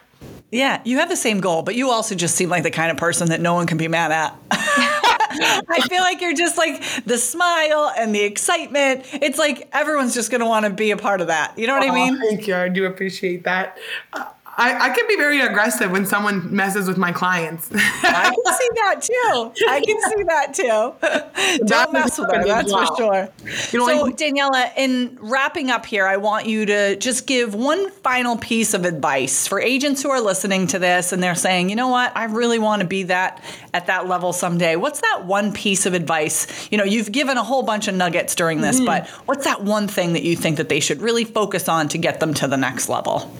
Yeah, 0.50 0.82
you 0.84 0.98
have 0.98 1.08
the 1.08 1.16
same 1.16 1.40
goal, 1.40 1.62
but 1.62 1.76
you 1.76 1.90
also 1.90 2.14
just 2.14 2.34
seem 2.34 2.48
like 2.48 2.64
the 2.64 2.70
kind 2.70 2.90
of 2.90 2.96
person 2.96 3.28
that 3.28 3.40
no 3.40 3.54
one 3.54 3.66
can 3.66 3.78
be 3.78 3.86
mad 3.88 4.10
at. 4.10 4.36
I 5.32 5.86
feel 5.88 6.02
like 6.02 6.20
you're 6.20 6.34
just 6.34 6.58
like 6.58 6.82
the 7.04 7.18
smile 7.18 7.92
and 7.96 8.12
the 8.12 8.22
excitement. 8.22 9.04
It's 9.12 9.38
like 9.38 9.68
everyone's 9.72 10.12
just 10.12 10.30
going 10.30 10.40
to 10.40 10.46
want 10.46 10.64
to 10.64 10.70
be 10.70 10.90
a 10.90 10.96
part 10.96 11.20
of 11.20 11.28
that. 11.28 11.56
You 11.56 11.68
know 11.68 11.78
what 11.78 11.88
I 11.88 11.94
mean? 11.94 12.18
Thank 12.18 12.48
you. 12.48 12.56
I 12.56 12.68
do 12.68 12.86
appreciate 12.86 13.44
that. 13.44 13.78
Uh, 14.12 14.24
I, 14.60 14.90
I 14.90 14.90
can 14.90 15.08
be 15.08 15.16
very 15.16 15.40
aggressive 15.40 15.90
when 15.90 16.04
someone 16.04 16.54
messes 16.54 16.86
with 16.86 16.98
my 16.98 17.12
clients. 17.12 17.70
I 17.74 18.30
can 18.30 18.54
see 18.54 18.68
that 18.74 19.00
too. 19.00 19.66
I 19.66 19.80
can 19.80 20.00
see 20.02 20.22
that 20.24 20.52
too. 20.54 21.64
Don't 21.66 21.92
mess 21.94 22.18
with 22.18 22.30
her, 22.30 22.44
that's 22.44 22.70
for 22.70 22.86
sure. 22.94 23.28
You 23.72 23.78
know, 23.78 23.86
so, 23.86 24.06
I- 24.06 24.12
Daniela, 24.12 24.70
in 24.76 25.16
wrapping 25.18 25.70
up 25.70 25.86
here, 25.86 26.06
I 26.06 26.18
want 26.18 26.44
you 26.44 26.66
to 26.66 26.96
just 26.96 27.26
give 27.26 27.54
one 27.54 27.90
final 27.90 28.36
piece 28.36 28.74
of 28.74 28.84
advice 28.84 29.46
for 29.46 29.60
agents 29.60 30.02
who 30.02 30.10
are 30.10 30.20
listening 30.20 30.66
to 30.68 30.78
this 30.78 31.14
and 31.14 31.22
they're 31.22 31.34
saying, 31.34 31.70
you 31.70 31.76
know 31.76 31.88
what, 31.88 32.14
I 32.14 32.24
really 32.24 32.58
want 32.58 32.82
to 32.82 32.86
be 32.86 33.04
that 33.04 33.42
at 33.72 33.86
that 33.86 34.08
level 34.08 34.34
someday. 34.34 34.76
What's 34.76 35.00
that 35.00 35.24
one 35.24 35.54
piece 35.54 35.86
of 35.86 35.94
advice? 35.94 36.70
You 36.70 36.76
know, 36.76 36.84
you've 36.84 37.10
given 37.10 37.38
a 37.38 37.42
whole 37.42 37.62
bunch 37.62 37.88
of 37.88 37.94
nuggets 37.94 38.34
during 38.34 38.60
this, 38.60 38.76
mm-hmm. 38.76 38.84
but 38.84 39.08
what's 39.24 39.44
that 39.44 39.64
one 39.64 39.88
thing 39.88 40.12
that 40.12 40.22
you 40.22 40.36
think 40.36 40.58
that 40.58 40.68
they 40.68 40.80
should 40.80 41.00
really 41.00 41.24
focus 41.24 41.66
on 41.66 41.88
to 41.88 41.96
get 41.96 42.20
them 42.20 42.34
to 42.34 42.46
the 42.46 42.58
next 42.58 42.90
level? 42.90 43.32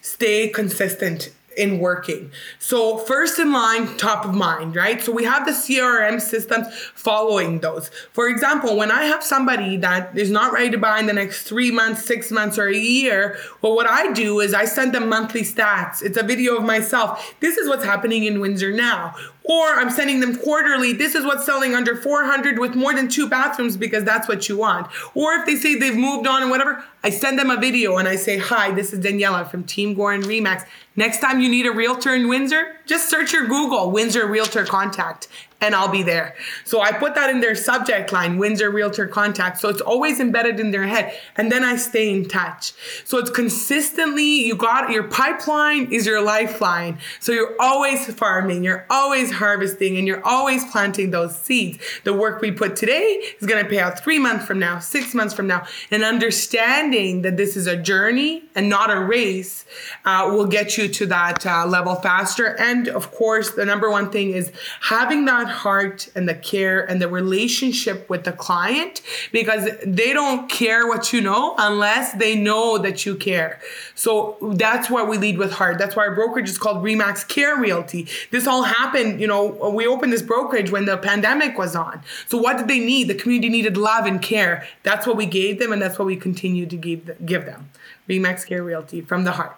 Stay 0.00 0.48
consistent 0.48 1.30
in 1.56 1.78
working. 1.78 2.30
So 2.58 2.98
first 2.98 3.38
in 3.38 3.52
line, 3.52 3.96
top 3.96 4.24
of 4.24 4.34
mind, 4.34 4.76
right? 4.76 5.00
So 5.02 5.12
we 5.12 5.24
have 5.24 5.46
the 5.46 5.52
CRM 5.52 6.20
systems 6.20 6.66
following 6.94 7.60
those. 7.60 7.90
For 8.12 8.28
example, 8.28 8.76
when 8.76 8.90
I 8.90 9.04
have 9.04 9.22
somebody 9.22 9.76
that 9.78 10.16
is 10.16 10.30
not 10.30 10.52
ready 10.52 10.70
to 10.70 10.78
buy 10.78 10.98
in 10.98 11.06
the 11.06 11.12
next 11.12 11.42
three 11.42 11.70
months, 11.70 12.04
six 12.04 12.30
months, 12.30 12.58
or 12.58 12.68
a 12.68 12.76
year, 12.76 13.38
well, 13.62 13.74
what 13.74 13.88
I 13.88 14.12
do 14.12 14.40
is 14.40 14.54
I 14.54 14.64
send 14.64 14.94
them 14.94 15.08
monthly 15.08 15.42
stats. 15.42 16.02
It's 16.02 16.16
a 16.16 16.22
video 16.22 16.56
of 16.56 16.64
myself. 16.64 17.34
This 17.40 17.56
is 17.56 17.68
what's 17.68 17.84
happening 17.84 18.24
in 18.24 18.40
Windsor 18.40 18.72
now. 18.72 19.14
Or 19.46 19.74
I'm 19.74 19.90
sending 19.90 20.20
them 20.20 20.36
quarterly. 20.36 20.94
This 20.94 21.14
is 21.14 21.24
what's 21.24 21.44
selling 21.44 21.74
under 21.74 21.94
400 21.94 22.58
with 22.58 22.74
more 22.74 22.94
than 22.94 23.08
two 23.08 23.28
bathrooms 23.28 23.76
because 23.76 24.02
that's 24.02 24.26
what 24.26 24.48
you 24.48 24.56
want. 24.56 24.86
Or 25.14 25.34
if 25.34 25.44
they 25.44 25.56
say 25.56 25.74
they've 25.74 25.94
moved 25.94 26.26
on 26.26 26.40
and 26.40 26.50
whatever, 26.50 26.82
I 27.02 27.10
send 27.10 27.38
them 27.38 27.50
a 27.50 27.58
video 27.58 27.98
and 27.98 28.08
I 28.08 28.16
say, 28.16 28.38
Hi, 28.38 28.70
this 28.70 28.94
is 28.94 29.00
Daniela 29.04 29.50
from 29.50 29.64
Team 29.64 29.94
Goran 29.94 30.22
Remax. 30.22 30.66
Next 30.96 31.18
time 31.20 31.40
you 31.40 31.50
need 31.50 31.66
a 31.66 31.72
realtor 31.72 32.14
in 32.14 32.28
Windsor, 32.28 32.76
just 32.86 33.10
search 33.10 33.34
your 33.34 33.46
Google 33.46 33.90
Windsor 33.90 34.26
Realtor 34.26 34.64
Contact 34.64 35.28
and 35.64 35.74
I'll 35.74 35.88
be 35.88 36.02
there. 36.02 36.34
So 36.64 36.82
I 36.82 36.92
put 36.92 37.14
that 37.14 37.30
in 37.30 37.40
their 37.40 37.54
subject 37.54 38.12
line, 38.12 38.36
Windsor 38.36 38.70
Realtor 38.70 39.06
Contact. 39.06 39.58
So 39.58 39.70
it's 39.70 39.80
always 39.80 40.20
embedded 40.20 40.60
in 40.60 40.70
their 40.72 40.86
head. 40.86 41.14
And 41.36 41.50
then 41.50 41.64
I 41.64 41.76
stay 41.76 42.10
in 42.10 42.28
touch. 42.28 42.72
So 43.04 43.18
it's 43.18 43.30
consistently, 43.30 44.46
you 44.46 44.56
got 44.56 44.90
your 44.90 45.04
pipeline 45.04 45.90
is 45.90 46.06
your 46.06 46.22
lifeline. 46.22 46.98
So 47.18 47.32
you're 47.32 47.54
always 47.58 48.12
farming, 48.14 48.62
you're 48.62 48.86
always 48.90 49.32
harvesting, 49.32 49.96
and 49.96 50.06
you're 50.06 50.24
always 50.24 50.64
planting 50.70 51.10
those 51.10 51.34
seeds. 51.36 51.78
The 52.04 52.12
work 52.12 52.42
we 52.42 52.50
put 52.50 52.76
today 52.76 53.22
is 53.40 53.46
going 53.46 53.62
to 53.64 53.68
pay 53.68 53.78
out 53.78 53.98
three 53.98 54.18
months 54.18 54.44
from 54.44 54.58
now, 54.58 54.78
six 54.80 55.14
months 55.14 55.32
from 55.32 55.46
now. 55.46 55.66
And 55.90 56.04
understanding 56.04 57.22
that 57.22 57.38
this 57.38 57.56
is 57.56 57.66
a 57.66 57.76
journey 57.76 58.42
and 58.54 58.68
not 58.68 58.90
a 58.90 59.00
race 59.00 59.64
uh, 60.04 60.28
will 60.30 60.46
get 60.46 60.76
you 60.76 60.88
to 60.88 61.06
that 61.06 61.46
uh, 61.46 61.66
level 61.66 61.94
faster. 61.94 62.58
And 62.58 62.88
of 62.88 63.10
course, 63.12 63.52
the 63.52 63.64
number 63.64 63.90
one 63.90 64.10
thing 64.10 64.30
is 64.30 64.52
having 64.82 65.24
that 65.24 65.48
heart 65.54 66.08
and 66.14 66.28
the 66.28 66.34
care 66.34 66.88
and 66.88 67.00
the 67.00 67.08
relationship 67.08 68.08
with 68.10 68.24
the 68.24 68.32
client 68.32 69.00
because 69.32 69.68
they 69.86 70.12
don't 70.12 70.50
care 70.50 70.86
what 70.86 71.12
you 71.12 71.20
know 71.20 71.54
unless 71.58 72.12
they 72.12 72.36
know 72.36 72.78
that 72.78 73.06
you 73.06 73.16
care. 73.16 73.60
So 73.94 74.36
that's 74.54 74.90
why 74.90 75.02
we 75.02 75.18
lead 75.18 75.38
with 75.38 75.52
heart. 75.52 75.78
That's 75.78 75.96
why 75.96 76.06
our 76.06 76.14
brokerage 76.14 76.48
is 76.48 76.58
called 76.58 76.84
Remax 76.84 77.26
Care 77.26 77.56
Realty. 77.56 78.06
This 78.30 78.46
all 78.46 78.64
happened, 78.64 79.20
you 79.20 79.26
know, 79.26 79.46
we 79.70 79.86
opened 79.86 80.12
this 80.12 80.22
brokerage 80.22 80.70
when 80.70 80.84
the 80.84 80.96
pandemic 80.96 81.56
was 81.56 81.74
on. 81.74 82.02
So 82.28 82.38
what 82.38 82.58
did 82.58 82.68
they 82.68 82.80
need? 82.80 83.08
The 83.08 83.14
community 83.14 83.48
needed 83.48 83.76
love 83.76 84.06
and 84.06 84.20
care. 84.20 84.66
That's 84.82 85.06
what 85.06 85.16
we 85.16 85.26
gave 85.26 85.58
them 85.58 85.72
and 85.72 85.80
that's 85.80 85.98
what 85.98 86.06
we 86.06 86.16
continue 86.16 86.66
to 86.66 86.76
give, 86.76 87.26
give 87.26 87.46
them. 87.46 87.70
Remax 88.08 88.46
Care 88.46 88.62
Realty 88.62 89.00
from 89.00 89.24
the 89.24 89.32
heart. 89.32 89.56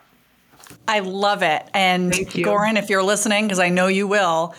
I 0.88 1.01
love 1.01 1.42
it. 1.42 1.68
And 1.74 2.12
Goran, 2.12 2.76
if 2.76 2.90
you're 2.90 3.03
listening, 3.03 3.47
because 3.47 3.59
I 3.59 3.68
know 3.68 3.86
you 3.86 4.07
will, 4.07 4.55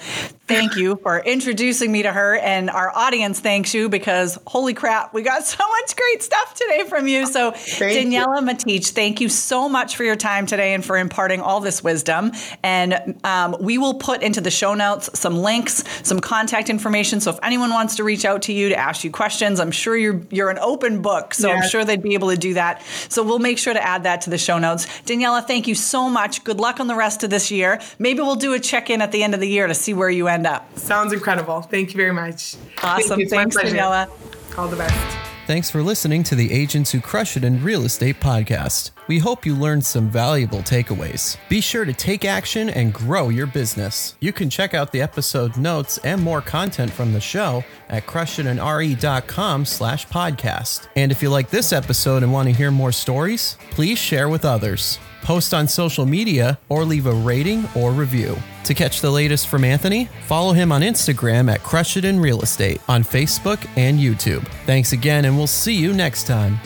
thank 0.47 0.75
you 0.75 0.95
for 1.03 1.19
introducing 1.19 1.91
me 1.91 2.03
to 2.03 2.11
her. 2.11 2.37
And 2.37 2.69
our 2.69 2.95
audience 2.95 3.39
thanks 3.39 3.73
you 3.73 3.89
because 3.89 4.39
holy 4.47 4.73
crap, 4.73 5.13
we 5.13 5.21
got 5.21 5.45
so 5.45 5.63
much 5.67 5.95
great 5.95 6.23
stuff 6.23 6.53
today 6.53 6.85
from 6.87 7.07
you. 7.07 7.27
So, 7.27 7.51
Daniela 7.51 8.39
Matich, 8.39 8.91
thank 8.91 9.21
you 9.21 9.29
so 9.29 9.67
much 9.67 9.95
for 9.95 10.03
your 10.03 10.15
time 10.15 10.45
today 10.45 10.73
and 10.73 10.83
for 10.83 10.97
imparting 10.97 11.41
all 11.41 11.59
this 11.59 11.83
wisdom. 11.83 12.31
And 12.63 13.19
um, 13.23 13.55
we 13.59 13.77
will 13.77 13.95
put 13.95 14.23
into 14.23 14.41
the 14.41 14.51
show 14.51 14.73
notes 14.73 15.09
some 15.19 15.37
links, 15.37 15.83
some 16.03 16.19
contact 16.19 16.69
information. 16.69 17.19
So, 17.19 17.31
if 17.31 17.39
anyone 17.43 17.71
wants 17.71 17.97
to 17.97 18.03
reach 18.03 18.25
out 18.25 18.43
to 18.43 18.53
you 18.53 18.69
to 18.69 18.75
ask 18.75 19.03
you 19.03 19.11
questions, 19.11 19.59
I'm 19.59 19.71
sure 19.71 19.97
you're 19.97 20.21
you're 20.31 20.49
an 20.49 20.59
open 20.59 21.01
book. 21.01 21.33
So, 21.33 21.49
yes. 21.49 21.63
I'm 21.63 21.69
sure 21.69 21.85
they'd 21.85 22.01
be 22.01 22.13
able 22.13 22.29
to 22.29 22.37
do 22.37 22.53
that. 22.53 22.81
So, 23.09 23.23
we'll 23.23 23.39
make 23.39 23.57
sure 23.57 23.73
to 23.73 23.83
add 23.83 24.03
that 24.03 24.21
to 24.21 24.29
the 24.29 24.37
show 24.37 24.59
notes. 24.59 24.85
Daniela, 25.05 25.45
thank 25.45 25.67
you 25.67 25.75
so 25.75 26.09
much. 26.09 26.43
Good 26.43 26.59
luck 26.59 26.79
on 26.79 26.87
the 26.87 26.95
rest 26.95 27.23
of 27.23 27.29
this 27.29 27.51
year. 27.51 27.81
Maybe 27.99 28.21
we'll 28.21 28.35
do 28.35 28.53
a 28.53 28.59
check 28.59 28.89
in 28.89 29.01
at 29.01 29.11
the 29.11 29.23
end 29.23 29.33
of 29.33 29.39
the 29.39 29.47
year 29.47 29.67
to 29.67 29.73
see 29.73 29.93
where 29.93 30.09
you 30.09 30.27
end 30.27 30.36
up. 30.45 30.77
Sounds 30.77 31.13
incredible. 31.13 31.61
Thank 31.61 31.91
you 31.91 31.97
very 31.97 32.13
much. 32.13 32.55
Awesome. 32.83 33.17
Thank 33.17 33.53
Thanks, 33.53 33.57
Daniela. 33.57 34.09
All 34.57 34.67
the 34.67 34.75
best. 34.75 35.17
Thanks 35.47 35.71
for 35.71 35.81
listening 35.81 36.23
to 36.23 36.35
the 36.35 36.51
Agents 36.51 36.91
Who 36.91 36.99
Crush 36.99 37.37
It 37.37 37.45
in 37.45 37.63
Real 37.63 37.85
Estate 37.85 38.19
podcast. 38.19 38.91
We 39.07 39.19
hope 39.19 39.45
you 39.45 39.55
learned 39.55 39.85
some 39.85 40.09
valuable 40.09 40.59
takeaways. 40.59 41.37
Be 41.47 41.61
sure 41.61 41.85
to 41.85 41.93
take 41.93 42.25
action 42.25 42.69
and 42.69 42.93
grow 42.93 43.29
your 43.29 43.47
business. 43.47 44.17
You 44.19 44.33
can 44.33 44.49
check 44.49 44.73
out 44.73 44.91
the 44.91 45.01
episode 45.01 45.55
notes 45.55 45.99
and 45.99 46.21
more 46.21 46.41
content 46.41 46.91
from 46.91 47.13
the 47.13 47.21
show 47.21 47.63
at 47.87 48.05
crushitandre.com 48.05 49.65
slash 49.65 50.05
podcast. 50.07 50.89
And 50.97 51.13
if 51.13 51.23
you 51.23 51.29
like 51.29 51.49
this 51.49 51.71
episode 51.71 52.23
and 52.23 52.33
want 52.33 52.49
to 52.49 52.53
hear 52.53 52.69
more 52.69 52.91
stories, 52.91 53.57
please 53.71 53.97
share 53.97 54.27
with 54.27 54.43
others 54.43 54.99
post 55.27 55.53
on 55.53 55.67
social 55.67 56.05
media, 56.05 56.57
or 56.69 56.85
leave 56.85 57.05
a 57.05 57.13
rating 57.13 57.67
or 57.75 57.91
review. 57.91 58.33
To 58.63 58.73
catch 58.73 59.01
the 59.01 59.11
latest 59.11 59.49
from 59.49 59.65
Anthony, 59.65 60.05
follow 60.25 60.53
him 60.53 60.71
on 60.71 60.81
Instagram 60.81 61.51
at 61.51 61.61
Crush 61.63 61.97
It 61.97 62.05
in 62.05 62.17
Real 62.17 62.41
Estate 62.41 62.79
on 62.87 63.03
Facebook 63.03 63.59
and 63.75 63.99
YouTube. 63.99 64.47
Thanks 64.65 64.93
again, 64.93 65.25
and 65.25 65.37
we'll 65.37 65.45
see 65.45 65.75
you 65.75 65.91
next 65.91 66.27
time. 66.27 66.57